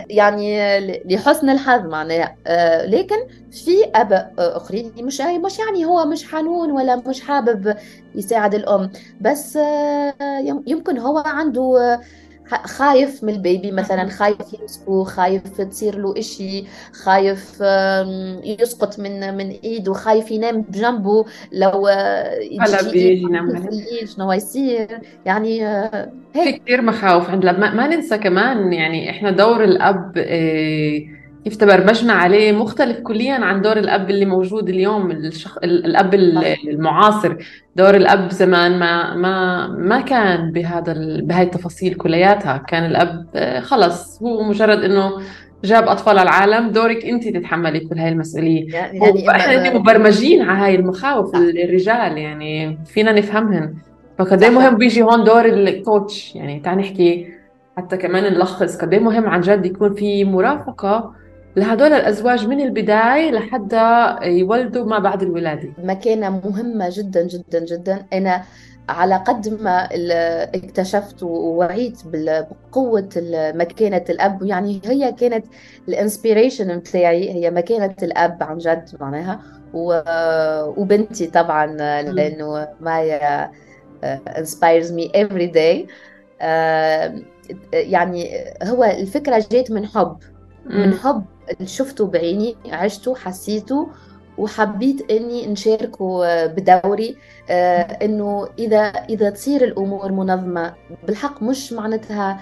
يعني 0.10 0.80
لحسن 1.06 1.50
الحظ 1.50 1.86
معناها. 1.86 2.36
آه، 2.48 2.86
لكن 2.86 3.16
في 3.52 3.72
أباء 3.96 4.34
آخرين 4.38 4.92
مش 5.02 5.22
مش 5.22 5.60
يعني 5.60 5.86
هو 5.86 6.06
مش 6.06 6.32
حنون 6.32 6.72
ولا 6.72 6.96
مش 6.96 7.22
حابب 7.22 7.76
يساعد 8.16 8.56
الأم 8.56 8.92
بس 9.22 9.58
آه، 9.58 10.14
يمكن 10.68 10.98
هو 10.98 11.18
عنده 11.18 12.00
خايف 12.66 13.24
من 13.24 13.34
البيبي 13.34 13.72
مثلا 13.72 14.10
خايف 14.10 14.38
يمسكه 14.62 15.04
خايف 15.04 15.62
تصير 15.62 15.98
له 15.98 16.14
إشي 16.18 16.64
خايف 16.94 17.62
يسقط 18.44 19.00
من 19.00 19.38
من 19.38 19.50
إيده 19.50 19.94
خايف 19.94 20.32
ينام 20.32 20.62
بجنبه. 20.62 21.26
لو 21.52 21.90
بيجي 22.92 23.22
ينام 23.22 23.70
شنو 24.06 24.32
يصير. 24.32 25.00
يعني 25.26 25.68
آه، 25.68 26.12
هيك. 26.36 26.56
في 26.56 26.60
كثير 26.60 26.82
مخاوف 26.82 27.30
عند 27.30 27.44
الاب 27.44 27.60
ما 27.60 27.88
ننسى 27.88 28.18
كمان 28.18 28.74
يعني 28.74 29.10
إحنا 29.10 29.32
دور 29.32 29.64
الأب 29.64 30.18
إيه 30.18 31.25
كيف 31.46 31.56
تبرمجنا 31.56 32.14
عليه 32.14 32.52
مختلف 32.52 33.00
كليا 33.00 33.34
عن 33.34 33.62
دور 33.62 33.78
الأب 33.78 34.10
اللي 34.10 34.26
موجود 34.26 34.70
اليوم 34.70 35.12
الشخ... 35.12 35.58
الأب 35.64 36.14
المعاصر. 36.14 37.36
دور 37.76 37.96
الأب 37.96 38.32
زمان 38.32 38.80
ما 38.80 39.16
ما 39.16 39.68
ما 39.68 40.02
كان 40.02 40.52
بهذا 40.52 40.92
ال... 40.92 41.22
بهاي 41.22 41.44
التفاصيل 41.44 41.94
كلياتها. 41.94 42.58
كان 42.58 42.86
الأب 42.86 43.26
آه، 43.36 43.60
خلص 43.60 44.24
هو 44.24 44.44
مجرد 44.44 44.84
إنه 44.84 45.12
جاب 45.64 45.88
أطفال 45.88 46.20
العالم 46.20 46.70
دورك 46.70 47.06
أنت 47.06 47.28
تتحملي 47.28 47.80
كل 47.80 48.00
هاي 48.00 48.10
المسؤولية. 48.10 48.74
يعني 48.74 49.30
إحنا 49.30 49.74
مبرمجين 49.74 50.42
على 50.42 50.60
هاي 50.60 50.76
المخاوف 50.76 51.36
الرجال 51.36 52.18
يعني 52.18 52.78
فينا 52.86 53.12
نفهمهن. 53.12 53.74
فقد 54.18 54.46
مهم 54.46 54.78
بيجي 54.78 55.02
هون 55.02 55.24
دور 55.24 55.46
الكوتش 55.46 56.36
يعني 56.36 56.60
تعال 56.60 56.78
نحكي 56.78 57.28
حتى 57.78 57.98
كمان 57.98 58.24
نلخص. 58.24 58.78
قد 58.78 58.94
إيه 58.94 59.00
مهم 59.00 59.26
عن 59.26 59.42
جد 59.42 59.66
يكون 59.66 59.94
في 59.94 60.24
مرافقة 60.24 61.25
لهدول 61.56 61.94
الأزواج 61.94 62.48
من 62.48 62.62
البداية 62.62 63.32
لحتى 63.32 64.16
يولدوا 64.24 64.86
ما 64.86 65.00
بعد 65.00 65.24
الولادة. 65.24 65.70
مكانة 65.84 66.30
مهمة 66.30 66.90
جدا 66.92 67.28
جدا 67.28 67.66
جدا. 67.66 68.06
أنا 68.14 68.44
على 68.90 69.16
قد 69.16 69.62
ما 69.62 69.90
اكتشفت 70.56 71.24
ووعيت 71.24 72.02
بقوة 72.06 73.10
مكانة 73.56 74.06
الأب. 74.10 74.44
يعني 74.44 74.82
هي 74.86 75.12
كانت 75.12 75.46
الإنسبيريشن 75.88 76.80
بتاعي. 76.80 77.32
هي 77.34 77.52
مكانة 77.52 77.96
الأب 78.04 78.44
عن 78.44 78.58
جد 78.58 78.90
معناها. 79.00 79.40
وبنتي 80.78 81.28
طبعا 81.28 81.66
لأنه 82.02 82.68
مايا 82.82 83.52
inspires 84.28 84.90
me 84.90 85.10
every 85.16 85.52
day. 85.54 85.88
يعني 87.74 88.44
هو 88.64 88.84
الفكرة 88.84 89.46
جات 89.52 89.72
من 89.72 89.86
حب. 89.86 90.18
من 90.66 90.94
حب 90.94 91.26
شفته 91.66 92.08
بعيني 92.08 92.56
عشته 92.72 93.16
حسيته 93.16 93.88
وحبيت 94.38 95.12
إني 95.12 95.48
نشاركه 95.48 96.46
بدوري 96.46 97.18
آه، 97.50 97.82
إنه 97.82 98.48
إذا 98.60 98.78
إذا 98.84 99.30
تصير 99.30 99.64
الأمور 99.64 100.12
منظمة 100.12 100.74
بالحق 101.08 101.44
مش 101.44 101.74
معناتها 101.74 102.42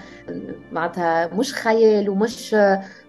معناتها 0.72 1.26
مش 1.34 1.54
خيال 1.54 2.08
ومش 2.10 2.56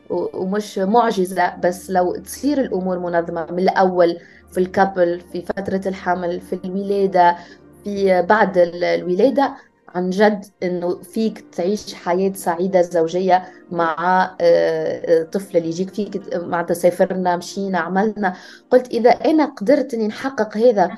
ومش 0.09 0.77
معجزة 0.77 1.55
بس 1.55 1.91
لو 1.91 2.15
تصير 2.15 2.61
الأمور 2.61 2.99
منظمة 2.99 3.47
من 3.51 3.59
الأول 3.59 4.17
في 4.51 4.57
الكابل 4.57 5.19
في 5.31 5.41
فترة 5.41 5.81
الحمل 5.85 6.41
في 6.41 6.59
الولادة 6.65 7.35
في 7.83 8.21
بعد 8.21 8.57
الولادة 8.57 9.55
عن 9.95 10.09
جد 10.09 10.45
إنه 10.63 11.01
فيك 11.01 11.39
تعيش 11.39 11.93
حياة 11.93 12.33
سعيدة 12.33 12.81
زوجية 12.81 13.45
مع 13.71 13.95
آه، 14.41 15.21
آه، 15.21 15.23
طفل 15.23 15.57
اللي 15.57 15.69
يجيك 15.69 15.89
فيك 15.93 16.35
معناتها 16.35 16.73
سافرنا 16.73 17.37
مشينا 17.37 17.79
عملنا. 17.79 18.35
قلت 18.71 18.87
إذا 18.87 19.09
أنا 19.09 19.45
قدرت 19.45 19.93
إني 19.93 20.07
نحقق 20.07 20.57
هذا 20.57 20.95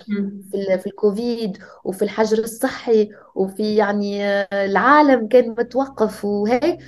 في, 0.52 0.78
في 0.80 0.88
الكوفيد 0.88 1.58
وفي 1.84 2.02
الحجر 2.02 2.40
الصحي 2.40 3.10
وفي 3.36 3.76
يعني 3.76 4.26
آه، 4.26 4.66
العالم 4.66 5.28
كان 5.28 5.50
متوقف 5.50 6.26
وهيك 6.26 6.80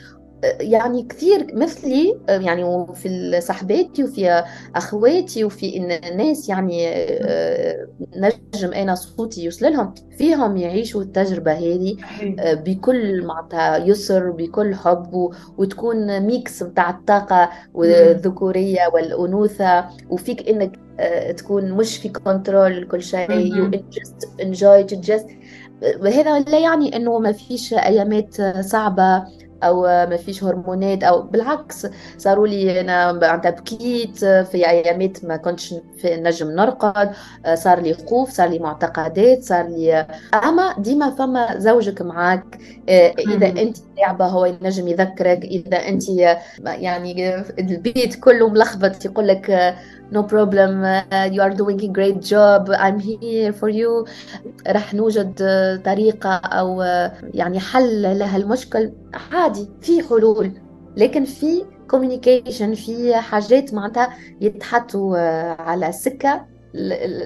يعني 0.44 1.04
كثير 1.04 1.48
مثلي 1.54 2.20
يعني 2.30 2.64
وفي 2.64 3.42
صحباتي 3.42 4.04
وفي 4.04 4.44
أخواتي 4.76 5.44
وفي 5.44 5.78
الناس 5.78 6.50
يعني 6.50 6.88
آه، 6.88 7.88
نجم 8.16 8.74
أنا 8.74 8.96
صوتي 8.96 9.44
يوصل 9.44 9.66
لهم 9.66 9.94
فيهم 10.18 10.58
يعيشوا 10.58 11.02
التجربة 11.02 11.52
هذه 11.52 11.98
آه، 12.40 12.54
بكل 12.54 13.26
معناتها 13.26 13.78
يسر 13.78 14.32
بكل 14.32 14.76
حب 14.76 15.32
وتكون 15.58 16.20
mix 16.20 16.64
بتاع 16.64 16.90
الطاقة 16.90 17.50
والذكورية 17.74 18.88
والأنوثة 18.94 19.86
وفيك 20.10 20.50
إنك 20.50 20.80
آه، 21.00 21.32
تكون 21.32 21.72
مش 21.72 21.98
في 21.98 22.10
control 22.10 22.88
كل 22.88 23.04
شيء 23.04 23.32
you 23.32 23.72
enjoy 24.42 24.84
just 24.84 25.28
هذا 26.06 26.40
لا 26.40 26.60
يعني 26.60 26.96
إنه 26.96 27.20
ما 27.20 27.32
فيش 27.32 27.74
أيامات 27.74 28.42
صعبة 28.60 29.26
أو 29.64 29.82
ما 29.82 30.18
فيش 30.18 30.44
هرمونات 30.44 31.04
أو 31.04 31.22
بالعكس 31.22 31.88
صاروا 32.18 32.48
لي 32.48 32.82
أنا 32.82 33.12
معناتها 33.12 33.50
بكيت 33.52 34.18
في 34.26 34.70
أيامات 34.70 35.26
ما 35.26 35.38
كنتش 35.38 35.76
في 35.98 36.16
نجم 36.16 36.52
نرقد 36.52 37.12
صار 37.54 37.80
لي 37.80 37.94
خوف 37.94 38.30
صار 38.30 38.50
لي 38.50 38.60
معتقدات 38.60 39.44
صار 39.44 39.68
لي 39.68 40.08
أما 40.34 40.76
ديما 40.78 41.10
فما 41.10 41.60
زوجك 41.60 42.02
معك 42.02 42.58
إذا 43.20 43.48
أنت 43.48 43.78
تعبه 43.98 44.26
هو 44.26 44.46
ينجم 44.46 44.88
يذكرك 44.88 45.44
إذا 45.44 45.78
أنت 45.78 46.04
يعني 46.66 47.36
البيت 47.60 48.16
كله 48.16 48.50
ملخبط 48.50 49.06
يقول 49.06 49.28
لك 49.28 49.76
no 50.12 50.24
problem. 50.24 50.84
Uh, 50.84 51.30
you 51.32 51.42
are 51.42 51.54
doing 51.54 51.80
a 51.84 51.88
great 51.88 52.22
job. 52.22 52.70
I'm 52.70 53.00
here 53.00 53.54
for 53.54 53.70
you. 53.70 54.06
رح 54.68 54.94
نوجد 54.94 55.34
طريقة 55.86 56.36
أو 56.36 56.82
يعني 57.34 57.60
حل 57.60 58.02
لهالمشكل 58.20 58.92
عادي 59.32 59.70
في 59.82 60.04
حلول. 60.04 60.52
لكن 60.98 61.26
في 61.26 61.66
communication 61.90 62.74
في 62.74 63.16
حاجات 63.16 63.74
معناتها 63.74 64.14
يتحطوا 64.42 65.18
على 65.62 65.88
السكة 65.90 66.46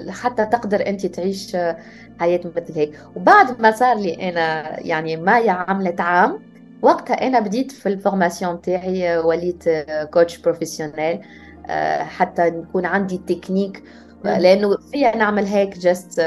حتى 0.08 0.46
تقدر 0.46 0.86
أنت 0.86 1.06
تعيش 1.06 1.56
حياة 2.18 2.40
مثل 2.56 2.72
هيك. 2.74 2.98
وبعد 3.16 3.60
ما 3.60 3.70
صار 3.70 3.96
لي 3.96 4.28
أنا 4.28 4.80
يعني 4.80 5.16
ما 5.16 5.50
عملت 5.50 6.00
عام 6.00 6.38
وقتها 6.82 7.26
أنا 7.26 7.40
بديت 7.40 7.72
في 7.72 7.88
ال 7.88 7.95
formation 7.95 8.60
تاعي 8.60 9.18
وليت 9.18 9.64
coach 10.12 10.38
professionnel 10.38 11.20
حتى 12.00 12.48
يكون 12.48 12.86
عندي 12.86 13.18
تكنيك 13.18 13.82
لأنه 14.24 14.76
فيها 14.92 15.16
نعمل 15.16 15.44
هيك 15.44 15.78
just 15.78 16.22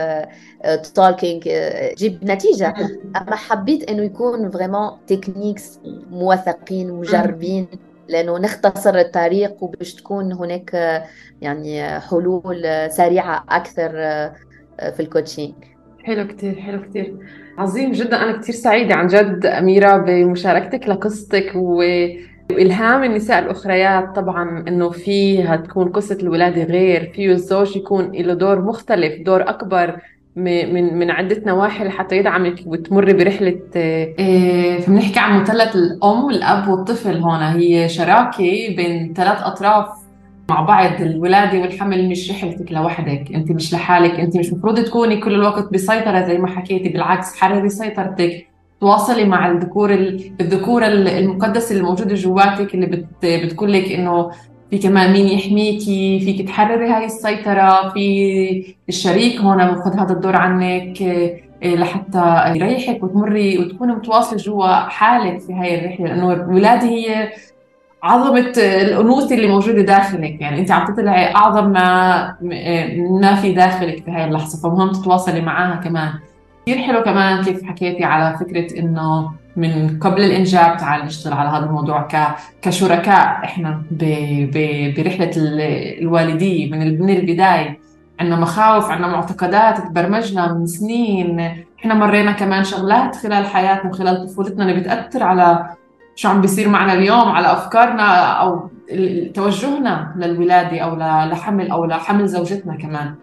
talking 0.96 1.50
تجيب 1.96 2.20
نتيجة. 2.24 2.74
أما 3.16 3.36
حبيت 3.36 3.90
إنه 3.90 4.04
يكون 4.04 4.52
vraiment 4.52 4.92
techniques 5.08 5.80
موثقين 6.12 6.92
مجربين 6.92 7.68
لأنه 8.08 8.38
نختصر 8.40 8.98
الطريق 8.98 9.64
وباش 9.64 9.96
تكون 9.96 10.34
هناك 10.34 10.76
آه، 10.76 11.04
يعني 11.42 12.00
حلول 12.00 12.64
سريعة 12.92 13.44
أكثر 13.50 13.92
آه، 13.96 14.34
في 14.80 15.00
ال 15.00 15.06
coaching 15.06 15.54
حلو 16.04 16.28
كتير 16.28 16.56
حلو 16.62 16.82
كتير. 16.82 17.18
عظيم 17.58 17.92
جدا. 17.92 18.24
أنا 18.24 18.42
كتير 18.42 18.56
سعيدة 18.56 18.96
عن 18.96 19.08
جد 19.08 19.46
أميرة 19.46 19.98
بمشاركتك 19.98 20.90
لقصتك 20.90 21.52
و 21.56 21.84
وإلهام 22.52 23.04
النساء 23.04 23.40
الأخريات 23.40 24.16
طبعا 24.16 24.64
إنه 24.68 24.90
فيها 24.90 25.56
تكون 25.56 25.90
قصة 25.90 26.18
الولادة 26.22 26.64
غير 26.64 27.12
فيه 27.16 27.32
الزوج 27.32 27.76
يكون 27.76 28.12
له 28.12 28.34
دور 28.34 28.62
مختلف 28.62 29.22
دور 29.26 29.50
أكبر 29.50 30.00
من 30.36 30.98
من 31.00 31.12
عدة 31.12 31.42
نواحي 31.46 31.84
لحتى 31.84 32.18
يدعمك 32.18 32.56
وتمري 32.66 33.14
برحلة 33.14 33.60
إيه 33.76 34.80
فبنحكي 34.80 35.20
عن 35.20 35.42
مثلث 35.42 35.76
الأم 35.76 36.24
والأب 36.24 36.68
والطفل 36.68 37.18
هون. 37.18 37.40
هي 37.42 37.90
شراكة 37.90 38.44
بين 38.76 39.14
ثلاث 39.14 39.42
أطراف 39.42 39.88
مع 40.50 40.62
بعض 40.62 41.02
الولادة 41.02 41.60
والحمل 41.62 42.10
مش 42.10 42.32
رحلتك 42.32 42.72
لوحدك 42.72 43.32
أنت 43.36 43.52
مش 43.52 43.74
لحالك 43.74 44.20
أنت 44.20 44.38
مش 44.38 44.54
مفروض 44.54 44.80
تكوني 44.84 45.18
كل 45.18 45.34
الوقت 45.34 45.74
بسيطرة 45.74 46.28
زي 46.28 46.38
ما 46.38 46.48
حكيتي 46.48 46.90
بالعكس 46.90 47.36
حرري 47.36 47.70
سيطرتك. 47.70 48.48
تواصلي 48.82 49.26
مع 49.26 49.52
الذكور 49.52 49.94
الذكورة 50.42 50.88
المقدسة 50.88 51.72
اللي 51.72 51.84
موجودة 51.84 52.16
جواتك 52.16 52.76
اللي 52.76 52.86
بت 52.86 53.06
بتقول 53.24 53.74
لك 53.74 53.92
إنه 53.92 54.32
في 54.70 54.78
كمان 54.78 55.14
مين 55.14 55.28
يحميكي 55.28 56.20
فيك 56.20 56.48
تحرري 56.48 56.90
هاي 56.90 57.06
السيطرة 57.06 57.90
في 57.90 58.76
الشريك 58.90 59.42
هون 59.42 59.58
باخذ 59.58 60.00
هذا 60.00 60.14
الدور 60.14 60.36
عنك 60.36 61.02
إيه، 61.02 61.76
لحتى 61.76 62.54
يريحك 62.56 63.04
وتمري 63.04 63.58
وتكوني 63.58 63.94
متواصلة 63.94 64.38
جوا 64.38 64.68
حالك 64.90 65.40
في 65.40 65.54
هاي 65.54 65.80
الرحلة 65.80 66.08
لأنه 66.08 66.34
الولادة 66.34 66.88
هي 66.88 67.32
عظمة 68.04 68.54
الأنوثة 68.58 69.36
اللي 69.36 69.48
موجودة 69.48 69.82
داخلك 69.82 70.42
يعني 70.42 70.60
أنت 70.60 70.72
عم 70.72 70.94
تطلعي 70.94 71.36
أعظم 71.36 71.70
ما 71.72 72.36
ما 73.22 73.36
في 73.36 73.54
داخلك 73.54 74.04
في 74.04 74.12
هاي 74.12 74.26
اللحظة 74.26 74.70
فمهم 74.70 74.92
تتواصلي 74.92 75.42
معاها 75.42 75.76
كمان. 75.76 76.14
كثير 76.68 76.84
حلو 76.84 77.04
كمان 77.04 77.44
كيف 77.44 77.64
حكيتي 77.64 78.04
على 78.04 78.38
فكرة 78.38 78.80
إنه 78.80 79.32
من 79.56 80.00
قبل 80.00 80.22
الإنجاب 80.22 80.78
تعال 80.78 81.06
نشتغل 81.06 81.34
على 81.34 81.50
هذا 81.50 81.66
الموضوع. 81.66 82.08
كشركاء. 82.62 83.44
إحنا 83.44 83.82
ب... 83.92 84.04
ب... 84.54 84.94
برحلة 84.98 85.32
الوالدية 86.02 86.72
من 86.72 87.02
من 87.02 87.10
البداية. 87.10 87.80
عندنا 88.20 88.40
مخاوف 88.40 88.92
عندنا 88.92 89.08
معتقدات 89.08 89.78
تبرمجنا 89.78 90.54
من 90.54 90.66
سنين. 90.66 91.40
إحنا 91.80 91.94
مرينا 91.94 92.32
كمان 92.32 92.64
شغلات 92.64 93.16
خلال 93.16 93.46
حياتنا 93.46 93.90
وخلال 93.90 94.28
طفولتنا. 94.28 94.64
اللي 94.64 94.80
بتأثر 94.80 95.24
على 95.24 95.70
شو 96.16 96.30
عم 96.30 96.42
بيصير 96.42 96.70
معنا 96.70 96.94
اليوم 96.94 97.30
على 97.30 97.52
أفكارنا 97.52 98.32
أو 98.42 98.70
توجهنا 99.34 100.14
للولادة 100.16 100.80
أو 100.80 100.96
لحمل 101.32 101.72
أو 101.72 101.86
لحمل 101.86 102.28
زوجتنا 102.28 102.76
كمان. 102.76 103.16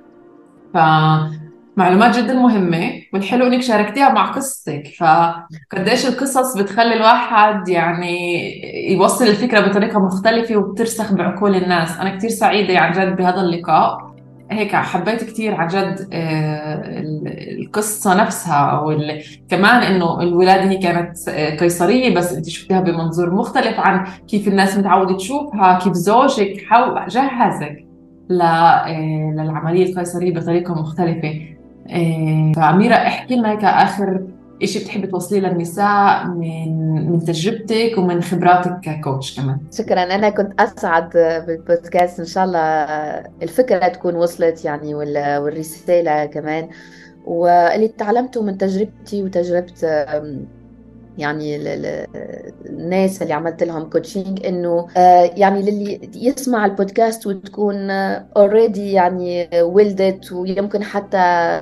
فمعلومات 1.76 2.18
جدا 2.18 2.34
مهمة 2.34 2.92
والحلو 3.12 3.46
إنك 3.46 3.62
شاركتيها 3.62 4.12
مع 4.12 4.32
قصتك. 4.32 4.82
فقديش 4.98 6.06
القصص 6.06 6.58
بتخلي 6.58 6.94
الواحد 6.94 7.68
يعني 7.68 8.92
يوصل 8.92 9.24
الفكرة 9.26 9.60
بطريقة 9.60 9.98
مختلفة 9.98 10.56
وبترسخ 10.56 11.12
بعقول 11.12 11.56
الناس. 11.56 11.98
أنا 11.98 12.16
كثير 12.16 12.30
سعيدة 12.30 12.78
عن 12.78 12.92
جد 12.92 13.16
بهذا 13.16 13.40
اللقاء. 13.40 14.14
هيك 14.50 14.76
حبيت 14.76 15.24
كثير 15.24 15.54
عن 15.54 15.68
جد 15.68 16.08
آه، 16.12 16.82
القصة 17.58 18.14
نفسها 18.14 18.70
أو 18.70 18.98
كمان 19.48 19.82
إنه 19.82 20.22
الولادة 20.22 20.70
هي 20.70 20.78
كانت 20.78 21.28
آه، 21.28 21.56
قيصرية 21.56 22.14
بس 22.14 22.32
أنت 22.32 22.48
شفتيها 22.48 22.80
بمنظور 22.80 23.34
مختلف 23.34 23.80
عن 23.80 24.06
كيف 24.28 24.48
الناس 24.48 24.76
متعودة 24.76 25.16
تشوفها 25.16 25.78
كيف 25.78 25.92
زوجك 25.92 26.66
جهزك 27.08 27.84
آه، 28.30 28.88
للعملية 29.36 29.92
القيصرية 29.92 30.34
بطريقة 30.34 30.74
مختلفة. 30.74 31.53
فأميرة 32.56 32.94
احكي 32.94 33.36
لنا 33.36 33.50
هيك 33.50 33.64
آخر 33.64 34.26
إشي 34.62 34.78
بتحبي 34.78 35.06
توصليه 35.06 35.40
للنساء 35.40 36.26
من 36.26 37.10
من 37.12 37.24
تجربتك 37.24 37.94
ومن 37.98 38.22
خبراتك 38.22 38.80
ككوتش 38.82 39.40
كمان. 39.40 39.58
شكرا. 39.72 40.02
أنا 40.02 40.28
كنت 40.28 40.60
أسعد 40.60 41.10
بالبودكاست. 41.46 42.20
إن 42.20 42.26
شاء 42.26 42.44
الله 42.44 42.60
الفكرة 43.42 43.88
تكون 43.88 44.14
وصلت 44.14 44.64
يعني 44.64 44.94
والرسالة 44.94 46.26
كمان. 46.26 46.68
واللي 47.24 47.88
تعلمته 47.88 48.42
من 48.42 48.58
تجربتي 48.58 49.22
وتجربة 49.22 49.72
يعني 51.18 51.56
الناس 52.66 53.22
اللي 53.22 53.34
عملت 53.34 53.62
لهم 53.62 53.90
coaching 53.90 54.46
إنه 54.46 54.86
آه، 54.96 55.30
يعني 55.36 55.62
للي 55.62 56.10
يسمع 56.14 56.64
البودكاست 56.66 57.26
وتكون 57.26 57.90
already 58.36 58.92
يعني 58.92 59.48
ولدت 59.62 60.32
ويمكن 60.32 60.82
حتى 60.84 61.60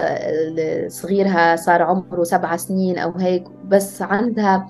صغيرها 0.89 1.57
صار 1.57 1.83
عمره 1.83 2.25
سبع 2.25 2.57
سنين 2.57 2.99
أو 2.99 3.11
هيك 3.13 3.45
بس 3.65 4.03
عندها 4.03 4.69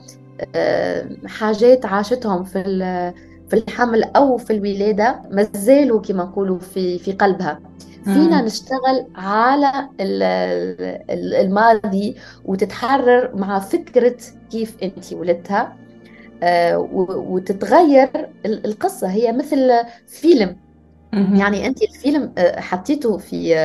آه، 0.55 1.09
حاجات 1.26 1.87
عاشتهم 1.87 2.45
في 2.45 2.62
في 3.49 3.59
الحمل 3.59 4.05
أو 4.05 4.37
في 4.37 4.53
الولادة 4.53 5.22
ما 5.30 5.49
زالوا 5.55 6.01
كما 6.01 6.24
نقولوا 6.24 6.59
في 6.59 6.99
في 6.99 7.12
قلبها. 7.12 7.61
فينا 8.05 8.42
نشتغل 8.42 9.07
على 9.14 9.88
الماضي 11.40 12.16
وتتحرر 12.44 13.36
مع 13.36 13.59
فكرة 13.59 14.16
كيف 14.50 14.76
أنت 14.82 15.12
ولدتها 15.12 15.76
آه، 16.42 16.78
وتتغير 17.07 18.09
القصة. 18.46 19.09
هي 19.09 19.32
مثل 19.32 19.70
فيلم. 20.07 20.57
يعني 21.12 21.66
أنت 21.66 21.82
الفيلم 21.82 22.32
آه، 22.38 22.61
حطيته 22.61 23.18
في 23.18 23.57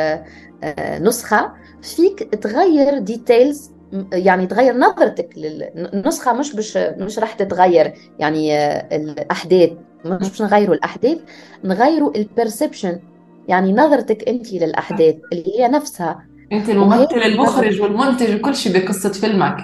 آه، 0.63 0.99
نسخة 0.99 1.53
فيك 1.81 2.19
تغير 2.19 2.97
ديتيلز 2.97 3.71
يعني 4.13 4.47
تغير 4.47 4.77
نظرتك 4.77 5.29
للنسخة 5.37 6.33
مش 6.33 6.55
مش 6.55 6.77
مش 6.77 7.19
راح 7.19 7.33
تتغير. 7.33 7.93
يعني 8.19 8.67
الأحداث 8.95 9.69
مش 10.05 10.41
نغيروا 10.41 10.75
الأحداث 10.75 11.17
نغيروا 11.63 12.15
ال 12.15 12.23
perception 12.23 12.99
يعني 13.47 13.73
نظرتك 13.73 14.29
انت 14.29 14.53
للأحداث 14.53 15.15
اللي 15.33 15.59
هي 15.59 15.67
نفسها. 15.67 16.25
أنت 16.51 16.69
الممثل 16.69 17.21
المخرج 17.25 17.81
والمنتج 17.81 18.35
وكل 18.35 18.55
شيء 18.55 18.79
بقصة 18.79 19.11
فيلمك. 19.11 19.57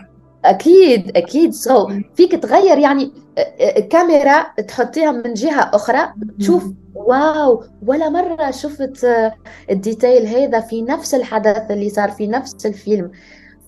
أكيد 0.46 1.18
أكيد. 1.18 1.54
so, 1.54 1.92
فيك 2.16 2.32
تغير 2.32 2.78
يعني 2.78 3.12
كاميرا 3.90 4.44
تحطيها 4.68 5.12
من 5.12 5.34
جهة 5.34 5.72
أخرى. 5.74 6.14
تشوف 6.40 6.64
wow 6.96 7.64
ولا 7.86 8.10
مرة 8.10 8.52
شفت 8.52 9.08
ال 9.70 9.78
detail 9.78 10.28
هذا 10.28 10.60
في 10.60 10.82
نفس 10.82 11.16
الحدث 11.16 11.72
اللي 11.72 11.90
صار 11.90 12.12
في 12.12 12.28
نفس 12.28 12.66
الفيلم. 12.66 13.12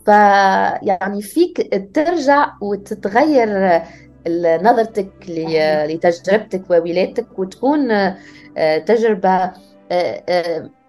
فيعني 0.06 1.22
فيك 1.22 1.86
ترجع 1.94 2.52
وتتغير 2.62 3.82
نظرتك 4.62 5.12
لتجربتك 5.88 6.70
وولادتك 6.70 7.40
وتكون 7.40 7.88
تجربه 8.86 9.30
آه، 9.30 9.34
آه، 9.34 9.54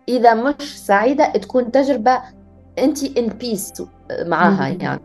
إذا 0.08 0.34
مش 0.34 0.78
سعيدة 0.86 1.32
تكون 1.32 1.70
تجربة 1.72 2.18
انت 2.78 3.18
ان 3.18 3.28
بيس 3.28 3.72
معاها 4.26 4.68
يعني. 4.68 5.00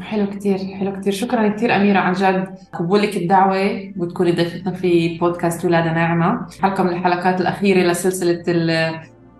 حلو 0.00 0.26
كثير 0.26 0.58
حلو 0.58 0.92
كثير 1.00 1.12
شكرا 1.12 1.48
كثير 1.48 1.76
أميرة 1.76 1.98
عن 1.98 2.12
جد. 2.12 2.48
قبولك 2.72 3.16
الدعوة 3.16 3.92
وتكوني 3.98 4.32
ضيفتنا 4.32 4.72
في 4.72 5.18
بودكاست 5.18 5.64
ولادة 5.64 5.92
ناعمة. 5.92 6.46
حلقة 6.62 6.84
من 6.84 6.90
الحلقات 6.90 7.40
الأخيرة 7.40 7.90
لسلسله 7.90 8.42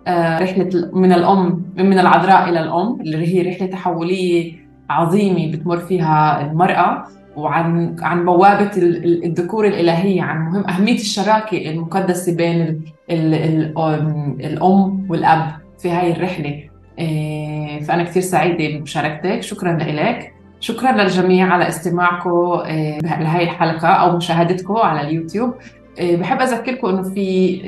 آه، 0.07 0.39
رحلة 0.39 0.89
من 0.93 1.11
الأم 1.11 1.65
من 1.77 1.99
العذراء 1.99 2.49
إلى 2.49 2.59
الأم 2.59 3.01
اللي 3.01 3.27
هي 3.27 3.49
رحلة 3.51 3.67
تحولية 3.67 4.53
عظيمة 4.89 5.51
بتمر 5.51 5.77
فيها 5.77 6.41
المرأة 6.41 7.03
وعن 7.35 7.95
عن 8.01 8.25
بوابة 8.25 8.71
الذكور 8.77 9.67
الإلهية 9.67 10.21
عن 10.21 10.41
مهم 10.45 10.67
أهمية 10.67 10.95
الشراكة 10.95 11.69
المقدسة 11.69 12.35
بين 12.35 12.81
الأم 13.09 15.07
والأب 15.09 15.51
في 15.79 15.91
هاي 15.91 16.11
الرحلة. 16.11 16.63
آه، 16.99 17.79
فأنا 17.79 18.03
كثير 18.03 18.21
سعيدة 18.21 18.77
بمشاركتك 18.79 19.41
شكرا 19.43 19.77
لك 19.77 20.33
شكرا 20.59 20.91
للجميع 20.91 21.53
على 21.53 21.67
استماعكم 21.67 22.29
آه، 22.29 22.97
لهي 22.99 23.43
الحلقة 23.43 23.87
أو 23.87 24.17
مشاهدتكم 24.17 24.77
على 24.77 25.01
اليوتيوب. 25.01 25.53
آه، 25.99 26.15
بحب 26.15 26.41
أذكركم 26.41 26.87
إنه 26.87 27.03
في 27.03 27.61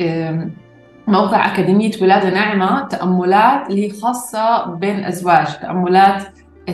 موقع 1.07 1.53
أكاديمية 1.53 1.91
ولادة 2.01 2.29
ناعمة 2.29 2.87
تأملات 2.87 3.69
اللي 3.69 3.87
هي 3.87 3.89
خاصة 3.91 4.65
بين 4.65 5.03
أزواج 5.05 5.47
تأملات 5.61 6.23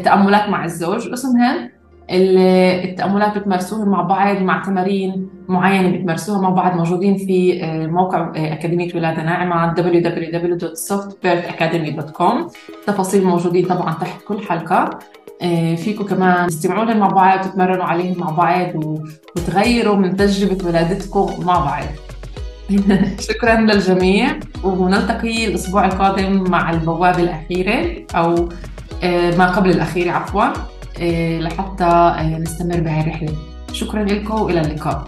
تأملات 0.04 0.50
مع 0.50 0.66
الزوج 0.66 1.12
اسمها 1.12 1.70
التأملات 2.10 3.38
بتمارسوها 3.38 3.86
مع 3.86 4.02
بعض 4.02 4.38
مع 4.42 4.62
تمارين 4.62 5.30
معينة 5.52 5.98
بتمارسوها 5.98 6.42
مع 6.42 6.50
بعض 6.50 6.76
موجودين 6.76 7.18
في 7.18 7.64
آه، 7.64 7.88
موقع 7.88 8.20
آه، 8.20 8.54
أكاديمية 8.54 8.96
ولادة 8.96 9.24
ناعمة 9.24 9.76
www.softbirthacademy.com 9.76 12.52
تفاصيل 12.88 13.24
موجودين 13.24 13.66
طبعا 13.66 13.94
تحت 13.94 14.22
كل 14.28 14.40
حلقة. 14.40 14.90
آه، 15.42 15.76
فيكم 15.76 16.04
كمان 16.04 16.48
تستمعوا 16.48 16.86
لهم 16.86 16.98
مع 16.98 17.08
بعض 17.08 17.40
وتتمرنوا 17.40 17.86
عليهم 17.86 18.20
مع 18.20 18.30
بعض 18.30 18.68
وتغيروا 19.36 19.96
من 19.96 20.18
تجربة 20.18 20.68
ولادتكم 20.68 21.46
مع 21.46 21.60
بعض. 21.60 21.84
شكرا 23.30 23.62
للجميع 23.62 24.28
ونلتقي 24.64 25.48
الأسبوع 25.48 25.86
القادم 25.86 26.52
مع 26.52 26.72
البوابة 26.72 27.24
الأخيرة 27.24 28.06
أو 28.16 28.50
ما 29.38 29.52
قبل 29.56 29.70
الأخيرة 29.70 30.12
عفوا. 30.12 30.46
لحتى 31.40 32.14
نستمر 32.40 32.80
بهذه 32.80 33.02
الرحلة. 33.02 33.34
شكرا 33.74 34.04
لكم 34.04 34.42
وإلى 34.42 34.62
اللقاء. 34.62 35.08